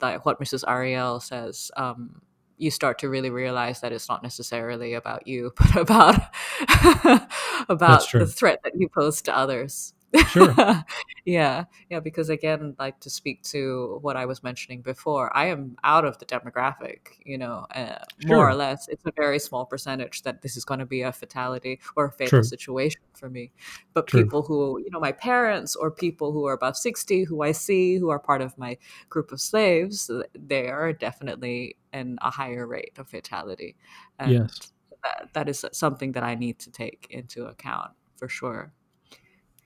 like 0.00 0.26
what 0.26 0.40
mrs 0.40 0.64
ariel 0.66 1.20
says 1.20 1.70
um, 1.76 2.20
you 2.60 2.70
start 2.70 2.98
to 3.00 3.08
really 3.08 3.30
realize 3.30 3.80
that 3.80 3.92
it's 3.92 4.08
not 4.08 4.22
necessarily 4.22 4.94
about 4.94 5.26
you, 5.26 5.52
but 5.56 5.76
about 5.76 6.20
about 7.68 8.10
the 8.12 8.26
threat 8.26 8.60
that 8.64 8.72
you 8.76 8.88
pose 8.88 9.22
to 9.22 9.36
others. 9.36 9.94
Sure. 10.28 10.54
yeah. 11.24 11.64
Yeah. 11.88 12.00
Because 12.00 12.28
again, 12.28 12.74
like 12.78 13.00
to 13.00 13.10
speak 13.10 13.42
to 13.44 13.98
what 14.02 14.16
I 14.16 14.26
was 14.26 14.42
mentioning 14.42 14.82
before, 14.82 15.34
I 15.36 15.46
am 15.46 15.76
out 15.84 16.04
of 16.04 16.18
the 16.18 16.26
demographic, 16.26 16.98
you 17.24 17.38
know, 17.38 17.66
uh, 17.74 17.98
sure. 18.18 18.36
more 18.36 18.48
or 18.48 18.54
less. 18.54 18.88
It's 18.88 19.04
a 19.06 19.12
very 19.16 19.38
small 19.38 19.66
percentage 19.66 20.22
that 20.22 20.42
this 20.42 20.56
is 20.56 20.64
going 20.64 20.80
to 20.80 20.86
be 20.86 21.02
a 21.02 21.12
fatality 21.12 21.80
or 21.96 22.06
a 22.06 22.12
fatal 22.12 22.40
True. 22.40 22.42
situation 22.42 23.02
for 23.14 23.30
me. 23.30 23.52
But 23.94 24.06
True. 24.06 24.24
people 24.24 24.42
who, 24.42 24.80
you 24.80 24.90
know, 24.90 25.00
my 25.00 25.12
parents 25.12 25.76
or 25.76 25.90
people 25.90 26.32
who 26.32 26.46
are 26.46 26.54
above 26.54 26.76
60 26.76 27.24
who 27.24 27.42
I 27.42 27.52
see 27.52 27.96
who 27.96 28.10
are 28.10 28.18
part 28.18 28.42
of 28.42 28.56
my 28.58 28.78
group 29.08 29.32
of 29.32 29.40
slaves, 29.40 30.10
they 30.34 30.68
are 30.68 30.92
definitely 30.92 31.76
in 31.92 32.18
a 32.22 32.30
higher 32.30 32.66
rate 32.66 32.98
of 32.98 33.08
fatality. 33.08 33.76
And 34.18 34.32
yes. 34.32 34.72
That, 35.02 35.30
that 35.32 35.48
is 35.48 35.64
something 35.72 36.12
that 36.12 36.22
I 36.22 36.34
need 36.34 36.58
to 36.58 36.70
take 36.70 37.06
into 37.08 37.46
account 37.46 37.92
for 38.16 38.28
sure. 38.28 38.74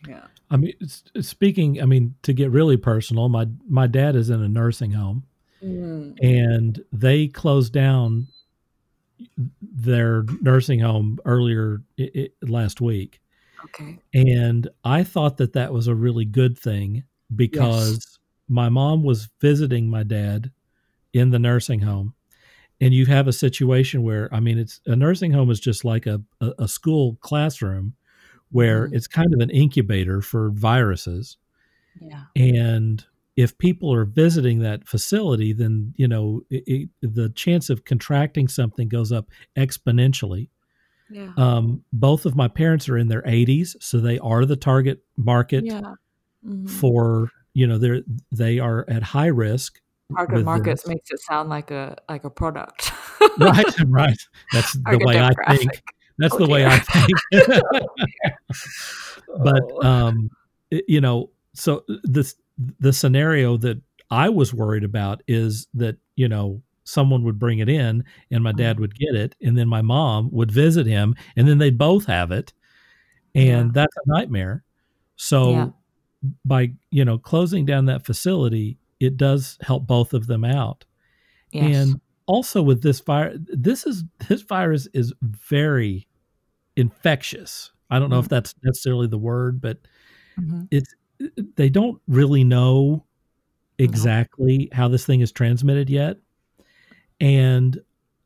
Yeah. 0.09 0.27
I 0.51 0.57
mean, 0.57 0.75
speaking, 1.21 1.81
I 1.81 1.87
mean, 1.87 2.15
to 2.23 2.33
get 2.33 2.51
really 2.51 2.77
personal, 2.77 3.29
my 3.29 3.47
my 3.69 3.87
dad 3.87 4.17
is 4.17 4.31
in 4.31 4.43
a 4.43 4.49
nursing 4.49 4.93
home, 4.93 5.25
mm. 5.63 6.17
and 6.23 6.85
they 6.93 7.29
closed 7.29 7.73
down 7.73 8.29
their 9.63 10.25
nursing 10.41 10.81
home 10.81 11.19
earlier 11.25 11.83
it, 11.97 12.15
it, 12.15 12.35
last 12.43 12.81
week. 12.81 13.21
Okay. 13.65 13.99
And 14.13 14.69
I 14.85 15.05
thought 15.05 15.39
that 15.39 15.55
that 15.55 15.73
was 15.73 15.89
a 15.89 15.95
really 15.95 16.25
good 16.25 16.59
thing 16.59 17.05
because 17.35 17.93
yes. 17.93 18.19
my 18.49 18.69
mom 18.69 19.03
was 19.03 19.31
visiting 19.41 19.89
my 19.89 20.03
dad 20.03 20.51
in 21.13 21.31
the 21.31 21.39
nursing 21.39 21.81
home. 21.81 22.15
And 22.81 22.93
you 22.93 23.07
have 23.07 23.29
a 23.29 23.33
situation 23.33 24.03
where, 24.03 24.29
I 24.35 24.41
mean, 24.41 24.59
it's 24.59 24.81
a 24.85 24.97
nursing 24.97 25.33
home 25.33 25.51
is 25.51 25.61
just 25.61 25.85
like 25.85 26.07
a, 26.07 26.21
a, 26.41 26.53
a 26.59 26.69
school 26.69 27.17
classroom 27.21 27.95
where 28.55 28.87
mm-hmm. 28.87 28.95
it's 28.95 29.09
kind 29.09 29.35
of 29.35 29.41
an 29.41 29.51
incubator 29.51 30.23
for 30.23 30.51
viruses. 30.51 31.39
Yeah. 32.01 32.23
And 32.37 33.05
if 33.37 33.59
people 33.59 33.93
are 33.93 34.05
visiting 34.05 34.61
that 34.61 34.87
facility, 34.87 35.53
then 35.53 35.93
you 35.97 36.07
know 36.07 36.43
it, 36.51 36.63
it, 36.69 36.89
the 37.03 37.31
chance 37.31 37.69
of 37.69 37.85
contracting 37.85 38.47
something 38.47 38.89
goes 38.89 39.11
up 39.11 39.27
exponentially. 39.59 40.51
Yeah. 41.11 41.33
Um, 41.37 41.83
both 41.93 42.27
of 42.27 42.37
my 42.37 42.47
parents 42.47 42.89
are 42.89 42.97
in 42.97 43.09
their 43.09 43.23
80s, 43.23 43.75
so 43.81 43.99
they 43.99 44.21
are 44.21 44.45
the 44.45 44.57
target 44.57 45.03
market 45.17 45.65
yeah. 45.67 45.81
mm-hmm. 46.47 46.67
for 46.67 47.31
you 47.55 47.67
know 47.67 47.77
they're 47.77 48.03
they 48.31 48.61
are 48.61 48.85
at 48.87 49.03
high 49.03 49.27
risk. 49.27 49.81
Target 50.15 50.45
markets 50.45 50.87
makes 50.87 51.11
it 51.11 51.19
sound 51.19 51.49
like 51.49 51.73
a 51.73 51.97
like 52.09 52.23
a 52.23 52.31
product. 52.31 52.93
right, 53.39 53.81
right. 53.87 54.19
That's 54.53 54.75
the 54.75 55.01
way 55.05 55.19
I 55.19 55.57
think. 55.57 55.83
That's 56.19 56.35
oh, 56.35 56.39
the 56.39 56.47
dear. 56.47 56.55
way 56.55 56.67
I 56.67 56.79
think. 56.79 57.11
but 59.43 59.63
oh. 59.73 59.83
um, 59.83 60.31
you 60.71 61.01
know, 61.01 61.31
so 61.55 61.85
this 62.03 62.37
the 62.81 62.93
scenario 62.93 63.57
that 63.59 63.81
I 64.11 64.29
was 64.29 64.55
worried 64.55 64.85
about 64.85 65.23
is 65.27 65.67
that 65.75 65.97
you 66.17 66.29
know 66.29 66.63
someone 66.85 67.25
would 67.25 67.39
bring 67.39 67.59
it 67.59 67.69
in 67.69 68.05
and 68.31 68.45
my 68.45 68.53
dad 68.53 68.75
mm-hmm. 68.75 68.83
would 68.83 68.99
get 68.99 69.15
it 69.15 69.35
and 69.41 69.57
then 69.57 69.67
my 69.67 69.83
mom 69.83 70.29
would 70.31 70.51
visit 70.51 70.87
him 70.87 71.15
and 71.35 71.49
then 71.49 71.59
they'd 71.59 71.79
both 71.79 72.05
have 72.05 72.31
it 72.31 72.53
and 73.35 73.69
yeah. 73.69 73.73
that's 73.73 73.97
a 73.97 74.01
nightmare 74.07 74.63
so 75.17 75.51
yeah. 75.51 75.69
by 76.45 76.71
you 76.91 77.05
know 77.05 77.17
closing 77.17 77.65
down 77.65 77.87
that 77.87 78.05
facility 78.05 78.77
it 79.01 79.17
does 79.17 79.59
help 79.63 79.87
both 79.87 80.13
of 80.13 80.27
them 80.27 80.45
out 80.45 80.85
yes. 81.53 81.75
and 81.75 82.01
also 82.27 82.63
with 82.63 82.83
this 82.83 83.01
virus 83.01 83.39
this 83.49 83.87
is 83.87 84.05
this 84.29 84.43
virus 84.43 84.89
is 84.93 85.13
very 85.23 86.07
infectious 86.77 87.73
i 87.91 87.99
don't 87.99 88.11
know 88.11 88.17
mm-hmm. 88.17 88.25
if 88.25 88.29
that's 88.29 88.55
necessarily 88.63 89.07
the 89.07 89.19
word 89.19 89.61
but 89.61 89.79
mm-hmm. 90.39 90.63
it's 90.71 90.95
they 91.57 91.69
don't 91.69 92.01
really 92.09 92.45
know 92.45 93.05
exactly 93.79 94.69
how 94.73 94.89
this 94.89 95.05
thing 95.05 95.21
is 95.21 95.33
transmitted 95.33 95.91
yet 95.91 96.17
and 97.21 97.81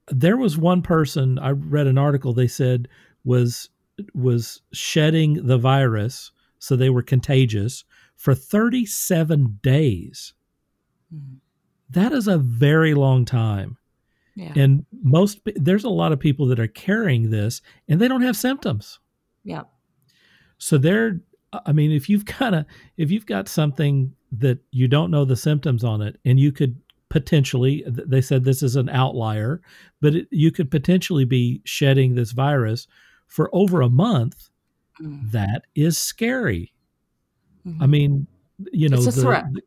there 0.09 0.37
was 0.37 0.57
one 0.57 0.83
person 0.83 1.39
i 1.39 1.51
read 1.51 1.87
an 1.87 1.99
article 1.99 2.33
they 2.33 2.47
said 2.47 2.89
was 3.25 3.71
was 4.15 4.63
shedding 4.73 5.47
the 5.47 5.59
virus 5.59 6.31
so 6.59 6.77
they 6.77 6.91
were 6.91 7.03
contagious 7.03 7.85
for 8.17 8.35
37 8.35 9.59
days 9.63 10.35
mm-hmm. 11.15 11.37
that 11.91 12.13
is 12.13 12.29
a 12.29 12.39
very 12.39 12.95
long 12.95 13.25
time 13.25 13.78
yeah. 14.39 14.53
And 14.55 14.87
most 15.03 15.41
there's 15.57 15.83
a 15.83 15.89
lot 15.89 16.13
of 16.13 16.21
people 16.21 16.47
that 16.47 16.61
are 16.61 16.69
carrying 16.69 17.31
this 17.31 17.61
and 17.89 18.01
they 18.01 18.07
don't 18.07 18.23
have 18.23 18.37
symptoms. 18.37 19.01
Yeah. 19.43 19.63
So 20.59 20.79
they're 20.79 21.21
I 21.67 21.73
mean 21.73 21.91
if 21.91 22.09
you've 22.09 22.25
got 22.25 22.55
a 22.55 22.65
if 22.97 23.11
you've 23.11 23.27
got 23.27 23.49
something 23.49 24.15
that 24.31 24.59
you 24.71 24.87
don't 24.87 25.11
know 25.11 25.25
the 25.25 25.35
symptoms 25.35 25.83
on 25.83 26.03
it 26.03 26.21
and 26.25 26.39
you 26.39 26.53
could 26.53 26.81
potentially 27.09 27.85
they 27.89 28.21
said 28.21 28.45
this 28.45 28.63
is 28.63 28.77
an 28.77 28.89
outlier, 28.91 29.61
but 30.01 30.15
it, 30.15 30.29
you 30.31 30.53
could 30.53 30.71
potentially 30.71 31.25
be 31.25 31.61
shedding 31.65 32.15
this 32.15 32.31
virus 32.31 32.87
for 33.27 33.51
over 33.53 33.81
a 33.81 33.91
month. 33.91 34.51
Mm. 35.03 35.33
That 35.33 35.63
is 35.75 35.99
scary. 35.99 36.73
Mm-hmm. 37.67 37.83
I 37.83 37.87
mean, 37.87 38.27
you 38.73 38.89
know, 38.89 38.99
it's 38.99 39.09
a 39.09 39.11
the, 39.11 39.23
threat. 39.23 39.45
The, 39.53 39.63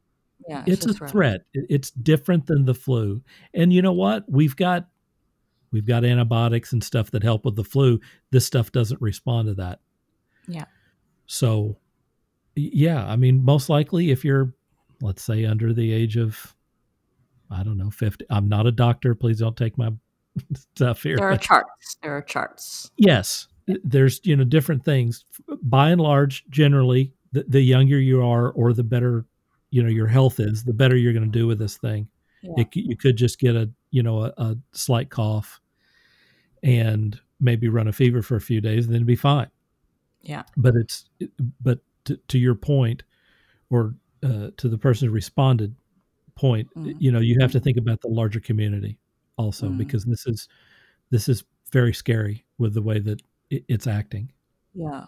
yeah, 0.48 0.64
it's, 0.68 0.86
it's 0.86 0.96
a 0.96 0.98
threat. 0.98 1.12
threat. 1.12 1.42
It's 1.54 1.92
different 1.92 2.48
than 2.48 2.66
the 2.66 2.74
flu. 2.74 3.22
And 3.54 3.72
you 3.72 3.82
know 3.82 3.94
what? 3.94 4.26
We've 4.28 4.56
got 4.56 4.88
we've 5.72 5.86
got 5.86 6.04
antibiotics 6.04 6.74
and 6.74 6.84
stuff 6.84 7.12
that 7.12 7.24
help 7.24 7.46
with 7.46 7.56
the 7.56 7.64
flu. 7.64 8.00
This 8.32 8.46
stuff 8.46 8.72
doesn't 8.72 9.02
respond 9.02 9.48
to 9.48 9.54
that. 9.56 9.80
Yeah. 10.48 10.66
So 11.28 11.78
yeah, 12.56 13.06
I 13.06 13.16
mean 13.16 13.44
most 13.44 13.70
likely 13.70 14.12
if 14.12 14.26
you're 14.26 14.54
let's 15.02 15.24
say 15.24 15.46
under 15.46 15.74
the 15.74 15.92
age 15.92 16.18
of 16.18 16.56
I 17.52 17.64
don't 17.64 17.78
know, 17.78 17.90
50. 17.90 18.26
I'm 18.30 18.48
not 18.48 18.66
a 18.66 18.72
doctor. 18.72 19.14
Please 19.14 19.40
don't 19.40 19.58
take 19.58 19.78
my 19.78 19.90
stuff 20.76 21.04
here. 21.04 21.18
There 21.18 21.32
are 21.32 21.38
charts. 21.38 21.98
There 22.02 22.16
are 22.16 22.22
charts. 22.22 22.90
Yes. 22.98 23.48
there's 23.84 24.22
you 24.24 24.36
know 24.36 24.44
different 24.44 24.86
things. 24.86 25.26
By 25.62 25.90
and 25.90 26.02
large, 26.02 26.46
generally, 26.50 27.14
the, 27.32 27.46
the 27.48 27.62
younger 27.62 28.00
you 28.00 28.24
are, 28.26 28.52
or 28.52 28.74
the 28.74 28.84
better 28.84 29.26
you 29.72 29.82
know 29.82 29.90
your 29.90 30.08
health 30.08 30.40
is, 30.40 30.64
the 30.64 30.74
better 30.74 30.96
you're 30.96 31.14
going 31.14 31.30
to 31.32 31.40
do 31.40 31.48
with 31.48 31.60
this 31.60 31.78
thing. 31.78 32.08
Yeah. 32.42 32.54
It, 32.58 32.68
you 32.76 32.98
could 32.98 33.18
just 33.18 33.40
get 33.40 33.56
a 33.56 33.70
you 33.90 34.04
know 34.04 34.26
a, 34.26 34.34
a 34.38 34.58
slight 34.74 35.10
cough, 35.10 35.60
and 36.62 37.20
maybe 37.40 37.68
run 37.68 37.88
a 37.88 37.94
fever 37.94 38.22
for 38.22 38.36
a 38.36 38.42
few 38.42 38.62
days, 38.62 38.86
and 38.86 38.94
then 38.94 39.06
be 39.06 39.16
fine. 39.16 39.50
Yeah. 40.22 40.44
But 40.56 40.76
it's 40.76 41.06
but 41.62 41.80
to, 42.06 42.18
to 42.28 42.38
your 42.38 42.56
point, 42.56 43.04
or 43.70 43.96
uh, 44.24 44.50
to 44.58 44.70
the 44.70 44.78
person 44.78 45.08
who 45.08 45.14
responded 45.14 45.76
point, 46.36 46.70
mm. 46.76 46.96
you 47.00 47.12
know, 47.12 47.20
you 47.20 47.38
have 47.40 47.52
to 47.52 47.60
think 47.60 47.78
about 47.78 48.02
the 48.02 48.08
larger 48.08 48.40
community 48.40 48.98
also 49.38 49.68
mm. 49.68 49.78
because 49.78 50.06
this 50.06 50.26
is 50.26 50.48
this 51.10 51.28
is 51.28 51.44
very 51.72 51.94
scary 51.94 52.46
with 52.58 52.74
the 52.74 52.82
way 52.82 53.00
that 53.00 53.22
it, 53.50 53.64
it's 53.68 53.88
acting. 53.88 54.32
Yeah, 54.74 55.06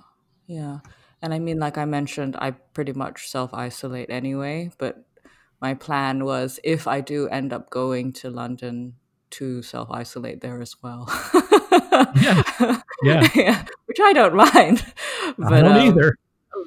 yeah, 0.48 0.80
and 1.24 1.34
I 1.34 1.40
mean, 1.40 1.58
like 1.58 1.78
I 1.78 1.86
mentioned, 1.86 2.36
I 2.38 2.52
pretty 2.52 2.92
much 2.92 3.30
self 3.30 3.54
isolate 3.54 4.10
anyway. 4.10 4.72
But 4.78 5.06
my 5.62 5.74
plan 5.74 6.26
was 6.26 6.60
if 6.66 6.86
I 6.86 7.00
do 7.00 7.30
end 7.30 7.54
up 7.54 7.70
going 7.70 8.12
to 8.14 8.30
London 8.30 8.96
to 9.32 9.62
self 9.62 9.90
isolate 9.90 10.42
there 10.42 10.62
as 10.62 10.76
well. 10.84 11.08
yeah. 12.22 12.44
yeah, 13.04 13.30
yeah, 13.34 13.66
which 13.86 14.00
I 14.02 14.12
don't 14.12 14.36
mind. 14.36 14.86
But, 15.38 15.54
I 15.54 15.62
don't 15.62 15.72
um, 15.72 15.88
either. 15.88 16.18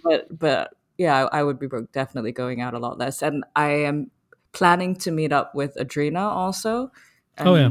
But 0.03 0.39
but 0.39 0.71
yeah, 0.97 1.27
I, 1.27 1.41
I 1.41 1.43
would 1.43 1.59
be 1.59 1.69
definitely 1.93 2.33
going 2.33 2.63
out 2.63 2.73
a 2.73 2.79
lot 2.79 2.99
less, 2.99 3.21
and 3.21 3.45
I 3.55 3.69
am 3.69 4.11
planning 4.53 4.97
to 4.97 5.11
meet 5.11 5.33
up 5.33 5.55
with 5.55 5.77
Adrena 5.77 6.23
also. 6.23 6.91
And, 7.37 7.49
oh 7.49 7.55
yeah. 7.57 7.71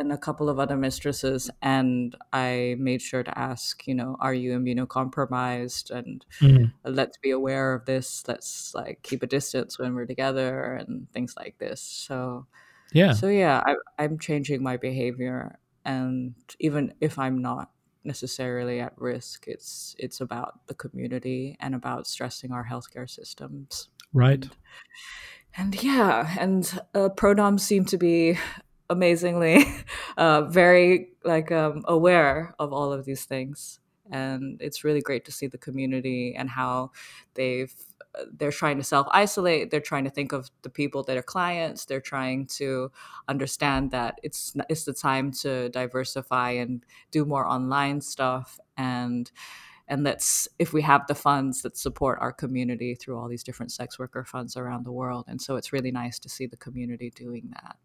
And 0.00 0.12
a 0.12 0.18
couple 0.18 0.48
of 0.48 0.58
other 0.58 0.78
mistresses, 0.78 1.50
and 1.60 2.16
I 2.32 2.74
made 2.78 3.02
sure 3.02 3.22
to 3.22 3.38
ask, 3.38 3.86
you 3.86 3.94
know, 3.94 4.16
are 4.18 4.32
you 4.32 4.58
immunocompromised? 4.58 5.90
And 5.90 6.24
mm-hmm. 6.40 6.64
let's 6.90 7.18
be 7.18 7.30
aware 7.30 7.74
of 7.74 7.84
this. 7.84 8.24
Let's 8.26 8.72
like 8.74 9.00
keep 9.02 9.22
a 9.22 9.26
distance 9.26 9.78
when 9.78 9.94
we're 9.94 10.06
together, 10.06 10.72
and 10.74 11.06
things 11.12 11.34
like 11.36 11.58
this. 11.58 11.82
So, 11.82 12.46
yeah. 12.94 13.12
So 13.12 13.28
yeah, 13.28 13.62
I, 13.66 13.74
I'm 14.02 14.18
changing 14.18 14.62
my 14.62 14.78
behavior, 14.78 15.58
and 15.84 16.34
even 16.58 16.94
if 17.00 17.18
I'm 17.18 17.42
not 17.42 17.70
necessarily 18.04 18.80
at 18.80 18.92
risk. 18.96 19.44
It's 19.46 19.94
it's 19.98 20.20
about 20.20 20.66
the 20.66 20.74
community 20.74 21.56
and 21.60 21.74
about 21.74 22.06
stressing 22.06 22.52
our 22.52 22.66
healthcare 22.66 23.08
systems. 23.08 23.88
Right. 24.12 24.48
And, 25.56 25.74
and 25.74 25.82
yeah, 25.82 26.36
and 26.38 26.80
uh, 26.94 27.10
prodoms 27.10 27.60
seem 27.60 27.84
to 27.86 27.98
be 27.98 28.38
amazingly 28.90 29.64
uh, 30.18 30.42
very 30.42 31.10
like 31.24 31.50
um, 31.50 31.82
aware 31.86 32.54
of 32.58 32.72
all 32.72 32.92
of 32.92 33.04
these 33.06 33.24
things, 33.24 33.80
and 34.10 34.60
it's 34.60 34.84
really 34.84 35.00
great 35.00 35.24
to 35.24 35.32
see 35.32 35.46
the 35.46 35.58
community 35.58 36.34
and 36.36 36.50
how 36.50 36.90
they've 37.34 37.74
they're 38.32 38.50
trying 38.50 38.76
to 38.76 38.84
self 38.84 39.06
isolate. 39.12 39.70
They're 39.70 39.80
trying 39.80 40.04
to 40.04 40.10
think 40.10 40.32
of 40.32 40.50
the 40.62 40.70
people 40.70 41.02
that 41.04 41.16
are 41.16 41.22
clients. 41.22 41.84
They're 41.84 42.00
trying 42.00 42.46
to 42.58 42.90
understand 43.28 43.92
that 43.92 44.18
it's 44.22 44.54
it's 44.68 44.84
the 44.84 44.92
time 44.92 45.32
to 45.42 45.68
diversify 45.70 46.50
and 46.52 46.84
do 47.10 47.24
more 47.24 47.46
online 47.46 48.00
stuff 48.00 48.58
and 48.76 49.30
and 49.88 50.04
let's 50.04 50.48
if 50.58 50.72
we 50.72 50.82
have 50.82 51.06
the 51.08 51.14
funds 51.14 51.62
that 51.62 51.76
support 51.76 52.18
our 52.20 52.32
community 52.32 52.94
through 52.94 53.18
all 53.18 53.28
these 53.28 53.42
different 53.42 53.72
sex 53.72 53.98
worker 53.98 54.24
funds 54.24 54.56
around 54.56 54.84
the 54.84 54.92
world 54.92 55.24
and 55.28 55.40
so 55.42 55.56
it's 55.56 55.72
really 55.72 55.90
nice 55.90 56.18
to 56.20 56.28
see 56.28 56.46
the 56.46 56.56
community 56.56 57.10
doing 57.10 57.50
that 57.52 57.76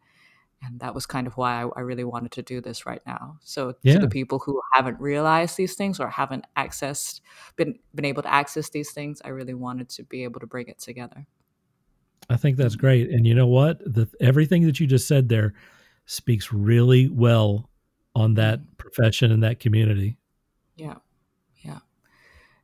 and 0.65 0.79
that 0.79 0.93
was 0.93 1.05
kind 1.05 1.27
of 1.27 1.37
why 1.37 1.63
I, 1.63 1.67
I, 1.77 1.81
really 1.81 2.03
wanted 2.03 2.31
to 2.33 2.41
do 2.41 2.61
this 2.61 2.85
right 2.85 3.01
now. 3.05 3.37
So 3.41 3.75
yeah. 3.83 3.93
to 3.93 3.99
the 3.99 4.07
people 4.07 4.39
who 4.39 4.61
haven't 4.73 4.99
realized 4.99 5.57
these 5.57 5.75
things 5.75 5.99
or 5.99 6.09
haven't 6.09 6.45
accessed, 6.57 7.21
been 7.55 7.77
been 7.93 8.05
able 8.05 8.23
to 8.23 8.33
access 8.33 8.69
these 8.69 8.91
things, 8.91 9.21
I 9.23 9.29
really 9.29 9.53
wanted 9.53 9.89
to 9.89 10.03
be 10.03 10.23
able 10.23 10.39
to 10.39 10.47
bring 10.47 10.67
it 10.67 10.79
together. 10.79 11.27
I 12.29 12.37
think 12.37 12.57
that's 12.57 12.75
great, 12.75 13.09
and 13.09 13.27
you 13.27 13.35
know 13.35 13.47
what? 13.47 13.79
The 13.85 14.07
everything 14.19 14.65
that 14.65 14.79
you 14.79 14.87
just 14.87 15.07
said 15.07 15.29
there 15.29 15.53
speaks 16.05 16.51
really 16.51 17.07
well 17.09 17.69
on 18.15 18.35
that 18.35 18.59
mm-hmm. 18.59 18.75
profession 18.77 19.31
and 19.31 19.43
that 19.43 19.59
community. 19.59 20.17
Yeah, 20.75 20.95
yeah, 21.63 21.79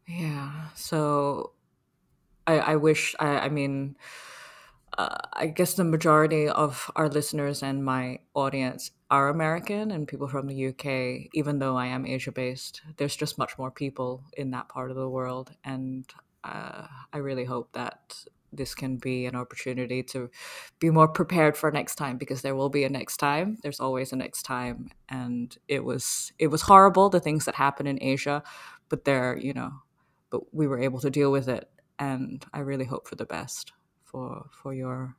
yeah. 0.08 0.70
So 0.76 1.52
I, 2.48 2.60
I 2.60 2.76
wish 2.76 3.16
I, 3.20 3.40
I 3.40 3.50
mean 3.50 3.96
uh, 4.98 5.18
I 5.34 5.48
guess 5.48 5.74
the 5.74 5.84
majority 5.84 6.48
of 6.50 6.92
our 6.96 7.10
listeners 7.10 7.64
and 7.64 7.84
my 7.84 8.20
audience 8.34 8.92
are 9.10 9.30
American 9.30 9.92
and 9.92 10.08
people 10.08 10.28
from 10.28 10.48
the 10.48 10.68
UK, 10.68 11.30
even 11.34 11.60
though 11.60 11.78
I 11.78 11.88
am 11.88 12.06
Asia 12.06 12.32
based. 12.32 12.82
There's 12.98 13.16
just 13.16 13.38
much 13.38 13.58
more 13.58 13.72
people 13.72 14.24
in 14.38 14.52
that 14.52 14.70
part 14.70 14.90
of 14.90 14.98
the 14.98 15.10
world. 15.10 15.52
And 15.64 16.06
uh, 16.44 16.88
I 17.14 17.18
really 17.18 17.46
hope 17.46 17.72
that 17.74 18.16
this 18.54 18.76
can 18.76 18.98
be 18.98 19.26
an 19.26 19.36
opportunity 19.36 20.04
to 20.04 20.30
be 20.80 20.90
more 20.90 21.08
prepared 21.08 21.56
for 21.56 21.72
next 21.72 21.96
time 21.96 22.18
because 22.18 22.42
there 22.42 22.56
will 22.56 22.70
be 22.70 22.84
a 22.84 22.90
next 22.90 23.18
time 23.18 23.58
there's 23.64 23.80
always 23.80 24.12
a 24.12 24.16
next 24.16 24.44
time 24.44 24.90
and 25.08 25.58
it 25.68 25.84
was 25.84 26.34
it 26.38 26.48
was 26.48 26.64
horrible 26.64 27.10
the 27.10 27.20
things 27.20 27.46
that 27.46 27.56
happened 27.56 27.88
in 27.88 27.98
asia 28.02 28.44
but 28.90 29.06
there 29.06 29.38
you 29.38 29.54
know 29.54 29.72
but 30.30 30.54
we 30.54 30.68
were 30.68 30.80
able 30.80 31.00
to 31.00 31.10
deal 31.10 31.32
with 31.32 31.48
it 31.48 31.70
and 31.98 32.46
i 32.54 32.60
really 32.60 32.84
hope 32.86 33.08
for 33.08 33.16
the 33.16 33.26
best 33.26 33.72
for 34.12 34.46
for 34.52 34.74
your 34.74 35.16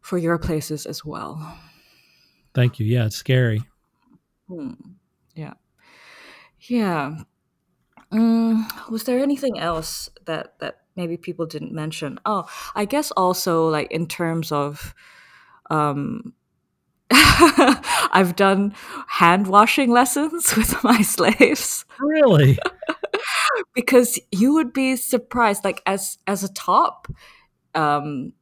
for 0.00 0.18
your 0.18 0.38
places 0.38 0.86
as 0.86 1.04
well. 1.04 1.58
Thank 2.52 2.78
you. 2.78 2.86
Yeah, 2.86 3.06
it's 3.06 3.16
scary. 3.16 3.62
Hmm. 4.48 4.74
Yeah. 5.34 5.54
Yeah. 6.60 7.16
Um, 8.12 8.68
was 8.90 9.04
there 9.04 9.18
anything 9.18 9.58
else 9.58 10.10
that 10.26 10.58
that 10.58 10.82
maybe 10.96 11.16
people 11.16 11.46
didn't 11.46 11.72
mention? 11.72 12.20
Oh, 12.26 12.46
I 12.74 12.84
guess 12.84 13.10
also 13.12 13.68
like 13.68 13.90
in 13.90 14.06
terms 14.06 14.52
of 14.52 14.94
um 15.70 16.34
I've 17.10 18.34
done 18.36 18.74
hand 19.08 19.46
washing 19.46 19.90
lessons 19.90 20.56
with 20.56 20.82
my 20.82 21.02
slaves. 21.02 21.84
Really? 22.00 22.58
because 23.74 24.18
you 24.32 24.52
would 24.54 24.72
be 24.72 24.96
surprised 24.96 25.64
like 25.64 25.82
as 25.86 26.18
as 26.26 26.44
a 26.44 26.52
top 26.52 27.08
um, 27.74 28.32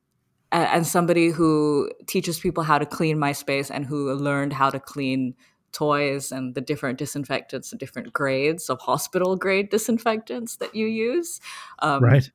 and 0.52 0.86
somebody 0.86 1.30
who 1.30 1.90
teaches 2.06 2.38
people 2.38 2.62
how 2.62 2.78
to 2.78 2.86
clean 2.86 3.18
my 3.18 3.32
space 3.32 3.70
and 3.70 3.86
who 3.86 4.12
learned 4.12 4.52
how 4.52 4.68
to 4.68 4.78
clean 4.78 5.34
toys 5.72 6.30
and 6.30 6.54
the 6.54 6.60
different 6.60 6.98
disinfectants, 6.98 7.70
the 7.70 7.76
different 7.76 8.12
grades 8.12 8.68
of 8.68 8.78
hospital 8.80 9.36
grade 9.36 9.70
disinfectants 9.70 10.56
that 10.56 10.74
you 10.74 10.86
use. 10.86 11.40
Um, 11.78 12.04
right. 12.04 12.30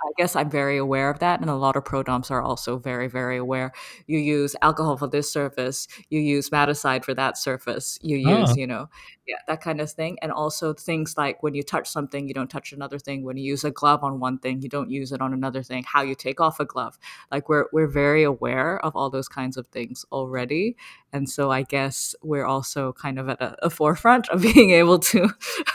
I 0.00 0.12
guess 0.16 0.36
I'm 0.36 0.50
very 0.50 0.76
aware 0.76 1.10
of 1.10 1.18
that, 1.18 1.40
and 1.40 1.50
a 1.50 1.56
lot 1.56 1.76
of 1.76 1.84
prodoms 1.84 2.30
are 2.30 2.40
also 2.40 2.78
very, 2.78 3.08
very 3.08 3.36
aware. 3.36 3.72
You 4.06 4.18
use 4.18 4.54
alcohol 4.62 4.96
for 4.96 5.08
this 5.08 5.30
surface, 5.30 5.88
you 6.08 6.20
use 6.20 6.50
Madacide 6.50 7.04
for 7.04 7.14
that 7.14 7.36
surface, 7.36 7.98
you 8.00 8.16
use, 8.16 8.50
oh. 8.50 8.54
you 8.54 8.66
know, 8.66 8.88
yeah, 9.26 9.36
that 9.48 9.60
kind 9.60 9.80
of 9.80 9.90
thing. 9.90 10.16
And 10.22 10.30
also 10.32 10.72
things 10.72 11.16
like 11.18 11.42
when 11.42 11.54
you 11.54 11.62
touch 11.62 11.88
something, 11.88 12.28
you 12.28 12.34
don't 12.34 12.50
touch 12.50 12.72
another 12.72 12.98
thing. 12.98 13.24
When 13.24 13.36
you 13.36 13.44
use 13.44 13.64
a 13.64 13.70
glove 13.70 14.02
on 14.04 14.20
one 14.20 14.38
thing, 14.38 14.62
you 14.62 14.68
don't 14.68 14.90
use 14.90 15.12
it 15.12 15.20
on 15.20 15.32
another 15.32 15.62
thing. 15.62 15.84
How 15.84 16.02
you 16.02 16.14
take 16.14 16.40
off 16.40 16.60
a 16.60 16.64
glove, 16.64 16.98
like 17.30 17.48
we're 17.48 17.66
we're 17.72 17.88
very 17.88 18.22
aware 18.22 18.78
of 18.84 18.94
all 18.94 19.10
those 19.10 19.28
kinds 19.28 19.56
of 19.56 19.66
things 19.66 20.04
already, 20.12 20.76
and 21.12 21.28
so 21.28 21.50
I 21.50 21.62
guess 21.62 22.14
we're 22.22 22.46
also 22.46 22.92
kind 22.92 23.18
of 23.18 23.28
at 23.28 23.40
a, 23.40 23.56
a 23.66 23.70
forefront 23.70 24.28
of 24.28 24.42
being 24.54 24.70
able 24.70 24.98
to 25.00 25.28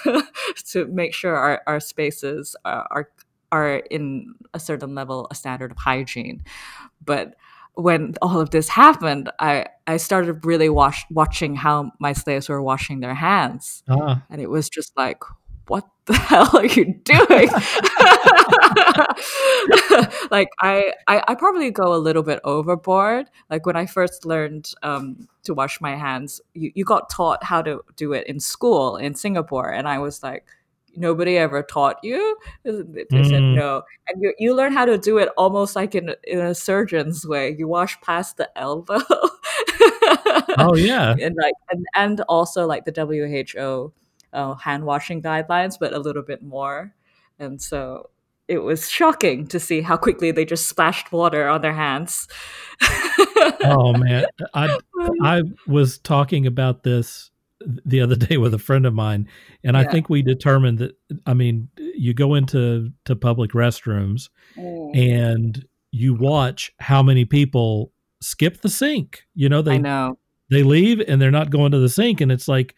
to 0.67 0.85
make 0.87 1.13
sure 1.13 1.35
our, 1.35 1.61
our 1.67 1.79
spaces 1.79 2.55
are, 2.65 2.87
are 2.89 3.09
are 3.53 3.75
in 3.97 4.33
a 4.53 4.59
certain 4.59 4.91
level 4.99 5.27
a 5.31 5.35
standard 5.35 5.71
of 5.71 5.77
hygiene. 5.77 6.43
But 7.11 7.35
when 7.75 8.13
all 8.21 8.39
of 8.39 8.51
this 8.51 8.69
happened 8.69 9.31
i 9.39 9.65
i 9.93 9.97
started 9.97 10.45
really 10.45 10.69
wash, 10.69 10.99
watching 11.09 11.55
how 11.65 11.91
my 12.05 12.13
slaves 12.13 12.47
were 12.49 12.61
washing 12.71 12.99
their 12.99 13.17
hands. 13.29 13.83
Uh 13.87 14.15
and 14.29 14.41
it 14.41 14.49
was 14.55 14.69
just 14.77 14.91
like 15.03 15.21
what 15.67 15.85
the 16.05 16.13
hell 16.29 16.51
are 16.57 16.65
you 16.77 16.85
doing? 17.13 17.49
Like 20.31 20.49
I, 20.59 20.93
I, 21.07 21.23
I 21.27 21.35
probably 21.35 21.69
go 21.71 21.93
a 21.93 22.01
little 22.07 22.23
bit 22.23 22.39
overboard. 22.43 23.27
Like 23.49 23.65
when 23.65 23.75
i 23.75 23.85
first 23.85 24.25
learned 24.25 24.65
um, 24.81 25.27
to 25.43 25.53
wash 25.53 25.79
my 25.79 25.95
hands 25.95 26.41
you, 26.53 26.71
you 26.75 26.83
got 26.85 27.09
taught 27.09 27.43
how 27.43 27.61
to 27.61 27.81
do 27.95 28.13
it 28.13 28.25
in 28.27 28.39
school 28.39 28.97
in 28.97 29.15
singapore. 29.15 29.69
And 29.77 29.87
i 29.87 29.97
was 29.99 30.23
like 30.23 30.45
nobody 30.95 31.37
ever 31.37 31.63
taught 31.63 31.97
you? 32.03 32.37
They 32.63 32.71
mm. 32.71 33.29
said 33.29 33.41
no. 33.41 33.83
And 34.07 34.21
you, 34.21 34.33
you 34.39 34.55
learn 34.55 34.73
how 34.73 34.85
to 34.85 34.97
do 34.97 35.17
it 35.17 35.29
almost 35.37 35.75
like 35.75 35.95
in, 35.95 36.13
in 36.23 36.39
a 36.39 36.55
surgeon's 36.55 37.25
way. 37.25 37.55
You 37.57 37.67
wash 37.67 37.99
past 38.01 38.37
the 38.37 38.49
elbow. 38.57 39.01
oh 40.57 40.75
yeah. 40.75 41.15
And 41.21 41.35
like 41.41 41.55
and, 41.69 41.85
and 41.95 42.21
also 42.21 42.65
like 42.65 42.85
the 42.85 42.91
WHO 42.91 43.93
uh, 44.33 44.55
hand 44.55 44.85
washing 44.85 45.21
guidelines, 45.21 45.77
but 45.79 45.93
a 45.93 45.99
little 45.99 46.23
bit 46.23 46.41
more. 46.41 46.93
And 47.39 47.61
so 47.61 48.09
it 48.47 48.59
was 48.59 48.89
shocking 48.89 49.47
to 49.47 49.59
see 49.59 49.81
how 49.81 49.97
quickly 49.97 50.31
they 50.31 50.45
just 50.45 50.67
splashed 50.67 51.11
water 51.11 51.47
on 51.47 51.61
their 51.61 51.73
hands. 51.73 52.27
oh 53.63 53.93
man. 53.93 54.25
I 54.53 54.77
I 55.21 55.43
was 55.67 55.97
talking 55.99 56.45
about 56.45 56.83
this 56.83 57.31
the 57.85 58.01
other 58.01 58.15
day 58.15 58.37
with 58.37 58.53
a 58.53 58.59
friend 58.59 58.85
of 58.85 58.93
mine, 58.93 59.27
and 59.63 59.75
yeah. 59.75 59.81
I 59.81 59.85
think 59.85 60.09
we 60.09 60.21
determined 60.21 60.79
that. 60.79 60.97
I 61.25 61.33
mean, 61.33 61.69
you 61.77 62.13
go 62.13 62.35
into 62.35 62.91
to 63.05 63.15
public 63.15 63.51
restrooms, 63.51 64.29
mm. 64.57 64.97
and 64.97 65.65
you 65.91 66.15
watch 66.15 66.73
how 66.79 67.03
many 67.03 67.25
people 67.25 67.91
skip 68.21 68.61
the 68.61 68.69
sink. 68.69 69.25
You 69.35 69.49
know, 69.49 69.61
they 69.61 69.75
I 69.75 69.77
know 69.77 70.17
they 70.49 70.63
leave 70.63 71.01
and 71.07 71.21
they're 71.21 71.31
not 71.31 71.49
going 71.49 71.71
to 71.71 71.79
the 71.79 71.89
sink, 71.89 72.21
and 72.21 72.31
it's 72.31 72.47
like, 72.47 72.75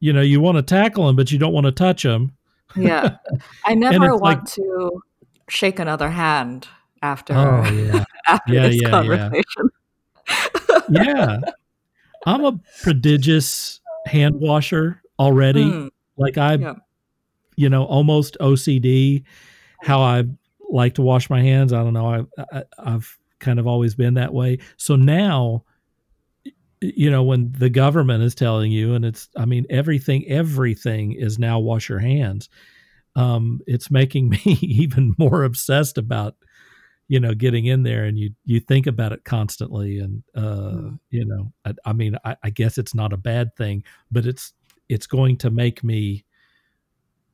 you 0.00 0.12
know, 0.12 0.20
you 0.20 0.40
want 0.40 0.56
to 0.56 0.62
tackle 0.62 1.06
them, 1.06 1.16
but 1.16 1.30
you 1.30 1.38
don't 1.38 1.52
want 1.52 1.66
to 1.66 1.72
touch 1.72 2.02
them. 2.02 2.32
Yeah, 2.76 3.16
I 3.64 3.74
never 3.74 4.16
want 4.16 4.22
like, 4.22 4.44
to 4.52 5.02
shake 5.48 5.78
another 5.78 6.10
hand 6.10 6.68
after. 7.02 7.34
Oh 7.34 7.64
yeah, 7.70 8.04
after 8.26 8.52
yeah, 8.52 8.68
this 8.68 8.82
yeah, 8.82 8.90
conversation. 8.90 9.70
Yeah. 10.28 10.48
yeah, 10.90 11.40
I'm 12.26 12.44
a 12.44 12.60
prodigious 12.82 13.80
hand 14.06 14.36
washer 14.36 15.02
already. 15.18 15.64
Mm. 15.64 15.90
Like 16.16 16.38
I, 16.38 16.54
yeah. 16.54 16.74
you 17.56 17.68
know, 17.68 17.84
almost 17.84 18.36
OCD. 18.40 19.24
How 19.82 20.00
I 20.00 20.24
like 20.70 20.94
to 20.94 21.02
wash 21.02 21.28
my 21.28 21.42
hands. 21.42 21.72
I 21.72 21.82
don't 21.82 21.92
know. 21.92 22.26
I, 22.38 22.44
I 22.52 22.62
I've 22.78 23.18
kind 23.38 23.58
of 23.58 23.66
always 23.66 23.94
been 23.94 24.14
that 24.14 24.32
way. 24.32 24.58
So 24.76 24.96
now 24.96 25.64
you 26.80 27.10
know 27.10 27.22
when 27.22 27.52
the 27.52 27.70
government 27.70 28.22
is 28.22 28.34
telling 28.34 28.70
you 28.70 28.92
and 28.92 29.06
it's 29.06 29.30
i 29.36 29.46
mean 29.46 29.64
everything 29.70 30.22
everything 30.28 31.12
is 31.12 31.38
now 31.38 31.58
wash 31.58 31.88
your 31.88 31.98
hands 31.98 32.50
um, 33.16 33.60
it's 33.66 33.90
making 33.90 34.28
me 34.44 34.58
even 34.60 35.14
more 35.18 35.44
obsessed 35.44 35.98
about 35.98 36.34
you 37.08 37.20
know 37.20 37.34
getting 37.34 37.66
in 37.66 37.82
there 37.82 38.04
and 38.04 38.18
you 38.18 38.30
you 38.44 38.60
think 38.60 38.86
about 38.86 39.12
it 39.12 39.24
constantly 39.24 39.98
and 39.98 40.22
uh, 40.34 40.40
mm. 40.72 40.98
you 41.10 41.24
know 41.24 41.52
I, 41.64 41.74
I 41.84 41.92
mean 41.92 42.16
I, 42.24 42.36
I, 42.42 42.50
guess 42.50 42.78
it's 42.78 42.94
not 42.94 43.12
a 43.12 43.18
bad 43.18 43.54
thing 43.56 43.84
but 44.10 44.26
it's 44.26 44.52
it's 44.88 45.06
going 45.06 45.36
to 45.38 45.50
make 45.50 45.84
me 45.84 46.24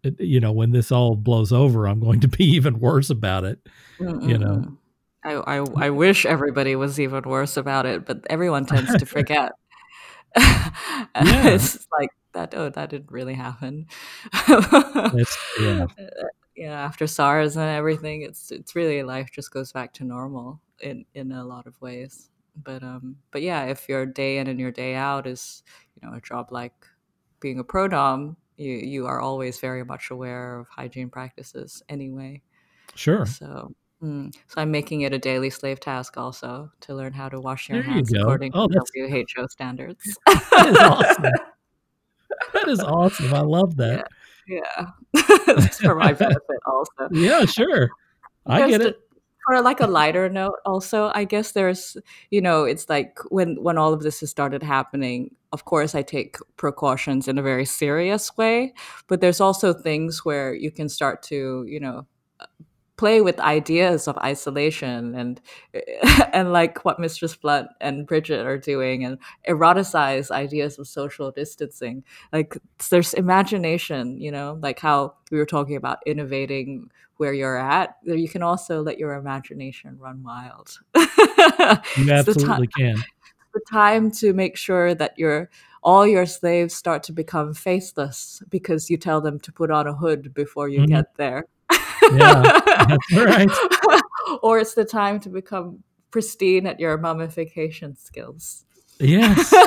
uh, 0.04 0.10
you 0.18 0.40
know 0.40 0.52
when 0.52 0.72
this 0.72 0.90
all 0.90 1.14
blows 1.14 1.52
over 1.52 1.86
i'm 1.86 2.00
going 2.00 2.20
to 2.20 2.28
be 2.28 2.44
even 2.56 2.80
worse 2.80 3.10
about 3.10 3.44
it 3.44 3.60
Mm-mm. 3.98 4.28
you 4.28 4.38
know 4.38 4.76
I, 5.22 5.34
I, 5.34 5.64
I 5.76 5.90
wish 5.90 6.24
everybody 6.24 6.76
was 6.76 6.98
even 6.98 7.22
worse 7.24 7.56
about 7.56 7.86
it 7.86 8.06
but 8.06 8.26
everyone 8.28 8.66
tends 8.66 8.94
to 8.96 9.06
forget 9.06 9.52
yeah. 10.36 10.66
it's 11.14 11.86
like 11.98 12.10
that 12.32 12.54
oh 12.56 12.70
that 12.70 12.90
didn't 12.90 13.10
really 13.10 13.34
happen 13.34 13.86
yeah 15.60 15.86
yeah 16.60 16.78
after 16.78 17.06
SARS 17.06 17.56
and 17.56 17.68
everything 17.68 18.20
it's 18.22 18.50
it's 18.50 18.76
really 18.76 19.02
life 19.02 19.30
just 19.32 19.50
goes 19.50 19.72
back 19.72 19.94
to 19.94 20.04
normal 20.04 20.60
in 20.82 21.06
in 21.14 21.32
a 21.32 21.42
lot 21.42 21.66
of 21.66 21.80
ways 21.80 22.28
but 22.62 22.82
um 22.82 23.16
but 23.30 23.40
yeah 23.40 23.64
if 23.64 23.88
your 23.88 24.04
day 24.04 24.36
in 24.38 24.46
and 24.46 24.60
your 24.60 24.70
day 24.70 24.94
out 24.94 25.26
is 25.26 25.62
you 25.94 26.06
know 26.06 26.14
a 26.14 26.20
job 26.20 26.48
like 26.52 26.74
being 27.40 27.58
a 27.58 27.64
pro 27.64 27.88
dom 27.88 28.36
you 28.58 28.72
you 28.72 29.06
are 29.06 29.20
always 29.20 29.58
very 29.58 29.82
much 29.82 30.10
aware 30.10 30.60
of 30.60 30.68
hygiene 30.68 31.08
practices 31.08 31.82
anyway 31.88 32.42
sure 32.94 33.24
so 33.24 33.72
Mm. 34.02 34.34
So 34.48 34.62
I'm 34.62 34.70
making 34.70 35.02
it 35.02 35.12
a 35.12 35.18
daily 35.18 35.50
slave 35.50 35.78
task 35.78 36.16
also 36.16 36.72
to 36.80 36.94
learn 36.94 37.12
how 37.12 37.28
to 37.28 37.38
wash 37.38 37.68
your 37.68 37.82
there 37.82 37.92
hands 37.92 38.10
you 38.10 38.18
according 38.18 38.52
oh, 38.54 38.66
to 38.66 38.80
WHO 38.96 39.46
standards. 39.50 40.18
that 40.26 40.68
is 40.68 40.78
awesome. 40.78 41.22
that 42.54 42.68
is 42.68 42.80
awesome. 42.80 43.34
I 43.34 43.40
love 43.40 43.76
that. 43.76 43.98
Yeah, 43.98 44.19
yeah. 44.50 44.86
for 45.80 45.94
my 45.94 46.12
benefit 46.24 46.60
also. 46.66 47.08
Yeah, 47.12 47.44
sure. 47.44 47.90
I 48.46 48.68
get 48.68 48.80
it. 48.80 48.96
For 49.46 49.62
like 49.62 49.80
a 49.80 49.86
lighter 49.86 50.28
note, 50.28 50.56
also, 50.66 51.10
I 51.14 51.24
guess 51.24 51.52
there's, 51.52 51.96
you 52.30 52.42
know, 52.42 52.64
it's 52.64 52.88
like 52.88 53.18
when 53.30 53.56
when 53.62 53.78
all 53.78 53.92
of 53.92 54.02
this 54.02 54.20
has 54.20 54.30
started 54.30 54.62
happening. 54.62 55.34
Of 55.52 55.64
course, 55.64 55.94
I 55.94 56.02
take 56.02 56.36
precautions 56.56 57.26
in 57.26 57.38
a 57.38 57.42
very 57.42 57.64
serious 57.64 58.36
way, 58.36 58.74
but 59.08 59.20
there's 59.20 59.40
also 59.40 59.72
things 59.72 60.24
where 60.24 60.54
you 60.54 60.70
can 60.70 60.88
start 60.88 61.22
to, 61.24 61.64
you 61.66 61.80
know, 61.80 62.06
play 63.00 63.22
with 63.22 63.40
ideas 63.40 64.06
of 64.06 64.18
isolation 64.18 65.14
and 65.14 65.40
and 66.34 66.52
like 66.52 66.84
what 66.84 67.00
Mistress 67.00 67.34
Blunt 67.34 67.68
and 67.80 68.06
Bridget 68.06 68.44
are 68.44 68.58
doing 68.58 69.06
and 69.06 69.16
eroticize 69.48 70.30
ideas 70.30 70.78
of 70.78 70.86
social 70.86 71.30
distancing. 71.30 72.04
Like 72.30 72.58
there's 72.90 73.14
imagination, 73.14 74.20
you 74.20 74.30
know, 74.30 74.58
like 74.60 74.78
how 74.78 75.14
we 75.30 75.38
were 75.38 75.46
talking 75.46 75.76
about 75.76 76.00
innovating 76.04 76.90
where 77.16 77.32
you're 77.32 77.56
at. 77.56 77.96
You 78.04 78.28
can 78.28 78.42
also 78.42 78.82
let 78.82 78.98
your 78.98 79.14
imagination 79.14 79.96
run 79.98 80.22
wild. 80.22 80.78
you 80.94 81.02
absolutely 82.10 82.66
can. 82.66 83.02
The 83.54 83.62
time 83.72 84.10
to 84.20 84.34
make 84.34 84.58
sure 84.58 84.94
that 84.94 85.18
your 85.18 85.48
all 85.82 86.06
your 86.06 86.26
slaves 86.26 86.74
start 86.74 87.02
to 87.04 87.12
become 87.12 87.54
faceless 87.54 88.42
because 88.50 88.90
you 88.90 88.98
tell 88.98 89.22
them 89.22 89.40
to 89.40 89.50
put 89.50 89.70
on 89.70 89.86
a 89.86 89.94
hood 89.94 90.34
before 90.34 90.68
you 90.68 90.80
mm-hmm. 90.80 90.96
get 90.96 91.16
there 91.16 91.46
yeah, 92.02 92.86
that's 92.88 93.12
right. 93.16 93.50
or 94.42 94.58
it's 94.58 94.74
the 94.74 94.84
time 94.84 95.20
to 95.20 95.28
become 95.28 95.84
pristine 96.10 96.66
at 96.66 96.80
your 96.80 96.98
mummification 96.98 97.96
skills. 97.96 98.64
Yes. 98.98 99.54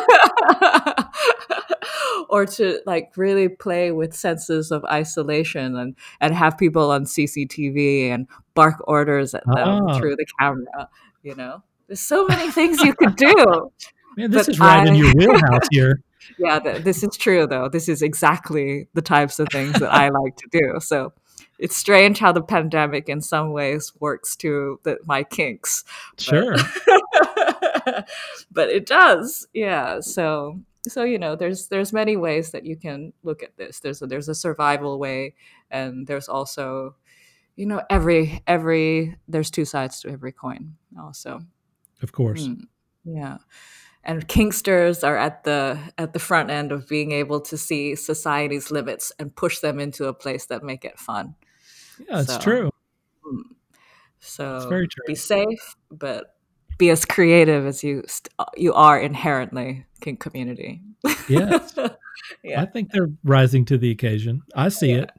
or 2.30 2.46
to 2.46 2.80
like 2.86 3.12
really 3.16 3.50
play 3.50 3.92
with 3.92 4.14
senses 4.14 4.72
of 4.72 4.84
isolation 4.86 5.76
and 5.76 5.96
and 6.22 6.34
have 6.34 6.58
people 6.58 6.92
on 6.92 7.06
CCTV 7.06 8.10
and 8.10 8.28
bark 8.54 8.76
orders 8.88 9.34
at 9.34 9.46
them 9.46 9.88
oh. 9.88 9.98
through 9.98 10.16
the 10.16 10.26
camera, 10.40 10.90
you 11.24 11.36
know. 11.36 11.64
There's 11.88 12.00
so 12.00 12.26
many 12.28 12.52
things 12.52 12.82
you 12.82 12.94
could 12.94 13.16
do. 13.16 13.72
Man, 14.18 14.32
this 14.32 14.48
is 14.48 14.60
right 14.60 14.88
I, 14.88 14.90
in 14.90 14.96
your 14.96 15.14
wheelhouse 15.16 15.68
here. 15.72 16.02
Yeah, 16.38 16.60
th- 16.60 16.84
this 16.84 17.04
is 17.04 17.18
true 17.18 17.48
though. 17.48 17.70
This 17.70 17.90
is 17.90 18.02
exactly 18.02 18.88
the 18.94 19.02
types 19.02 19.40
of 19.40 19.48
things 19.50 19.74
that 19.80 19.92
I 19.92 20.10
like 20.10 20.36
to 20.38 20.48
do. 20.52 20.80
So 20.80 21.14
it's 21.64 21.78
strange 21.78 22.20
how 22.20 22.34
the 22.34 22.42
pandemic 22.42 23.08
in 23.08 23.22
some 23.22 23.54
ways 23.54 23.94
works 24.02 24.36
to 24.36 24.82
the, 24.84 24.98
my 25.06 25.24
kinks. 25.24 25.86
Sure. 26.20 26.56
But, 28.52 28.70
it 28.70 28.86
does. 28.86 29.46
Yeah. 29.54 30.00
So 30.00 30.62
so 30.88 31.04
you 31.04 31.20
know 31.20 31.36
there's 31.36 31.68
there's 31.68 31.92
many 31.92 32.16
ways 32.16 32.52
that 32.52 32.66
you 32.66 32.78
can 32.78 33.14
look 33.24 33.44
at 33.44 33.56
this 33.58 33.80
there's 33.80 34.02
a, 34.02 34.08
there's 34.08 34.30
a 34.30 34.36
survival 34.36 35.00
way 35.00 35.34
and 35.72 36.08
there's 36.08 36.30
also 36.30 36.96
you 37.56 37.66
know 37.66 37.82
every 37.90 38.42
every 38.48 39.18
there's 39.28 39.52
two 39.52 39.66
sides 39.66 40.02
to 40.02 40.10
every 40.10 40.32
coin 40.32 40.76
also 41.00 41.42
of 42.02 42.12
course 42.12 42.48
mm, 42.48 42.62
yeah 43.06 43.38
and 44.04 44.28
kinksters 44.28 45.06
are 45.08 45.18
at 45.18 45.44
the 45.46 45.80
at 45.98 46.12
the 46.12 46.20
front 46.20 46.50
end 46.50 46.72
of 46.74 46.88
being 46.88 47.12
able 47.14 47.40
to 47.40 47.58
see 47.58 47.96
society's 47.96 48.72
limits 48.72 49.12
and 49.20 49.36
push 49.36 49.60
them 49.60 49.80
into 49.80 50.08
a 50.08 50.14
place 50.14 50.48
that 50.48 50.64
make 50.64 50.84
it 50.84 51.00
fun 51.00 51.36
yeah, 52.10 52.22
it's 52.22 52.34
so, 52.34 52.40
true. 52.40 52.72
Hmm. 53.24 53.42
So 54.20 54.58
it's 54.58 54.66
very 54.66 54.88
true. 54.88 55.04
be 55.08 55.16
safe, 55.16 55.76
but 55.92 56.36
be 56.78 56.90
as 56.90 57.06
creative 57.06 57.66
as 57.66 57.84
you 57.84 58.04
st- 58.08 58.34
you 58.56 58.74
are 58.74 59.00
inherently 59.00 59.86
kink 60.02 60.20
community. 60.20 60.82
yes. 61.30 61.74
yeah. 62.44 62.62
I 62.62 62.66
think 62.66 62.92
they're 62.92 63.12
rising 63.24 63.66
to 63.66 63.78
the 63.78 63.92
occasion. 63.92 64.42
I 64.56 64.70
see 64.70 64.92
yeah. 64.92 65.02
it. 65.02 65.12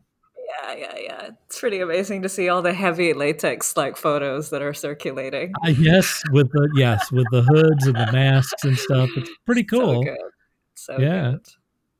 Yeah, 0.63 0.75
yeah, 0.75 0.95
yeah. 1.03 1.31
It's 1.47 1.59
pretty 1.59 1.81
amazing 1.81 2.23
to 2.23 2.29
see 2.29 2.49
all 2.49 2.63
the 2.63 2.73
heavy 2.73 3.13
latex 3.13 3.77
like 3.77 3.97
photos 3.97 4.51
that 4.51 4.63
are 4.63 4.75
circulating. 4.75 5.53
Uh, 5.65 5.71
yes, 5.71 6.23
with 6.33 6.51
the 6.53 6.69
yes, 6.77 7.11
with 7.11 7.27
the 7.31 7.43
hoods 7.43 7.87
and 7.87 7.97
the 7.97 8.11
masks 8.13 8.65
and 8.65 8.77
stuff. 8.79 9.11
It's 9.17 9.31
pretty 9.47 9.65
cool. 9.65 10.05
So. 10.05 10.95
So 10.97 10.99
yeah. 10.99 11.33
Good. 11.33 11.49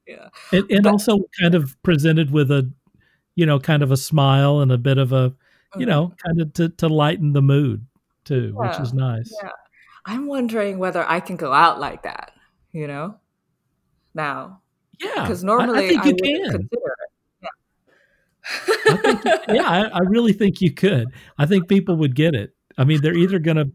Yeah. 0.07 0.29
And, 0.53 0.71
and 0.71 0.83
but, 0.85 0.93
also 0.93 1.21
kind 1.41 1.55
of 1.55 1.81
presented 1.83 2.31
with 2.31 2.51
a 2.51 2.71
you 3.35 3.47
know, 3.47 3.59
kind 3.59 3.83
of 3.83 3.91
a 3.91 3.97
smile 3.97 4.61
and 4.61 4.71
a 4.71 4.79
bit 4.79 4.99
of 4.99 5.13
a, 5.13 5.35
you 5.77 5.87
know, 5.87 6.07
mm-hmm. 6.07 6.29
kind 6.29 6.41
of 6.41 6.53
to, 6.55 6.69
to 6.69 6.89
lighten 6.89 7.33
the 7.33 7.43
mood 7.43 7.85
too, 8.25 8.55
yeah, 8.57 8.69
which 8.69 8.81
is 8.81 8.95
nice. 8.95 9.33
Yeah. 9.43 9.51
I'm 10.07 10.27
wondering 10.27 10.79
whether 10.79 11.05
I 11.09 11.21
can 11.21 11.37
go 11.37 11.53
out 11.53 11.81
like 11.81 12.03
that, 12.03 12.33
you 12.73 12.87
know, 12.87 13.17
now. 14.15 14.61
Yeah. 15.01 15.23
Because 15.23 15.43
normally 15.43 15.97
I, 15.97 16.01
I 16.01 16.03
think 16.03 16.05
you 16.05 16.15
can. 16.15 16.51
consider 16.51 16.95
it. 17.03 17.11
Yeah. 17.43 17.49
I 18.87 19.55
yeah, 19.55 19.69
I, 19.69 19.81
I 19.87 20.01
really 20.01 20.33
think 20.33 20.61
you 20.61 20.73
could. 20.73 21.09
I 21.39 21.47
think 21.47 21.69
people 21.69 21.97
would 21.97 22.15
get 22.15 22.35
it. 22.35 22.55
I 22.77 22.85
mean, 22.85 23.01
they're 23.01 23.17
either 23.17 23.39
going 23.39 23.57
to, 23.57 23.71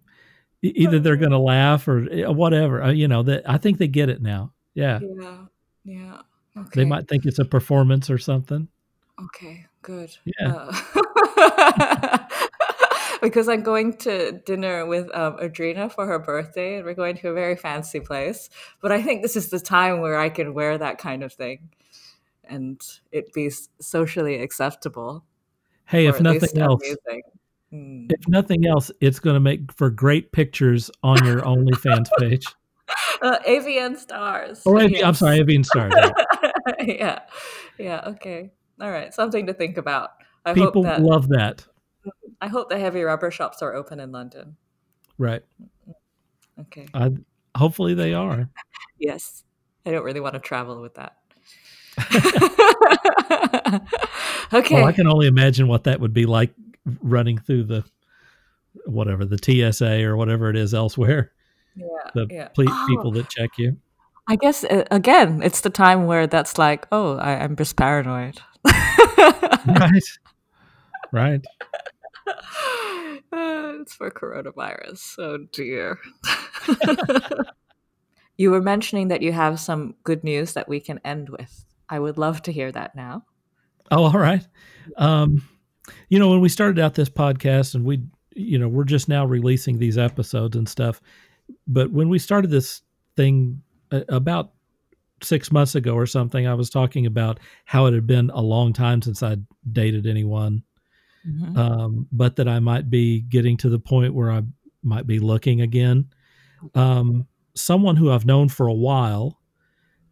either 0.62 1.00
they're 1.00 1.16
going 1.16 1.32
to 1.32 1.40
laugh 1.40 1.88
or 1.88 2.08
eh, 2.12 2.28
whatever. 2.28 2.84
Uh, 2.84 2.92
you 2.92 3.08
know, 3.08 3.24
that 3.24 3.50
I 3.50 3.58
think 3.58 3.78
they 3.78 3.88
get 3.88 4.10
it 4.10 4.22
now. 4.22 4.54
Yeah. 4.74 5.00
Yeah. 5.02 5.38
Yeah. 5.84 6.22
Okay. 6.56 6.70
They 6.76 6.86
might 6.86 7.08
think 7.08 7.26
it's 7.26 7.40
a 7.40 7.46
performance 7.46 8.10
or 8.10 8.18
something. 8.18 8.68
Okay, 9.26 9.66
good. 9.82 10.16
Yeah. 10.26 10.72
Uh, 11.38 12.18
because 13.22 13.50
I'm 13.50 13.64
going 13.64 13.98
to 13.98 14.32
dinner 14.46 14.86
with 14.86 15.14
um, 15.16 15.38
Adrena 15.38 15.92
for 15.92 16.06
her 16.06 16.20
birthday, 16.20 16.78
and 16.78 16.86
we're 16.86 16.94
going 16.94 17.18
to 17.18 17.30
a 17.30 17.34
very 17.34 17.56
fancy 17.56 18.00
place. 18.00 18.50
But 18.82 18.92
I 18.92 19.02
think 19.02 19.22
this 19.22 19.36
is 19.36 19.50
the 19.50 19.60
time 19.60 20.00
where 20.02 20.18
I 20.18 20.30
can 20.30 20.54
wear 20.54 20.78
that 20.78 20.98
kind 20.98 21.24
of 21.24 21.34
thing, 21.34 21.70
and 22.46 22.82
it 23.12 23.34
be 23.34 23.52
socially 23.82 24.42
acceptable. 24.42 25.26
Hey, 25.86 26.06
if 26.06 26.22
nothing 26.22 26.58
else, 26.62 26.84
mm. 27.74 28.12
if 28.12 28.28
nothing 28.28 28.68
else, 28.68 28.92
it's 29.02 29.20
going 29.20 29.34
to 29.34 29.40
make 29.40 29.72
for 29.74 29.90
great 29.90 30.32
pictures 30.32 30.92
on 31.04 31.26
your 31.26 31.42
OnlyFans 31.42 32.08
page. 32.20 32.46
uh, 33.22 33.40
AVN 33.48 33.98
stars. 33.98 34.62
Or 34.66 34.80
AV. 34.80 34.94
I'm 35.04 35.14
sorry, 35.14 35.40
AVN 35.40 35.66
stars. 35.66 35.94
yeah, 36.86 37.20
yeah. 37.78 38.02
Okay, 38.08 38.52
all 38.80 38.92
right. 38.92 39.14
Something 39.14 39.48
to 39.48 39.54
think 39.54 39.78
about. 39.78 40.12
I 40.46 40.54
People 40.54 40.84
that, 40.84 41.02
love 41.02 41.30
that. 41.30 41.66
I 42.42 42.48
hope 42.48 42.70
the 42.70 42.80
heavy 42.80 43.04
rubber 43.04 43.32
shops 43.32 43.62
are 43.62 43.74
open 43.74 44.00
in 44.00 44.12
London. 44.12 44.56
Right. 45.18 45.44
Okay. 46.60 46.88
I, 46.94 47.12
hopefully 47.56 47.94
they 47.94 48.14
are. 48.14 48.50
yes. 49.00 49.44
I 49.86 49.92
don't 49.92 50.04
really 50.04 50.20
want 50.22 50.34
to 50.34 50.40
travel 50.40 50.82
with 50.82 50.96
that. 50.96 51.16
okay. 54.54 54.76
Well, 54.76 54.86
I 54.86 54.94
can 54.94 55.08
only 55.08 55.28
imagine 55.28 55.68
what 55.68 55.84
that 55.84 56.00
would 56.00 56.14
be 56.14 56.26
like 56.26 56.54
running 57.02 57.38
through 57.38 57.64
the 57.64 57.84
whatever 58.86 59.26
the 59.26 59.38
TSA 59.38 60.04
or 60.04 60.16
whatever 60.16 60.50
it 60.50 60.56
is 60.56 60.74
elsewhere. 60.74 61.32
Yeah. 61.76 61.86
The 62.14 62.28
yeah. 62.30 62.48
oh, 62.58 62.86
people 62.88 63.12
that 63.12 63.30
check 63.30 63.52
you. 63.58 63.78
I 64.28 64.36
guess 64.36 64.64
uh, 64.64 64.86
again, 64.92 65.42
it's 65.44 65.62
the 65.62 65.70
time 65.70 66.06
where 66.06 66.28
that's 66.28 66.58
like, 66.58 66.88
oh, 66.92 67.18
I, 67.18 67.44
am 67.44 67.56
just 67.56 67.76
paranoid. 67.76 68.40
right. 69.68 70.04
Right. 71.12 71.46
Uh, 73.32 73.74
it's 73.82 73.94
for 73.96 74.10
coronavirus. 74.12 75.16
Oh 75.20 75.38
dear. 75.52 76.00
you 78.38 78.52
were 78.52 78.62
mentioning 78.62 79.10
that 79.10 79.22
you 79.22 79.32
have 79.32 79.60
some 79.60 79.96
good 80.04 80.24
news 80.24 80.54
that 80.54 80.68
we 80.68 80.80
can 80.80 81.00
end 81.04 81.30
with. 81.30 81.66
I 81.90 82.00
would 82.00 82.18
love 82.18 82.42
to 82.44 82.52
hear 82.52 82.72
that 82.72 82.96
now. 82.96 83.26
Oh, 83.92 84.04
all 84.04 84.12
right. 84.12 84.46
Um, 84.98 85.44
you 86.10 86.20
know, 86.20 86.30
when 86.30 86.42
we 86.42 86.50
started 86.50 86.80
out 86.80 86.94
this 86.94 87.10
podcast 87.10 87.76
and 87.76 87.84
we, 87.84 88.04
you 88.36 88.60
know, 88.60 88.68
we're 88.68 88.84
just 88.84 89.10
now 89.10 89.26
releasing 89.26 89.80
these 89.80 89.98
episodes 89.98 90.56
and 90.56 90.70
stuff. 90.70 91.02
But 91.68 91.92
when 91.92 92.10
we 92.10 92.20
started 92.20 92.52
this 92.52 92.82
thing 93.16 93.62
uh, 93.92 94.02
about 94.10 94.52
six 95.24 95.52
months 95.52 95.76
ago 95.76 95.94
or 95.94 96.06
something, 96.06 96.48
I 96.48 96.54
was 96.54 96.70
talking 96.70 97.06
about 97.06 97.40
how 97.66 97.86
it 97.86 97.94
had 97.94 98.08
been 98.08 98.30
a 98.32 98.42
long 98.42 98.74
time 98.74 99.02
since 99.02 99.24
I'd 99.24 99.46
dated 99.72 100.06
anyone. 100.06 100.64
Mm-hmm. 101.28 101.58
Um, 101.58 102.08
but 102.12 102.38
that 102.38 102.48
I 102.48 102.60
might 102.60 102.90
be 102.90 103.22
getting 103.22 103.58
to 103.58 103.70
the 103.70 103.80
point 103.80 104.14
where 104.14 104.32
I 104.32 104.42
might 104.84 105.06
be 105.06 105.20
looking 105.20 105.62
again. 105.62 106.10
Um, 106.76 107.28
someone 107.56 107.98
who 107.98 108.12
I've 108.12 108.26
known 108.26 108.50
for 108.50 108.68
a 108.68 108.74
while, 108.74 109.40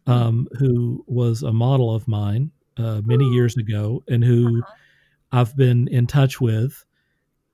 um, 0.06 0.48
who 0.58 1.04
was 1.06 1.42
a 1.42 1.52
model 1.52 1.94
of 1.94 2.06
mine 2.08 2.50
uh, 2.76 3.00
many 3.04 3.24
years 3.30 3.56
ago, 3.56 4.02
and 4.08 4.22
who 4.22 4.58
uh-huh. 4.58 4.74
I've 5.32 5.56
been 5.56 5.88
in 5.88 6.06
touch 6.06 6.40
with, 6.40 6.84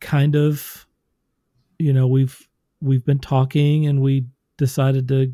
kind 0.00 0.36
of, 0.36 0.86
you 1.78 1.92
know, 1.92 2.06
we've 2.06 2.48
we've 2.80 3.04
been 3.04 3.20
talking, 3.20 3.86
and 3.86 4.00
we 4.00 4.26
decided 4.56 5.08
to 5.08 5.32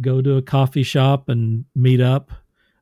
go 0.00 0.22
to 0.22 0.36
a 0.36 0.42
coffee 0.42 0.82
shop 0.82 1.28
and 1.28 1.64
meet 1.74 2.00
up 2.00 2.30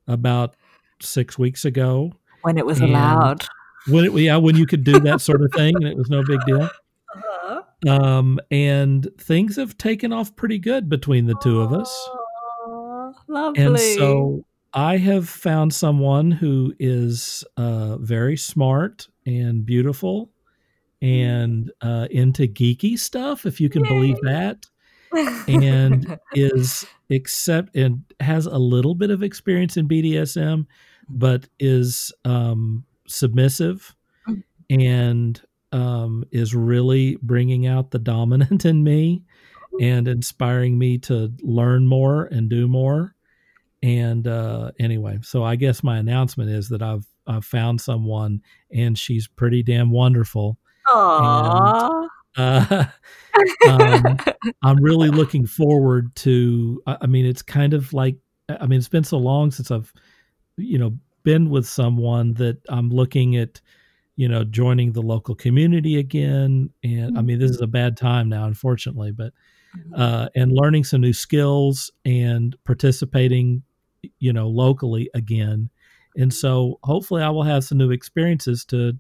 about 0.07 0.55
six 1.01 1.39
weeks 1.39 1.65
ago 1.65 2.13
when 2.43 2.59
it 2.59 2.67
was 2.67 2.81
allowed. 2.81 3.45
When 3.87 4.05
it, 4.05 4.13
yeah, 4.15 4.37
when 4.37 4.57
you 4.57 4.67
could 4.67 4.85
do 4.85 5.01
that 5.01 5.21
sort 5.21 5.43
of 5.43 5.53
thing, 5.53 5.75
and 5.77 5.87
it 5.87 5.97
was 5.97 6.11
no 6.11 6.23
big 6.23 6.41
deal. 6.47 6.69
Uh-huh. 7.15 7.63
Um, 7.91 8.39
and 8.51 9.09
things 9.19 9.57
have 9.57 9.79
taken 9.79 10.13
off 10.13 10.37
pretty 10.37 10.59
good 10.59 10.89
between 10.89 11.27
the 11.27 11.37
two 11.43 11.61
of 11.61 11.73
us. 11.73 12.11
lovely. 13.29 13.65
And 13.65 13.79
so 13.79 14.45
I 14.75 14.99
have 14.99 15.29
found 15.29 15.73
someone 15.73 16.31
who 16.31 16.75
is 16.79 17.45
uh, 17.57 17.97
very 17.99 18.37
smart 18.37 19.09
and 19.25 19.65
beautiful 19.65 20.31
and 21.01 21.71
uh, 21.81 22.09
into 22.11 22.47
geeky 22.47 22.99
stuff, 22.99 23.47
if 23.47 23.61
you 23.61 23.69
can 23.69 23.85
Yay. 23.85 23.91
believe 23.91 24.19
that, 24.23 24.67
and 25.13 26.19
is 26.35 26.87
except 27.11 27.75
and 27.77 28.05
has 28.21 28.47
a 28.47 28.59
little 28.59 28.95
bit 28.95 29.11
of 29.11 29.23
experience 29.23 29.77
in 29.77 29.89
BDSM, 29.89 30.67
but 31.09 31.49
is 31.59 32.13
um, 32.25 32.85
submissive 33.07 33.95
mm. 34.29 34.43
and 34.71 35.41
um, 35.73 36.25
is 36.31 36.55
really 36.55 37.17
bringing 37.23 37.67
out 37.67 37.91
the 37.91 37.99
dominant 37.99 38.65
in 38.65 38.83
me 38.83 39.23
and 39.81 40.09
inspiring 40.09 40.79
me 40.79 40.99
to 40.99 41.33
learn 41.43 41.87
more 41.87 42.25
and 42.27 42.49
do 42.49 42.67
more. 42.67 43.15
And 43.83 44.27
uh, 44.27 44.73
anyway, 44.81 45.19
so 45.23 45.45
I 45.45 45.57
guess 45.57 45.85
my 45.85 45.99
announcement 45.99 46.51
is 46.51 46.69
that 46.71 46.83
I've 46.83 47.07
I've 47.27 47.45
found 47.45 47.81
someone 47.81 48.41
and 48.73 48.99
she's 48.99 49.29
pretty 49.29 49.63
damn 49.63 49.91
wonderful. 49.91 50.59
Aww. 50.89 51.98
Uh, 52.39 52.85
um, 53.69 54.19
I'm 54.63 54.83
really 54.83 55.11
looking 55.11 55.47
forward 55.47 56.15
to. 56.17 56.83
I 56.87 57.07
mean, 57.07 57.27
it's 57.27 57.43
kind 57.43 57.75
of 57.75 57.93
like 57.93 58.17
I 58.49 58.67
mean, 58.67 58.79
it's 58.79 58.89
been 58.89 59.05
so 59.05 59.19
long 59.19 59.51
since 59.51 59.71
I've 59.71 59.93
you 60.57 60.79
know 60.79 60.97
been 61.25 61.51
with 61.51 61.67
someone 61.67 62.35
that 62.35 62.59
I'm 62.69 62.91
looking 62.91 63.37
at 63.37 63.61
you 64.19 64.29
know 64.29 64.45
joining 64.45 64.93
the 64.93 65.01
local 65.01 65.35
community 65.35 65.97
again 65.97 66.69
and 66.83 67.17
i 67.17 67.23
mean 67.23 67.39
this 67.39 67.53
is 67.53 67.61
a 67.61 67.67
bad 67.69 67.97
time 67.97 68.29
now 68.29 68.45
unfortunately 68.45 69.13
but 69.13 69.33
mm-hmm. 69.77 69.95
uh, 69.95 70.27
and 70.35 70.53
learning 70.53 70.85
some 70.85 71.01
new 71.01 71.13
skills 71.13 71.91
and 72.05 72.57
participating 72.65 73.63
you 74.19 74.33
know 74.33 74.49
locally 74.49 75.09
again 75.15 75.71
and 76.17 76.35
so 76.35 76.79
hopefully 76.83 77.23
i 77.23 77.31
will 77.31 77.45
have 77.45 77.65
some 77.65 77.79
new 77.79 77.93
experiences 77.93 78.65
to 78.65 78.93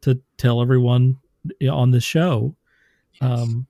to 0.00 0.20
tell 0.38 0.60
everyone 0.60 1.16
on 1.70 1.92
the 1.92 2.00
show 2.00 2.54
yes. 3.20 3.40
um, 3.40 3.66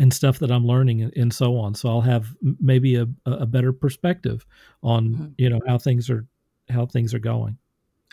and 0.00 0.12
stuff 0.12 0.38
that 0.38 0.50
i'm 0.50 0.66
learning 0.66 1.02
and, 1.02 1.12
and, 1.16 1.32
so 1.32 1.56
on 1.56 1.74
so 1.74 1.88
i'll 1.88 2.00
have 2.00 2.34
maybe 2.60 2.96
a, 2.96 3.06
a 3.26 3.46
better 3.46 3.72
perspective 3.72 4.46
on 4.82 5.08
mm-hmm. 5.08 5.26
you 5.38 5.50
know 5.50 5.60
how 5.66 5.78
things 5.78 6.08
are 6.10 6.26
how 6.68 6.86
things 6.86 7.14
are 7.14 7.18
going 7.18 7.56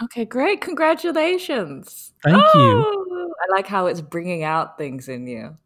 okay 0.01 0.25
great 0.25 0.61
congratulations 0.61 2.13
thank 2.23 2.37
oh, 2.37 2.59
you 2.59 3.33
i 3.41 3.55
like 3.55 3.67
how 3.67 3.85
it's 3.85 4.01
bringing 4.01 4.43
out 4.43 4.77
things 4.77 5.07
in 5.07 5.27
you 5.27 5.57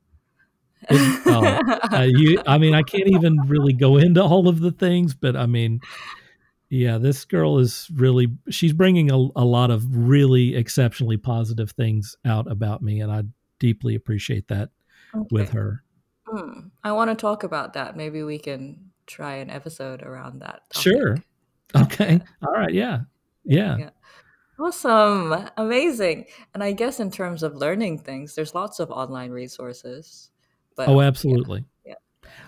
it, 0.89 1.27
uh, 1.27 1.97
uh, 1.97 2.01
you, 2.03 2.41
I 2.47 2.57
mean, 2.57 2.73
I 2.73 2.83
can't 2.83 3.07
even 3.07 3.37
really 3.47 3.73
go 3.73 3.97
into 3.97 4.23
all 4.23 4.47
of 4.47 4.59
the 4.59 4.71
things, 4.71 5.13
but 5.13 5.35
I 5.35 5.45
mean, 5.45 5.81
yeah, 6.69 6.97
this 6.97 7.25
girl 7.25 7.59
is 7.59 7.89
really, 7.93 8.27
she's 8.49 8.73
bringing 8.73 9.11
a, 9.11 9.15
a 9.15 9.45
lot 9.45 9.71
of 9.71 9.85
really 9.95 10.55
exceptionally 10.55 11.17
positive 11.17 11.71
things 11.71 12.15
out 12.25 12.49
about 12.49 12.81
me. 12.81 13.01
And 13.01 13.11
I 13.11 13.23
deeply 13.59 13.95
appreciate 13.95 14.47
that 14.47 14.69
okay. 15.15 15.27
with 15.31 15.51
her. 15.51 15.83
Hmm. 16.27 16.67
I 16.83 16.91
want 16.91 17.09
to 17.09 17.15
talk 17.15 17.43
about 17.43 17.73
that. 17.73 17.97
Maybe 17.97 18.23
we 18.23 18.39
can 18.39 18.91
try 19.07 19.35
an 19.35 19.49
episode 19.49 20.03
around 20.03 20.41
that. 20.41 20.61
Topic. 20.71 20.81
Sure. 20.81 21.17
Okay. 21.75 22.19
All 22.45 22.53
right. 22.53 22.73
Yeah. 22.73 23.01
yeah. 23.43 23.77
yeah. 23.77 23.89
Awesome. 24.59 25.49
Amazing. 25.57 26.25
And 26.53 26.63
I 26.63 26.73
guess 26.73 26.99
in 26.99 27.11
terms 27.11 27.43
of 27.43 27.55
learning 27.55 27.99
things, 27.99 28.35
there's 28.35 28.53
lots 28.53 28.79
of 28.79 28.91
online 28.91 29.31
resources. 29.31 30.31
But, 30.75 30.89
oh, 30.89 31.01
absolutely. 31.01 31.65
Yeah. 31.85 31.95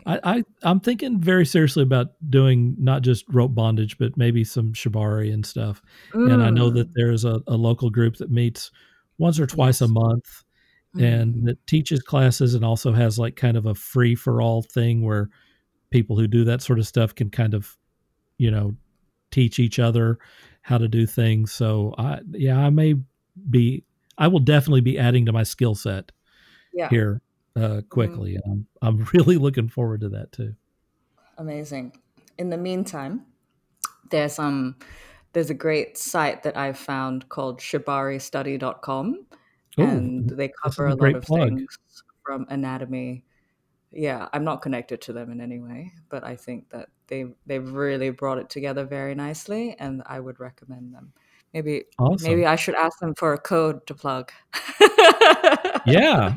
I, 0.05 0.20
I 0.24 0.43
I'm 0.64 0.80
thinking 0.80 1.20
very 1.20 1.45
seriously 1.45 1.84
about 1.84 2.09
doing 2.30 2.76
not 2.78 3.01
just 3.01 3.26
rope 3.30 3.55
bondage, 3.55 3.97
but 3.97 4.18
maybe 4.18 4.43
some 4.43 4.74
shibari 4.74 5.34
and 5.34 5.45
stuff. 5.45 5.82
Mm. 6.14 6.34
And 6.34 6.43
I 6.43 6.49
know 6.49 6.70
that 6.70 6.89
mm. 6.89 6.93
there's 6.95 7.26
a, 7.26 7.41
a 7.47 7.55
local 7.55 7.89
group 7.89 8.18
that 8.18 8.30
meets 8.30 8.72
once 9.18 9.39
or 9.39 9.47
twice 9.47 9.82
yes. 9.82 9.89
a 9.89 9.93
month 9.93 10.43
mm. 10.96 11.04
and 11.04 11.48
that 11.48 11.66
teaches 11.68 12.02
classes 12.02 12.54
and 12.54 12.66
also 12.66 12.92
has 12.92 13.18
like 13.18 13.36
kind 13.36 13.58
of 13.58 13.66
a 13.66 13.76
free 13.76 14.16
for 14.16 14.42
all 14.42 14.62
thing 14.62 15.04
where 15.04 15.30
people 15.92 16.18
who 16.18 16.28
do 16.28 16.44
that 16.46 16.62
sort 16.62 16.80
of 16.80 16.88
stuff 16.88 17.14
can 17.14 17.30
kind 17.30 17.54
of, 17.54 17.78
you 18.38 18.52
know, 18.52 18.76
teach 19.32 19.60
each 19.60 19.80
other 19.80 20.20
how 20.62 20.78
to 20.78 20.88
do 20.88 21.06
things. 21.06 21.52
So 21.52 21.94
I 21.98 22.20
yeah, 22.32 22.60
I 22.60 22.70
may 22.70 22.96
be 23.50 23.84
I 24.18 24.28
will 24.28 24.39
definitely 24.39 24.82
be 24.82 25.00
adding 25.00 25.26
to 25.26 25.34
my 25.34 25.44
skill 25.44 25.76
set 25.76 26.12
yeah. 26.74 26.89
here 26.89 27.22
uh, 27.56 27.60
mm-hmm. 27.60 27.88
quickly. 27.89 28.34
Mm-hmm. 28.34 28.52
I'm, 28.52 28.68
I'm 28.82 29.08
really 29.14 29.38
looking 29.38 29.70
forward 29.70 30.02
to 30.02 30.10
that 30.10 30.32
too. 30.32 30.56
Amazing. 31.38 31.94
In 32.38 32.50
the 32.50 32.58
meantime, 32.58 33.26
there's 34.10 34.39
um 34.39 34.76
there's 35.34 35.50
a 35.50 35.56
great 35.56 35.98
site 35.98 36.44
that 36.44 36.58
I've 36.58 36.78
found 36.78 37.30
called 37.30 37.60
shibaristudy.com 37.60 39.26
Ooh, 39.80 39.84
and 39.84 40.30
they 40.30 40.49
cover 40.49 40.88
a, 40.88 40.93
a 40.93 40.95
lot 40.95 41.15
of 41.15 41.24
plug. 41.24 41.49
things 41.49 41.78
from 42.26 42.45
anatomy. 42.49 43.24
Yeah, 43.91 44.30
I'm 44.34 44.43
not 44.43 44.61
connected 44.61 45.01
to 45.01 45.13
them 45.13 45.32
in 45.32 45.41
any 45.41 45.59
way, 45.59 45.93
but 46.09 46.24
I 46.24 46.36
think 46.36 46.69
that 46.69 46.89
they 47.07 47.26
they've 47.45 47.69
really 47.72 48.09
brought 48.09 48.38
it 48.38 48.49
together 48.49 48.86
very 48.86 49.15
nicely 49.15 49.76
and 49.80 50.01
I 50.05 50.19
would 50.19 50.39
recommend 50.39 50.93
them. 50.93 51.13
Maybe 51.53 51.84
awesome. 51.99 52.30
maybe 52.30 52.45
I 52.45 52.55
should 52.55 52.76
ask 52.76 52.99
them 52.99 53.13
for 53.15 53.34
a 53.34 53.38
code 53.38 53.86
to 53.88 53.93
plug. 53.93 54.32
yeah. 55.86 56.36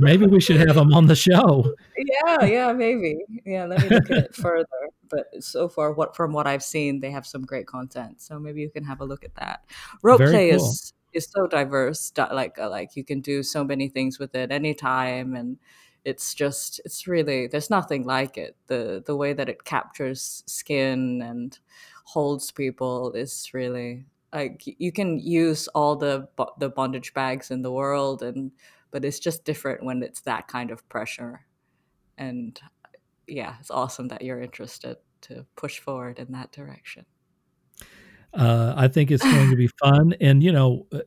Maybe 0.00 0.26
we 0.26 0.40
should 0.40 0.56
have 0.56 0.74
them 0.74 0.92
on 0.94 1.06
the 1.06 1.14
show. 1.14 1.72
Yeah, 1.96 2.44
yeah, 2.44 2.72
maybe. 2.72 3.18
Yeah, 3.44 3.66
let 3.66 3.82
me 3.82 3.88
look 3.90 4.10
at 4.10 4.24
it 4.24 4.34
further. 4.34 4.66
But 5.10 5.26
so 5.40 5.68
far, 5.68 5.92
what 5.92 6.16
from 6.16 6.32
what 6.32 6.46
I've 6.46 6.62
seen, 6.62 6.98
they 6.98 7.10
have 7.10 7.26
some 7.26 7.42
great 7.42 7.66
content. 7.66 8.22
So 8.22 8.38
maybe 8.38 8.62
you 8.62 8.70
can 8.70 8.84
have 8.84 9.02
a 9.02 9.04
look 9.04 9.22
at 9.22 9.34
that. 9.34 9.64
Rope 10.02 10.18
Very 10.18 10.30
play 10.30 10.50
cool. 10.50 10.64
is 10.64 10.94
is 11.12 11.26
so 11.30 11.46
diverse. 11.46 12.12
Like 12.16 12.58
uh, 12.58 12.70
like 12.70 12.96
you 12.96 13.04
can 13.04 13.20
do 13.20 13.42
so 13.42 13.64
many 13.64 13.88
things 13.88 14.18
with 14.18 14.34
it 14.34 14.50
anytime, 14.52 15.34
and 15.36 15.58
it's 16.04 16.34
just 16.34 16.80
it's 16.84 17.06
really 17.06 17.46
there's 17.46 17.70
nothing 17.70 18.04
like 18.04 18.36
it. 18.38 18.56
The 18.66 19.02
the 19.04 19.16
way 19.16 19.32
that 19.32 19.48
it 19.48 19.64
captures 19.64 20.42
skin 20.46 21.22
and 21.22 21.58
holds 22.04 22.50
people 22.50 23.12
is 23.12 23.50
really 23.54 24.06
like 24.32 24.62
you 24.66 24.92
can 24.92 25.18
use 25.18 25.68
all 25.68 25.96
the 25.96 26.28
the 26.58 26.68
bondage 26.68 27.14
bags 27.14 27.50
in 27.50 27.62
the 27.62 27.72
world 27.72 28.22
and 28.22 28.50
but 28.90 29.04
it's 29.04 29.18
just 29.20 29.44
different 29.44 29.84
when 29.84 30.02
it's 30.02 30.20
that 30.22 30.48
kind 30.48 30.70
of 30.70 30.86
pressure 30.88 31.46
and 32.18 32.60
yeah 33.28 33.56
it's 33.60 33.70
awesome 33.70 34.08
that 34.08 34.22
you're 34.22 34.42
interested 34.42 34.96
to 35.22 35.46
push 35.56 35.80
forward 35.80 36.18
in 36.18 36.32
that 36.32 36.52
direction 36.52 37.06
uh, 38.34 38.74
i 38.76 38.88
think 38.88 39.10
it's 39.10 39.22
going 39.22 39.50
to 39.50 39.56
be 39.56 39.66
fun 39.82 40.14
and 40.20 40.42
you 40.42 40.52
know 40.52 40.86
uh, 40.92 41.00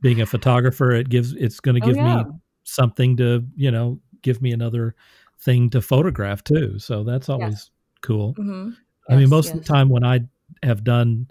being 0.00 0.20
a 0.20 0.26
photographer 0.26 0.90
it 0.92 1.08
gives 1.08 1.32
it's 1.34 1.60
going 1.60 1.80
to 1.80 1.86
oh, 1.86 1.88
give 1.88 1.96
oh, 1.96 2.04
yeah. 2.04 2.22
me 2.24 2.30
something 2.64 3.16
to 3.16 3.44
you 3.56 3.70
know 3.70 4.00
give 4.22 4.40
me 4.40 4.52
another 4.52 4.94
thing 5.40 5.70
to 5.70 5.80
photograph 5.80 6.42
too 6.44 6.78
so 6.78 7.04
that's 7.04 7.28
always 7.28 7.70
yeah. 7.70 8.06
cool 8.06 8.34
mm-hmm. 8.34 8.68
yes, 8.68 8.76
i 9.08 9.16
mean 9.16 9.28
most 9.28 9.46
yes. 9.46 9.54
of 9.54 9.60
the 9.60 9.66
time 9.66 9.88
when 9.88 10.04
i 10.04 10.20
have 10.62 10.84
done 10.84 11.26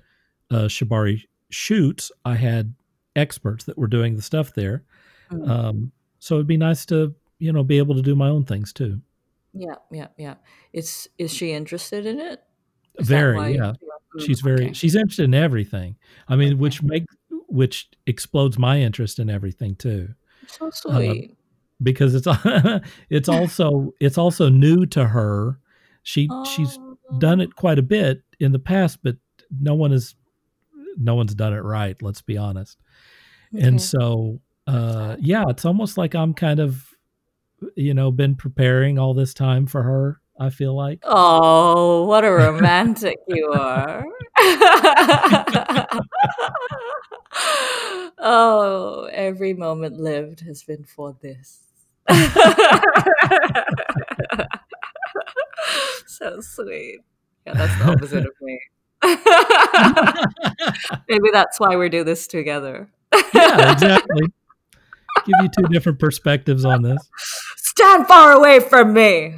uh, 0.52 0.68
shibari 0.68 1.24
shoots 1.49 2.12
i 2.26 2.36
had 2.36 2.74
experts 3.16 3.66
that 3.66 3.78
were 3.78 3.88
doing 3.88 4.16
the 4.16 4.22
stuff 4.22 4.54
there 4.54 4.84
mm-hmm. 5.32 5.49
um, 5.49 5.91
so 6.20 6.36
it'd 6.36 6.47
be 6.47 6.58
nice 6.58 6.86
to 6.86 7.14
you 7.39 7.52
know 7.52 7.64
be 7.64 7.78
able 7.78 7.95
to 7.95 8.02
do 8.02 8.16
my 8.16 8.30
own 8.30 8.45
things 8.45 8.72
too 8.72 9.02
yeah 9.54 9.76
yeah 9.91 10.08
yeah 10.18 10.36
is 10.72 11.10
is 11.18 11.34
she 11.34 11.52
interested 11.52 12.06
in 12.06 12.20
it 12.20 12.41
is 12.95 13.08
very 13.08 13.56
yeah 13.56 13.74
she's 14.20 14.41
very 14.41 14.66
okay. 14.66 14.74
she's 14.74 14.95
interested 14.95 15.24
in 15.24 15.34
everything 15.34 15.95
i 16.28 16.36
mean 16.36 16.49
okay. 16.49 16.55
which 16.55 16.84
make 16.84 17.05
which 17.47 17.89
explodes 18.07 18.57
my 18.57 18.80
interest 18.80 19.20
in 19.20 19.30
everything 19.30 19.76
too 19.76 20.09
so 20.47 20.68
uh, 20.68 20.72
sweet 20.72 21.36
because 21.82 22.14
it's 22.16 22.28
it's 23.09 23.30
also 23.30 23.93
it's 23.99 24.18
also 24.18 24.49
new 24.49 24.86
to 24.86 25.05
her 25.05 25.59
she 26.03 26.28
oh. 26.30 26.45
she's 26.45 26.78
done 27.18 27.41
it 27.41 27.55
quite 27.55 27.80
a 27.80 27.84
bit 27.84 28.24
in 28.39 28.51
the 28.51 28.59
past 28.59 28.99
but 29.03 29.16
no 29.59 29.76
one 29.76 29.91
is 29.91 30.16
no 30.97 31.16
one's 31.16 31.36
done 31.36 31.53
it 31.53 31.64
right 31.64 32.01
let's 32.01 32.22
be 32.22 32.38
honest 32.38 32.78
okay. 33.53 33.66
and 33.66 33.82
so 33.82 34.39
uh, 34.68 35.16
yeah, 35.20 35.43
it's 35.49 35.66
almost 35.66 35.97
like 35.97 36.16
I'm 36.16 36.34
kind 36.34 36.59
of, 36.59 36.88
you 37.76 37.93
know, 37.93 38.12
been 38.12 38.36
preparing 38.36 38.97
all 38.97 39.14
this 39.14 39.34
time 39.34 39.66
for 39.66 39.84
her. 39.84 40.22
I 40.39 40.49
feel 40.49 40.75
like. 40.75 40.99
Oh, 41.03 42.05
what 42.05 42.23
a 42.23 42.32
romantic 42.32 43.17
you 43.27 43.51
are. 43.51 44.03
oh, 48.17 49.09
every 49.11 49.53
moment 49.53 49.99
lived 49.99 50.41
has 50.41 50.63
been 50.63 50.84
for 50.84 51.15
this. 51.21 51.59
so 56.07 56.41
sweet. 56.41 57.01
Yeah, 57.45 57.53
that's 57.53 57.77
the 57.77 57.91
opposite 57.91 58.25
of 58.25 58.34
me. 58.41 58.59
Maybe 61.07 61.29
that's 61.32 61.59
why 61.59 61.75
we 61.75 61.89
do 61.89 62.03
this 62.03 62.27
together. 62.27 62.89
yeah, 63.34 63.71
exactly 63.71 64.27
give 65.25 65.36
you 65.41 65.49
two 65.49 65.67
different 65.69 65.99
perspectives 65.99 66.65
on 66.65 66.82
this. 66.82 67.09
Stand 67.57 68.07
far 68.07 68.32
away 68.34 68.59
from 68.59 68.93
me. 68.93 69.36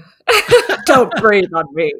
Don't 0.85 1.11
breathe 1.17 1.53
on 1.53 1.65
me. 1.73 1.93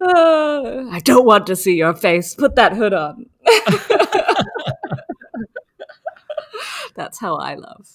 Uh, 0.00 0.84
I 0.90 1.00
don't 1.04 1.26
want 1.26 1.46
to 1.46 1.56
see 1.56 1.76
your 1.76 1.94
face. 1.94 2.34
Put 2.34 2.56
that 2.56 2.74
hood 2.74 2.92
on. 2.94 3.26
That's 6.94 7.18
how 7.18 7.36
I 7.36 7.54
love. 7.54 7.88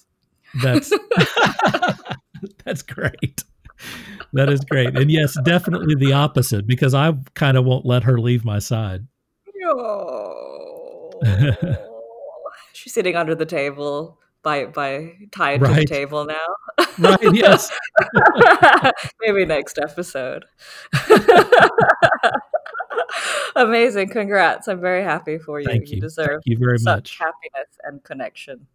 That's 0.62 0.92
that's 2.64 2.82
great. 2.82 3.44
That 4.32 4.50
is 4.50 4.60
great. 4.60 4.96
And 4.96 5.10
yes, 5.10 5.36
definitely 5.44 5.94
the 5.94 6.12
opposite 6.12 6.66
because 6.66 6.94
I 6.94 7.12
kind 7.34 7.56
of 7.56 7.64
won't 7.64 7.86
let 7.86 8.04
her 8.04 8.18
leave 8.18 8.44
my 8.44 8.58
side. 8.58 9.06
Oh. 9.64 11.10
She's 12.72 12.94
sitting 12.94 13.16
under 13.16 13.34
the 13.34 13.46
table 13.46 14.18
by 14.46 14.64
by 14.66 15.12
tied 15.32 15.60
right. 15.60 15.74
to 15.74 15.80
the 15.80 15.86
table 15.86 16.24
now. 16.24 16.46
right, 17.00 17.34
yes. 17.34 17.68
Maybe 19.20 19.44
next 19.44 19.76
episode. 19.76 20.44
Amazing. 23.56 24.10
Congrats. 24.10 24.68
I'm 24.68 24.80
very 24.80 25.02
happy 25.02 25.38
for 25.38 25.58
you. 25.58 25.66
Thank 25.66 25.88
you. 25.90 25.96
you 25.96 26.00
deserve 26.00 26.28
Thank 26.28 26.46
you 26.46 26.58
very 26.58 26.78
much. 26.80 27.18
happiness 27.18 27.76
and 27.82 28.04
connection. 28.04 28.68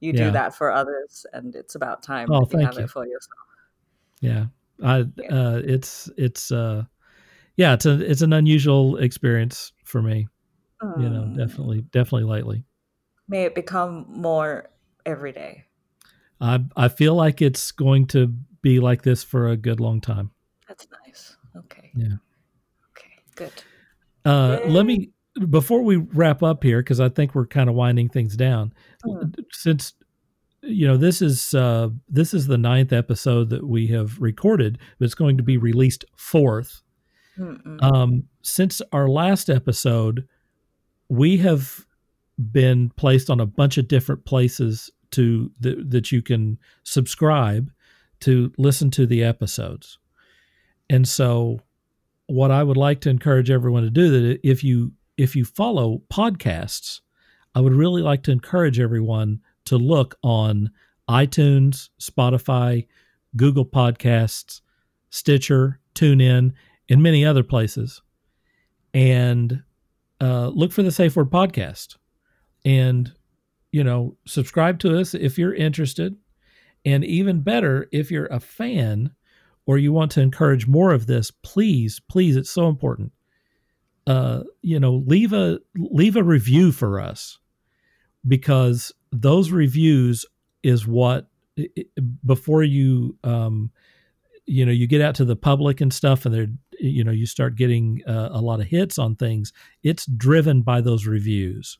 You 0.00 0.14
yeah. 0.14 0.24
do 0.24 0.30
that 0.32 0.52
for 0.52 0.72
others 0.72 1.24
and 1.32 1.54
it's 1.54 1.76
about 1.76 2.02
time 2.02 2.28
oh, 2.32 2.44
you 2.50 2.58
have 2.58 2.76
you. 2.76 2.82
it 2.82 2.90
for 2.90 3.06
yourself. 3.06 3.38
Yeah. 4.20 4.46
I 4.82 5.02
uh 5.30 5.60
it's 5.64 6.10
it's 6.16 6.50
uh 6.50 6.82
yeah, 7.56 7.74
it's 7.74 7.86
a 7.86 8.10
it's 8.10 8.22
an 8.22 8.32
unusual 8.32 8.96
experience 8.96 9.72
for 9.84 10.02
me 10.02 10.26
you 10.98 11.08
know 11.08 11.22
mm. 11.22 11.34
definitely 11.34 11.80
definitely 11.92 12.28
lately 12.28 12.62
may 13.26 13.44
it 13.44 13.54
become 13.54 14.04
more 14.06 14.68
every 15.06 15.32
day. 15.32 15.64
I 16.40 16.64
i 16.76 16.88
feel 16.88 17.14
like 17.14 17.40
it's 17.40 17.70
going 17.70 18.06
to 18.08 18.34
be 18.62 18.80
like 18.80 19.02
this 19.02 19.22
for 19.22 19.48
a 19.48 19.56
good 19.56 19.80
long 19.80 20.00
time. 20.00 20.30
That's 20.68 20.86
nice. 21.06 21.36
Okay. 21.56 21.90
Yeah. 21.94 22.16
Okay 22.90 23.14
good. 23.34 23.52
Uh 24.24 24.58
Yay. 24.64 24.70
let 24.70 24.86
me 24.86 25.10
before 25.50 25.82
we 25.82 25.96
wrap 25.96 26.42
up 26.44 26.62
here 26.62 26.80
because 26.80 27.00
i 27.00 27.08
think 27.08 27.34
we're 27.34 27.46
kind 27.46 27.68
of 27.68 27.74
winding 27.74 28.08
things 28.08 28.36
down 28.36 28.72
mm. 29.04 29.34
since 29.50 29.94
you 30.62 30.86
know 30.86 30.96
this 30.96 31.20
is 31.20 31.54
uh 31.54 31.88
this 32.08 32.32
is 32.32 32.46
the 32.46 32.56
ninth 32.56 32.92
episode 32.92 33.50
that 33.50 33.66
we 33.66 33.88
have 33.88 34.20
recorded 34.20 34.78
but 34.98 35.06
it's 35.06 35.14
going 35.14 35.36
to 35.36 35.42
be 35.42 35.56
released 35.56 36.04
4th 36.16 36.82
um 37.80 38.24
since 38.42 38.80
our 38.92 39.08
last 39.08 39.50
episode 39.50 40.28
we 41.08 41.38
have 41.38 41.84
been 42.50 42.90
placed 42.90 43.30
on 43.30 43.40
a 43.40 43.46
bunch 43.46 43.78
of 43.78 43.88
different 43.88 44.24
places 44.24 44.90
to 45.12 45.50
th- 45.62 45.78
that 45.88 46.12
you 46.12 46.22
can 46.22 46.58
subscribe 46.82 47.70
to 48.20 48.52
listen 48.58 48.90
to 48.90 49.06
the 49.06 49.22
episodes. 49.22 49.98
And 50.90 51.06
so 51.06 51.60
what 52.26 52.50
I 52.50 52.62
would 52.62 52.76
like 52.76 53.00
to 53.02 53.10
encourage 53.10 53.50
everyone 53.50 53.82
to 53.82 53.90
do 53.90 54.10
that 54.10 54.40
if 54.42 54.64
you 54.64 54.92
if 55.16 55.36
you 55.36 55.44
follow 55.44 56.02
podcasts, 56.12 57.00
I 57.54 57.60
would 57.60 57.74
really 57.74 58.02
like 58.02 58.24
to 58.24 58.32
encourage 58.32 58.80
everyone 58.80 59.40
to 59.66 59.78
look 59.78 60.16
on 60.22 60.70
iTunes, 61.08 61.90
Spotify, 62.00 62.86
Google 63.36 63.64
Podcasts, 63.64 64.60
Stitcher, 65.10 65.78
TuneIn, 65.94 66.52
and 66.88 67.02
many 67.02 67.24
other 67.24 67.44
places. 67.44 68.02
And 68.92 69.62
uh, 70.20 70.48
look 70.48 70.72
for 70.72 70.82
the 70.82 70.90
Safe 70.90 71.14
Word 71.14 71.30
Podcast 71.30 71.96
and, 72.64 73.12
you 73.72 73.84
know, 73.84 74.16
subscribe 74.26 74.78
to 74.80 74.98
us 74.98 75.14
if 75.14 75.38
you're 75.38 75.54
interested. 75.54 76.16
And 76.84 77.04
even 77.04 77.40
better, 77.40 77.88
if 77.92 78.10
you're 78.10 78.26
a 78.26 78.40
fan 78.40 79.12
or 79.66 79.78
you 79.78 79.92
want 79.92 80.10
to 80.12 80.20
encourage 80.20 80.66
more 80.66 80.92
of 80.92 81.06
this, 81.06 81.30
please, 81.30 82.00
please, 82.10 82.36
it's 82.36 82.50
so 82.50 82.68
important. 82.68 83.12
Uh, 84.06 84.42
you 84.60 84.78
know, 84.78 85.02
leave 85.06 85.32
a 85.32 85.58
leave 85.74 86.14
a 86.14 86.22
review 86.22 86.72
for 86.72 87.00
us 87.00 87.38
because 88.26 88.92
those 89.12 89.50
reviews 89.50 90.26
is 90.62 90.86
what 90.86 91.28
before 92.24 92.62
you 92.62 93.16
um, 93.24 93.70
you 94.46 94.66
know 94.66 94.72
you 94.72 94.86
get 94.86 95.00
out 95.00 95.14
to 95.14 95.24
the 95.24 95.36
public 95.36 95.80
and 95.80 95.92
stuff 95.92 96.26
and 96.26 96.34
they're 96.34 96.48
you 96.78 97.04
know 97.04 97.12
you 97.12 97.26
start 97.26 97.56
getting 97.56 98.02
uh, 98.06 98.28
a 98.32 98.40
lot 98.40 98.60
of 98.60 98.66
hits 98.66 98.98
on 98.98 99.14
things 99.14 99.52
it's 99.82 100.06
driven 100.06 100.62
by 100.62 100.80
those 100.80 101.06
reviews 101.06 101.78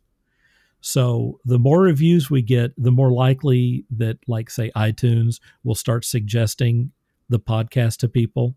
so 0.86 1.40
the 1.46 1.58
more 1.58 1.80
reviews 1.80 2.30
we 2.30 2.42
get 2.42 2.70
the 2.76 2.90
more 2.90 3.10
likely 3.10 3.86
that 3.88 4.18
like 4.26 4.50
say 4.50 4.70
itunes 4.76 5.40
will 5.62 5.74
start 5.74 6.04
suggesting 6.04 6.92
the 7.30 7.40
podcast 7.40 7.96
to 7.96 8.06
people 8.06 8.54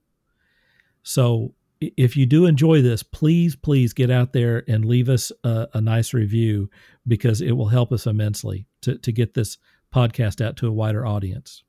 so 1.04 1.54
if 1.80 2.18
you 2.18 2.26
do 2.26 2.46
enjoy 2.46 2.82
this 2.82 3.02
please 3.02 3.56
please 3.56 3.94
get 3.94 4.12
out 4.12 4.34
there 4.34 4.66
and 4.68 4.84
leave 4.84 5.08
us 5.08 5.32
a, 5.46 5.68
a 5.74 5.80
nice 5.80 6.14
review 6.14 6.70
because 7.08 7.40
it 7.40 7.54
will 7.54 7.70
help 7.70 7.94
us 7.94 8.06
immensely 8.06 8.68
to, 8.82 8.98
to 8.98 9.14
get 9.14 9.34
this 9.34 9.58
podcast 9.96 10.46
out 10.46 10.58
to 10.58 10.68
a 10.68 10.72
wider 10.72 11.06
audience 11.06 11.64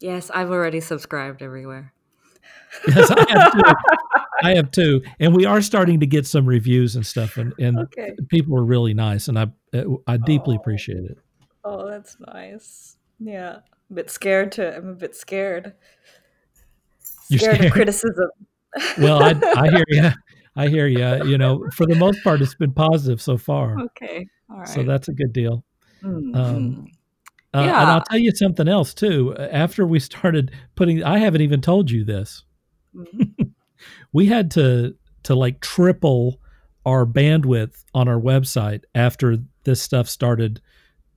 Yes, 0.00 0.30
I've 0.32 0.50
already 0.50 0.78
subscribed 0.78 1.42
everywhere. 1.42 1.92
yes, 2.86 3.10
I 3.10 3.26
have 3.30 3.52
too. 3.52 3.60
I 4.42 4.54
have 4.54 4.70
too, 4.70 5.02
and 5.18 5.34
we 5.34 5.44
are 5.44 5.60
starting 5.60 6.00
to 6.00 6.06
get 6.06 6.26
some 6.26 6.46
reviews 6.46 6.96
and 6.96 7.04
stuff, 7.04 7.36
and, 7.36 7.52
and 7.58 7.78
okay. 7.78 8.14
people 8.28 8.56
are 8.56 8.64
really 8.64 8.94
nice, 8.94 9.28
and 9.28 9.38
I 9.38 9.46
I 10.06 10.16
deeply 10.16 10.56
oh. 10.56 10.60
appreciate 10.60 11.04
it. 11.04 11.18
Oh, 11.64 11.88
that's 11.88 12.16
nice. 12.32 12.96
Yeah, 13.18 13.58
a 13.90 13.94
bit 13.94 14.10
scared 14.10 14.52
to. 14.52 14.76
I'm 14.76 14.88
a 14.88 14.94
bit 14.94 15.16
scared. 15.16 15.74
Scared, 17.00 17.40
scared? 17.40 17.64
of 17.64 17.72
criticism. 17.72 18.30
well, 18.98 19.22
I 19.22 19.34
I 19.56 19.70
hear 19.70 19.84
you. 19.88 20.10
I 20.56 20.68
hear 20.68 20.86
you. 20.86 21.24
You 21.24 21.38
know, 21.38 21.64
for 21.74 21.86
the 21.86 21.96
most 21.96 22.22
part, 22.22 22.40
it's 22.40 22.54
been 22.54 22.72
positive 22.72 23.20
so 23.20 23.36
far. 23.36 23.78
Okay, 23.80 24.26
all 24.50 24.58
right. 24.58 24.68
So 24.68 24.82
that's 24.82 25.08
a 25.08 25.12
good 25.12 25.32
deal. 25.32 25.64
Mm-hmm. 26.02 26.34
Um, 26.34 26.86
uh, 27.54 27.62
yeah. 27.62 27.82
And 27.82 27.90
I'll 27.90 28.02
tell 28.02 28.18
you 28.18 28.30
something 28.32 28.68
else 28.68 28.94
too. 28.94 29.34
After 29.36 29.86
we 29.86 30.00
started 30.00 30.52
putting, 30.74 31.02
I 31.02 31.18
haven't 31.18 31.40
even 31.40 31.60
told 31.60 31.90
you 31.90 32.04
this. 32.04 32.44
Mm-hmm. 32.94 33.37
We 34.12 34.26
had 34.26 34.50
to 34.52 34.94
to 35.24 35.34
like 35.34 35.60
triple 35.60 36.40
our 36.86 37.04
bandwidth 37.04 37.84
on 37.94 38.08
our 38.08 38.18
website 38.18 38.82
after 38.94 39.36
this 39.64 39.82
stuff 39.82 40.08
started 40.08 40.60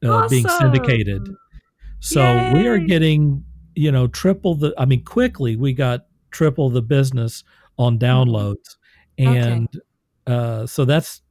uh, 0.04 0.10
awesome. 0.10 0.30
being 0.30 0.48
syndicated. 0.48 1.30
So 2.00 2.22
Yay. 2.22 2.54
we 2.54 2.68
are 2.68 2.78
getting, 2.78 3.46
you 3.76 3.92
know, 3.92 4.08
triple 4.08 4.56
the. 4.56 4.74
I 4.78 4.86
mean, 4.86 5.04
quickly 5.04 5.56
we 5.56 5.74
got 5.74 6.08
triple 6.32 6.70
the 6.70 6.82
business 6.82 7.44
on 7.78 8.00
mm-hmm. 8.00 8.06
downloads, 8.06 8.78
and 9.18 9.68
okay. 10.28 10.36
uh, 10.36 10.66
so 10.66 10.84
that's 10.84 11.22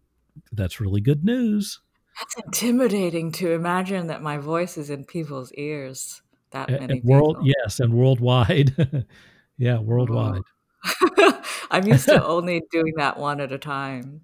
that's 0.53 0.81
really 0.81 1.01
good 1.01 1.25
news. 1.25 1.81
That's 2.19 2.47
intimidating 2.47 3.33
to 3.33 3.53
imagine 3.53 4.07
that 4.09 4.23
my 4.23 4.39
voice 4.39 4.77
is 4.77 4.91
in 4.91 5.05
people's 5.05 5.53
ears. 5.53 6.23
That 6.53 6.69
many 6.71 6.99
and 6.99 7.05
world, 7.05 7.37
people. 7.37 7.53
yes, 7.63 7.81
and 7.81 7.95
worldwide. 7.95 9.07
yeah, 9.59 9.79
worldwide. 9.79 10.43
I'm 11.71 11.87
used 11.87 12.07
to 12.07 12.25
only 12.27 12.63
doing 12.71 12.95
that 12.97 13.19
one 13.19 13.41
at 13.41 13.53
a 13.53 13.59
time. 13.59 14.23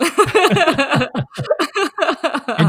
and 0.00 0.10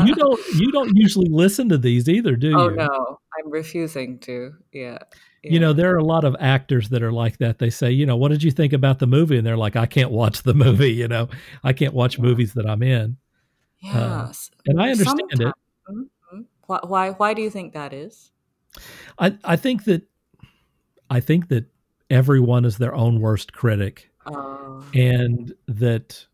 you 0.07 0.15
don't 0.15 0.41
you 0.55 0.71
don't 0.71 0.95
usually 0.95 1.29
listen 1.29 1.69
to 1.69 1.77
these 1.77 2.09
either, 2.09 2.35
do 2.35 2.47
oh, 2.55 2.69
you? 2.69 2.75
Oh 2.81 2.85
no, 2.85 3.19
I'm 3.37 3.51
refusing 3.51 4.17
to. 4.19 4.53
Yeah. 4.71 4.97
yeah. 5.43 5.51
You 5.51 5.59
know, 5.59 5.73
there 5.73 5.93
are 5.93 5.97
a 5.97 6.03
lot 6.03 6.23
of 6.23 6.35
actors 6.39 6.89
that 6.89 7.03
are 7.03 7.11
like 7.11 7.37
that. 7.37 7.59
They 7.59 7.69
say, 7.69 7.91
you 7.91 8.05
know, 8.05 8.17
what 8.17 8.29
did 8.29 8.41
you 8.41 8.49
think 8.51 8.73
about 8.73 8.97
the 8.99 9.07
movie? 9.07 9.37
And 9.37 9.45
they're 9.45 9.57
like, 9.57 9.75
I 9.75 9.85
can't 9.85 10.11
watch 10.11 10.41
the 10.41 10.55
movie. 10.55 10.91
You 10.91 11.07
know, 11.07 11.29
I 11.63 11.73
can't 11.73 11.93
watch 11.93 12.17
yeah. 12.17 12.23
movies 12.23 12.53
that 12.53 12.67
I'm 12.67 12.81
in. 12.81 13.17
Uh, 13.85 14.25
yes, 14.27 14.49
uh, 14.53 14.61
and 14.65 14.81
I 14.81 14.89
understand 14.89 15.19
Sometimes. 15.31 15.39
it. 15.39 15.93
Mm-hmm. 15.93 16.41
Why, 16.65 16.79
why? 16.83 17.09
Why 17.11 17.33
do 17.35 17.41
you 17.41 17.49
think 17.49 17.73
that 17.73 17.93
is? 17.93 18.31
I 19.17 19.37
I 19.43 19.55
think 19.55 19.85
that 19.85 20.03
I 21.09 21.19
think 21.19 21.47
that 21.49 21.65
everyone 22.09 22.65
is 22.65 22.77
their 22.77 22.93
own 22.93 23.19
worst 23.19 23.53
critic, 23.53 24.11
uh, 24.25 24.81
and 24.93 25.53
that 25.67 26.25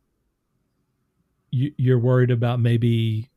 you, 1.52 1.74
you're 1.78 2.00
worried 2.00 2.32
about 2.32 2.60
maybe 2.60 3.30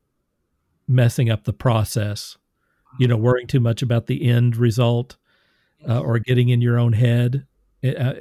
messing 0.86 1.30
up 1.30 1.45
the 1.45 1.53
process. 1.53 2.36
You 2.99 3.07
know, 3.07 3.16
worrying 3.16 3.47
too 3.47 3.61
much 3.61 3.82
about 3.82 4.07
the 4.07 4.28
end 4.28 4.57
result, 4.57 5.16
uh, 5.89 6.01
or 6.01 6.18
getting 6.18 6.49
in 6.49 6.61
your 6.61 6.78
own 6.78 6.93
head. 6.95 7.47
Uh, 7.84 8.12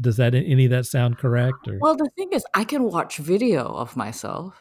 does 0.00 0.16
that 0.16 0.34
any 0.34 0.64
of 0.64 0.70
that 0.70 0.86
sound 0.86 1.18
correct? 1.18 1.68
Or? 1.68 1.78
Well, 1.80 1.96
the 1.96 2.08
thing 2.16 2.30
is, 2.32 2.44
I 2.54 2.64
can 2.64 2.84
watch 2.84 3.18
video 3.18 3.64
of 3.66 3.96
myself. 3.96 4.54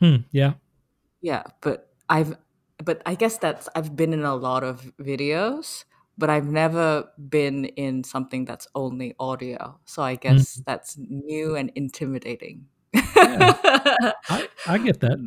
Hmm, 0.00 0.16
yeah. 0.30 0.54
Yeah, 1.22 1.42
but 1.60 1.90
I've 2.08 2.36
but 2.84 3.02
I 3.06 3.14
guess 3.14 3.38
that's 3.38 3.68
I've 3.74 3.96
been 3.96 4.12
in 4.12 4.24
a 4.24 4.36
lot 4.36 4.62
of 4.62 4.92
videos, 5.00 5.84
but 6.18 6.30
I've 6.30 6.46
never 6.46 7.08
been 7.28 7.66
in 7.66 8.04
something 8.04 8.44
that's 8.44 8.66
only 8.74 9.14
audio. 9.18 9.78
So 9.84 10.02
I 10.02 10.14
guess 10.14 10.56
mm. 10.56 10.64
that's 10.64 10.96
new 10.98 11.56
and 11.56 11.70
intimidating. 11.74 12.66
Yeah. 12.92 13.56
I, 14.28 14.48
I 14.66 14.78
get 14.78 15.00
that. 15.00 15.18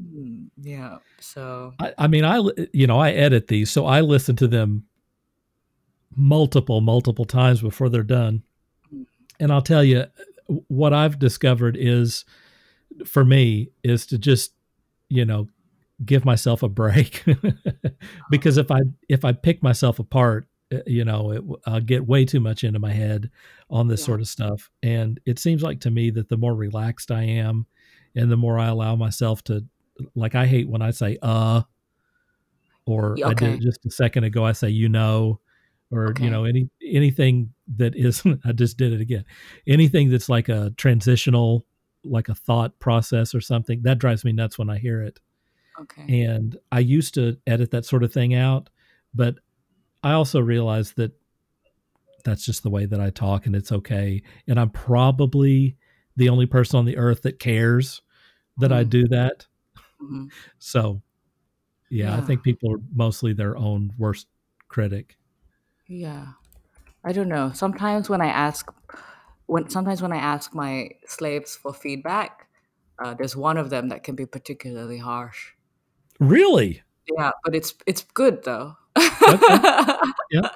Mm, 0.00 0.48
yeah. 0.60 0.98
So 1.20 1.74
I, 1.80 1.92
I 1.98 2.06
mean, 2.06 2.24
I 2.24 2.40
you 2.72 2.86
know 2.86 2.98
I 2.98 3.10
edit 3.10 3.48
these, 3.48 3.70
so 3.70 3.86
I 3.86 4.00
listen 4.00 4.36
to 4.36 4.46
them 4.48 4.84
multiple 6.14 6.80
multiple 6.80 7.24
times 7.24 7.60
before 7.60 7.88
they're 7.88 8.02
done. 8.02 8.44
Mm. 8.94 9.06
And 9.40 9.52
I'll 9.52 9.62
tell 9.62 9.82
you 9.82 10.04
what 10.68 10.92
I've 10.92 11.18
discovered 11.18 11.76
is 11.78 12.24
for 13.04 13.24
me 13.24 13.70
is 13.82 14.06
to 14.06 14.18
just 14.18 14.52
you 15.08 15.24
know 15.24 15.48
give 16.04 16.24
myself 16.24 16.62
a 16.62 16.68
break 16.68 17.24
because 18.30 18.56
if 18.56 18.70
i 18.70 18.80
if 19.08 19.24
i 19.24 19.32
pick 19.32 19.62
myself 19.62 19.98
apart 19.98 20.46
uh, 20.72 20.78
you 20.86 21.04
know 21.04 21.32
it, 21.32 21.42
i'll 21.66 21.80
get 21.80 22.06
way 22.06 22.24
too 22.24 22.40
much 22.40 22.62
into 22.62 22.78
my 22.78 22.92
head 22.92 23.30
on 23.68 23.88
this 23.88 24.00
yeah. 24.00 24.06
sort 24.06 24.20
of 24.20 24.28
stuff 24.28 24.70
and 24.82 25.20
it 25.26 25.38
seems 25.38 25.62
like 25.62 25.80
to 25.80 25.90
me 25.90 26.10
that 26.10 26.28
the 26.28 26.36
more 26.36 26.54
relaxed 26.54 27.10
i 27.10 27.22
am 27.22 27.66
and 28.14 28.30
the 28.30 28.36
more 28.36 28.58
i 28.58 28.68
allow 28.68 28.94
myself 28.94 29.42
to 29.42 29.64
like 30.14 30.34
i 30.34 30.46
hate 30.46 30.68
when 30.68 30.82
i 30.82 30.90
say 30.90 31.18
uh 31.22 31.62
or 32.86 33.12
okay. 33.12 33.24
i 33.24 33.34
did 33.34 33.60
just 33.60 33.84
a 33.84 33.90
second 33.90 34.24
ago 34.24 34.44
i 34.44 34.52
say 34.52 34.68
you 34.68 34.88
know 34.88 35.40
or 35.90 36.10
okay. 36.10 36.24
you 36.24 36.30
know 36.30 36.44
any 36.44 36.68
anything 36.84 37.52
that 37.76 37.96
isn't 37.96 38.40
i 38.44 38.52
just 38.52 38.76
did 38.76 38.92
it 38.92 39.00
again 39.00 39.24
anything 39.66 40.10
that's 40.10 40.28
like 40.28 40.48
a 40.48 40.72
transitional 40.76 41.66
like 42.04 42.28
a 42.28 42.34
thought 42.34 42.78
process 42.78 43.34
or 43.34 43.40
something 43.40 43.82
that 43.82 43.98
drives 43.98 44.24
me 44.24 44.32
nuts 44.32 44.58
when 44.58 44.70
i 44.70 44.78
hear 44.78 45.02
it 45.02 45.18
okay. 45.80 46.24
And 46.24 46.56
i 46.72 46.80
used 46.80 47.14
to 47.14 47.36
edit 47.46 47.70
that 47.70 47.84
sort 47.84 48.02
of 48.02 48.12
thing 48.12 48.34
out 48.34 48.70
but 49.14 49.36
i 50.02 50.12
also 50.12 50.40
realized 50.40 50.96
that 50.96 51.12
that's 52.24 52.44
just 52.44 52.62
the 52.62 52.70
way 52.70 52.86
that 52.86 53.00
i 53.00 53.10
talk 53.10 53.46
and 53.46 53.54
it's 53.54 53.72
okay. 53.72 54.22
And 54.46 54.58
i'm 54.58 54.70
probably 54.70 55.76
the 56.16 56.28
only 56.28 56.46
person 56.46 56.78
on 56.78 56.84
the 56.84 56.96
earth 56.96 57.22
that 57.22 57.38
cares 57.38 58.02
that 58.58 58.70
mm-hmm. 58.70 58.80
i 58.80 58.84
do 58.84 59.08
that. 59.08 59.46
Mm-hmm. 60.02 60.26
so 60.58 61.02
yeah, 61.90 62.10
yeah 62.10 62.16
i 62.18 62.20
think 62.20 62.42
people 62.42 62.72
are 62.72 62.80
mostly 62.94 63.32
their 63.32 63.56
own 63.56 63.92
worst 63.98 64.26
critic. 64.68 65.16
Yeah. 65.86 66.26
I 67.04 67.12
don't 67.12 67.28
know. 67.28 67.52
Sometimes 67.54 68.10
when 68.10 68.20
i 68.20 68.26
ask 68.26 68.70
when 69.48 69.68
sometimes 69.70 70.02
when 70.02 70.12
I 70.12 70.18
ask 70.18 70.54
my 70.54 70.90
slaves 71.06 71.56
for 71.56 71.72
feedback, 71.72 72.48
uh, 73.02 73.14
there's 73.14 73.34
one 73.34 73.56
of 73.56 73.70
them 73.70 73.88
that 73.88 74.04
can 74.04 74.14
be 74.14 74.26
particularly 74.26 74.98
harsh. 74.98 75.52
Really? 76.18 76.82
Yeah, 77.16 77.30
but 77.44 77.54
it's 77.54 77.74
it's 77.86 78.02
good 78.14 78.44
though. 78.44 78.76
Okay. 78.96 79.96
yeah. 80.30 80.48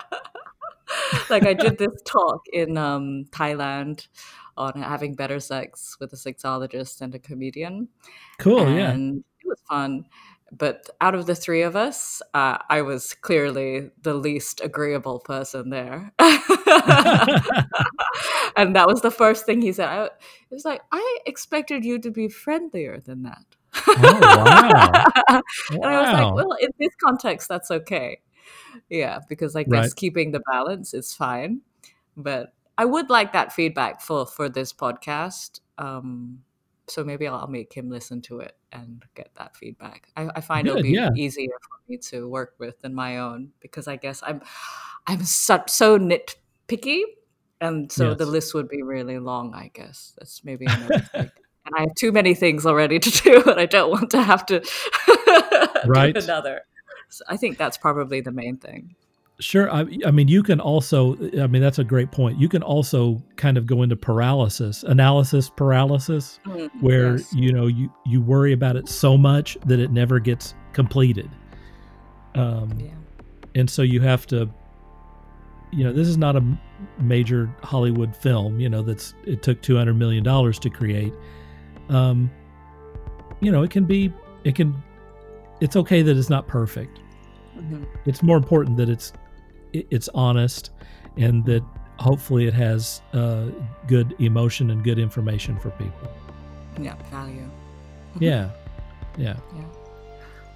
like 1.30 1.46
I 1.46 1.54
did 1.54 1.78
this 1.78 2.02
talk 2.04 2.42
in 2.52 2.76
um, 2.76 3.24
Thailand 3.30 4.08
on 4.56 4.80
having 4.80 5.14
better 5.14 5.40
sex 5.40 5.96
with 6.00 6.12
a 6.12 6.16
sexologist 6.16 7.00
and 7.00 7.14
a 7.14 7.18
comedian. 7.18 7.88
Cool. 8.38 8.66
And 8.66 9.14
yeah. 9.14 9.20
It 9.44 9.48
was 9.48 9.60
fun 9.68 10.04
but 10.52 10.90
out 11.00 11.14
of 11.14 11.24
the 11.26 11.34
three 11.34 11.62
of 11.62 11.74
us, 11.76 12.20
uh, 12.34 12.58
I 12.68 12.82
was 12.82 13.14
clearly 13.14 13.90
the 14.02 14.12
least 14.12 14.60
agreeable 14.62 15.18
person 15.20 15.70
there. 15.70 16.12
and 16.18 16.36
that 18.76 18.86
was 18.86 19.00
the 19.00 19.10
first 19.10 19.46
thing 19.46 19.62
he 19.62 19.72
said. 19.72 19.88
I, 19.88 20.04
it 20.04 20.12
was 20.50 20.66
like, 20.66 20.82
I 20.92 21.18
expected 21.24 21.86
you 21.86 21.98
to 22.00 22.10
be 22.10 22.28
friendlier 22.28 23.00
than 23.00 23.22
that. 23.22 23.46
Oh, 23.74 23.94
wow. 24.00 25.42
and 25.70 25.84
I 25.84 26.00
was 26.00 26.12
like, 26.12 26.34
well, 26.34 26.56
in 26.60 26.70
this 26.78 26.94
context, 27.02 27.48
that's 27.48 27.70
okay. 27.70 28.20
Yeah, 28.88 29.20
because 29.28 29.56
I 29.56 29.62
guess 29.64 29.86
right. 29.86 29.96
keeping 29.96 30.32
the 30.32 30.40
balance 30.40 30.94
is 30.94 31.14
fine. 31.14 31.60
But 32.16 32.52
I 32.76 32.84
would 32.84 33.10
like 33.10 33.32
that 33.32 33.52
feedback 33.52 34.00
for 34.00 34.26
for 34.26 34.48
this 34.48 34.72
podcast. 34.72 35.60
Um, 35.78 36.42
so 36.88 37.04
maybe 37.04 37.26
I'll, 37.26 37.36
I'll 37.36 37.48
make 37.48 37.72
him 37.72 37.88
listen 37.88 38.20
to 38.22 38.40
it 38.40 38.56
and 38.72 39.04
get 39.14 39.30
that 39.36 39.56
feedback. 39.56 40.08
I, 40.16 40.28
I 40.34 40.40
find 40.40 40.66
Good, 40.66 40.78
it'll 40.78 40.82
be 40.82 40.90
yeah. 40.90 41.10
easier 41.16 41.52
for 41.60 41.78
me 41.88 41.96
to 41.98 42.28
work 42.28 42.54
with 42.58 42.80
than 42.80 42.94
my 42.94 43.18
own 43.18 43.50
because 43.60 43.88
I 43.88 43.96
guess 43.96 44.22
I'm 44.26 44.42
I'm 45.06 45.24
so, 45.24 45.62
so 45.66 45.98
nitpicky, 45.98 47.02
and 47.60 47.90
so 47.90 48.10
yes. 48.10 48.18
the 48.18 48.26
list 48.26 48.54
would 48.54 48.68
be 48.68 48.82
really 48.82 49.18
long. 49.18 49.54
I 49.54 49.70
guess 49.72 50.14
that's 50.18 50.44
maybe 50.44 50.66
another 50.68 51.00
thing. 51.00 51.30
And 51.64 51.74
I 51.76 51.80
have 51.80 51.94
too 51.94 52.12
many 52.12 52.34
things 52.34 52.66
already 52.66 52.98
to 52.98 53.10
do, 53.22 53.42
and 53.50 53.60
I 53.60 53.66
don't 53.66 53.90
want 53.90 54.10
to 54.10 54.22
have 54.22 54.46
to 54.46 54.62
right. 55.86 56.14
do 56.14 56.20
another. 56.20 56.62
So 57.08 57.24
I 57.28 57.36
think 57.36 57.58
that's 57.58 57.76
probably 57.76 58.20
the 58.20 58.32
main 58.32 58.56
thing. 58.56 58.94
Sure. 59.42 59.70
I, 59.70 59.86
I, 60.06 60.10
mean, 60.12 60.28
you 60.28 60.42
can 60.42 60.60
also, 60.60 61.16
I 61.38 61.46
mean, 61.46 61.62
that's 61.62 61.78
a 61.78 61.84
great 61.84 62.12
point. 62.12 62.38
You 62.38 62.48
can 62.48 62.62
also 62.62 63.20
kind 63.36 63.58
of 63.58 63.66
go 63.66 63.82
into 63.82 63.96
paralysis, 63.96 64.84
analysis 64.84 65.50
paralysis, 65.50 66.38
mm-hmm. 66.46 66.78
where, 66.80 67.16
yes. 67.16 67.34
you 67.34 67.52
know, 67.52 67.66
you, 67.66 67.92
you 68.06 68.20
worry 68.20 68.52
about 68.52 68.76
it 68.76 68.88
so 68.88 69.18
much 69.18 69.58
that 69.66 69.80
it 69.80 69.90
never 69.90 70.20
gets 70.20 70.54
completed. 70.72 71.28
Um, 72.34 72.78
yeah. 72.78 72.90
And 73.54 73.68
so 73.68 73.82
you 73.82 74.00
have 74.00 74.26
to, 74.28 74.48
you 75.72 75.82
know, 75.84 75.92
this 75.92 76.06
is 76.06 76.16
not 76.16 76.36
a 76.36 76.58
major 76.98 77.54
Hollywood 77.62 78.14
film, 78.14 78.60
you 78.60 78.68
know, 78.68 78.82
that's, 78.82 79.14
it 79.24 79.42
took 79.42 79.60
$200 79.60 79.96
million 79.96 80.22
to 80.24 80.70
create. 80.70 81.12
Um, 81.92 82.30
you 83.40 83.52
know, 83.52 83.62
it 83.62 83.70
can 83.70 83.84
be, 83.84 84.12
it 84.44 84.54
can, 84.54 84.82
it's 85.60 85.76
okay 85.76 86.02
that 86.02 86.16
it's 86.16 86.30
not 86.30 86.46
perfect. 86.48 87.00
Mm-hmm. 87.56 87.84
It's 88.06 88.22
more 88.22 88.36
important 88.36 88.76
that 88.78 88.88
it's 88.88 89.12
it's 89.72 90.08
honest 90.14 90.70
and 91.16 91.44
that 91.46 91.62
hopefully 91.98 92.46
it 92.46 92.54
has 92.54 93.02
uh, 93.12 93.46
good 93.86 94.14
emotion 94.18 94.70
and 94.70 94.82
good 94.82 94.98
information 94.98 95.58
for 95.58 95.70
people. 95.70 96.08
Yeah, 96.80 96.94
value. 97.10 97.48
yeah, 98.20 98.50
yeah, 99.16 99.36
yeah. 99.54 99.64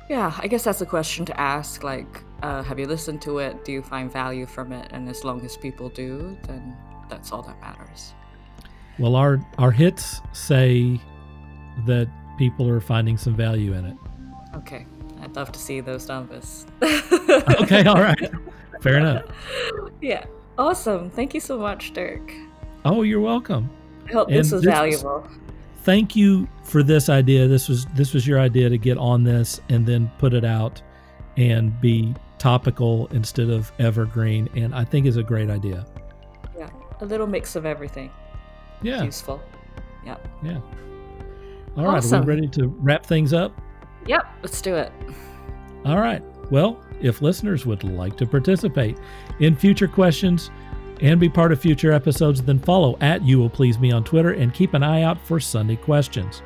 Yeah, 0.09 0.33
I 0.39 0.47
guess 0.47 0.63
that's 0.63 0.81
a 0.81 0.87
question 0.87 1.25
to 1.27 1.41
ask. 1.41 1.83
Like, 1.83 2.23
uh, 2.43 2.63
have 2.63 2.79
you 2.79 2.87
listened 2.87 3.21
to 3.23 3.39
it? 3.39 3.65
Do 3.65 3.73
you 3.73 3.83
find 3.83 4.11
value 4.11 4.47
from 4.47 4.73
it? 4.73 4.89
And 4.93 5.09
as 5.09 5.25
long 5.25 5.45
as 5.45 5.57
people 5.57 5.89
do, 5.89 6.39
then 6.47 6.77
that's 7.09 7.33
all 7.33 7.43
that 7.43 7.61
matters. 7.61 8.15
Well, 8.99 9.17
our 9.17 9.41
our 9.59 9.73
hits 9.73 10.21
say 10.33 11.01
that 11.85 12.09
people 12.39 12.69
are 12.69 12.81
finding 12.81 13.17
some 13.17 13.35
value 13.35 13.73
in 13.75 13.85
it. 13.85 13.97
Okay, 14.55 14.87
I'd 15.21 15.35
love 15.37 15.53
to 15.53 15.59
see 15.59 15.81
those 15.81 16.09
numbers. 16.09 16.67
okay, 16.83 17.85
all 17.85 18.01
right, 18.01 18.31
fair 18.81 18.99
enough. 18.99 19.25
Yeah, 20.01 20.25
awesome. 20.59 21.11
Thank 21.11 21.35
you 21.35 21.41
so 21.41 21.59
much, 21.59 21.93
Dirk. 21.93 22.33
Oh, 22.85 23.03
you're 23.03 23.21
welcome. 23.21 23.69
I 24.09 24.13
hope 24.13 24.29
and 24.29 24.37
this 24.37 24.53
was 24.53 24.63
this 24.63 24.73
valuable. 24.73 25.29
thank 25.83 26.15
you 26.15 26.49
for 26.63 26.83
this 26.83 27.09
idea. 27.09 27.49
This 27.49 27.69
was 27.69 27.87
this 27.95 28.15
was 28.15 28.27
your 28.27 28.39
idea 28.39 28.69
to 28.69 28.79
get 28.79 28.99
on 28.99 29.25
this 29.25 29.61
and 29.69 29.85
then 29.85 30.11
put 30.19 30.33
it 30.33 30.45
out 30.45 30.81
and 31.37 31.79
be 31.81 32.15
topical 32.39 33.09
instead 33.09 33.51
of 33.51 33.73
evergreen, 33.79 34.49
and 34.55 34.75
I 34.75 34.85
think 34.85 35.07
is 35.07 35.17
a 35.17 35.23
great 35.23 35.51
idea. 35.51 35.87
Yeah, 36.57 36.71
a 37.01 37.05
little 37.05 37.27
mix 37.27 37.57
of 37.57 37.67
everything. 37.67 38.11
Yeah, 38.83 39.03
useful. 39.03 39.43
Yeah. 40.05 40.17
Yeah. 40.43 40.61
All 41.77 41.87
right, 41.87 41.99
awesome. 41.99 42.23
are 42.23 42.27
we 42.27 42.35
ready 42.35 42.49
to 42.49 42.69
wrap 42.69 43.05
things 43.05 43.33
up? 43.33 43.61
Yep, 44.07 44.25
let's 44.43 44.61
do 44.61 44.75
it. 44.75 44.93
All 45.85 46.01
right. 46.01 46.23
Well, 46.51 46.81
if 47.01 47.23
listeners 47.23 47.67
would 47.67 47.85
like 47.85 48.17
to 48.19 48.27
participate 48.27 48.99
in 49.41 49.57
future 49.57 49.89
questions 49.89 50.51
and 51.03 51.21
be 51.21 51.29
part 51.29 51.53
of 51.53 51.61
future 51.61 51.93
episodes, 51.93 52.43
then 52.43 52.59
follow 52.59 52.97
at 53.01 53.23
You 53.23 53.39
Will 53.39 53.51
Please 53.51 53.79
Me 53.79 53.93
on 53.93 54.05
Twitter 54.05 54.33
and 54.33 54.55
keep 54.55 54.75
an 54.75 54.83
eye 54.83 55.03
out 55.03 55.21
for 55.27 55.39
Sunday 55.39 55.77
questions. 55.77 56.43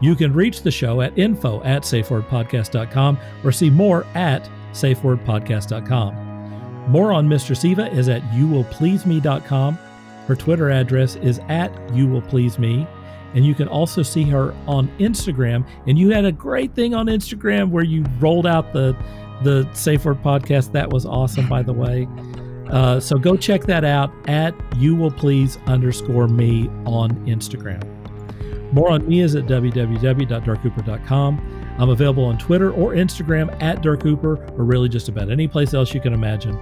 You 0.00 0.14
can 0.14 0.32
reach 0.32 0.62
the 0.62 0.70
show 0.70 1.02
at 1.02 1.18
info 1.18 1.62
at 1.62 1.82
safewordpodcast.com 1.82 3.18
or 3.44 3.52
see 3.52 3.68
more 3.68 4.06
at 4.14 4.48
safewordpodcast.com. 4.72 6.90
More 6.90 7.12
on 7.12 7.28
Mistress 7.28 7.64
Eva 7.64 7.92
is 7.92 8.08
at 8.08 8.22
youwillpleaseme.com. 8.30 9.78
Her 10.26 10.36
Twitter 10.36 10.70
address 10.70 11.16
is 11.16 11.40
at 11.48 11.72
youwillpleaseme. 11.88 12.86
And 13.34 13.46
you 13.46 13.54
can 13.54 13.68
also 13.68 14.02
see 14.02 14.24
her 14.24 14.54
on 14.66 14.88
Instagram. 14.98 15.64
And 15.86 15.98
you 15.98 16.10
had 16.10 16.24
a 16.24 16.32
great 16.32 16.74
thing 16.74 16.94
on 16.94 17.06
Instagram 17.06 17.70
where 17.70 17.84
you 17.84 18.04
rolled 18.18 18.46
out 18.46 18.72
the 18.72 18.96
the 19.42 19.66
Safe 19.72 20.04
Word 20.04 20.22
podcast. 20.22 20.72
That 20.72 20.90
was 20.90 21.06
awesome, 21.06 21.48
by 21.48 21.62
the 21.62 21.72
way. 21.72 22.06
Uh, 22.68 23.00
so 23.00 23.18
go 23.18 23.36
check 23.36 23.62
that 23.62 23.84
out 23.84 24.12
at 24.28 24.54
you 24.76 24.94
will 24.94 25.10
please 25.10 25.58
underscore 25.66 26.28
me 26.28 26.68
on 26.84 27.10
Instagram. 27.26 27.82
More 28.72 28.90
on 28.90 29.08
me 29.08 29.20
is 29.20 29.34
at 29.34 29.46
www.dirkhooper.com. 29.46 31.76
I'm 31.78 31.88
available 31.88 32.24
on 32.24 32.38
Twitter 32.38 32.72
or 32.72 32.92
Instagram 32.92 33.60
at 33.62 33.82
Dirk 33.82 34.02
Hooper, 34.02 34.34
or 34.52 34.64
really 34.64 34.88
just 34.88 35.08
about 35.08 35.30
any 35.30 35.48
place 35.48 35.74
else 35.74 35.94
you 35.94 36.00
can 36.00 36.12
imagine. 36.12 36.56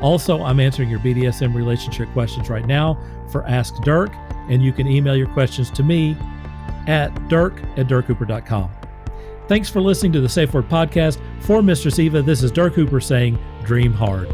Also, 0.00 0.42
I'm 0.42 0.58
answering 0.58 0.88
your 0.88 0.98
BDSM 1.00 1.54
relationship 1.54 2.08
questions 2.12 2.50
right 2.50 2.66
now 2.66 2.98
for 3.30 3.46
Ask 3.46 3.74
Dirk, 3.82 4.10
and 4.48 4.62
you 4.62 4.72
can 4.72 4.86
email 4.86 5.16
your 5.16 5.28
questions 5.28 5.70
to 5.70 5.82
me 5.82 6.16
at 6.86 7.12
dirk 7.28 7.54
at 7.76 7.86
dirkhooper.com. 7.86 8.70
Thanks 9.48 9.68
for 9.68 9.80
listening 9.80 10.12
to 10.12 10.20
the 10.20 10.28
Safe 10.28 10.52
Word 10.54 10.68
Podcast. 10.68 11.20
For 11.40 11.62
Mistress 11.62 11.98
Eva, 11.98 12.22
this 12.22 12.42
is 12.42 12.50
Dirk 12.50 12.74
Hooper 12.74 13.00
saying, 13.00 13.38
Dream 13.64 13.92
hard. 13.92 14.28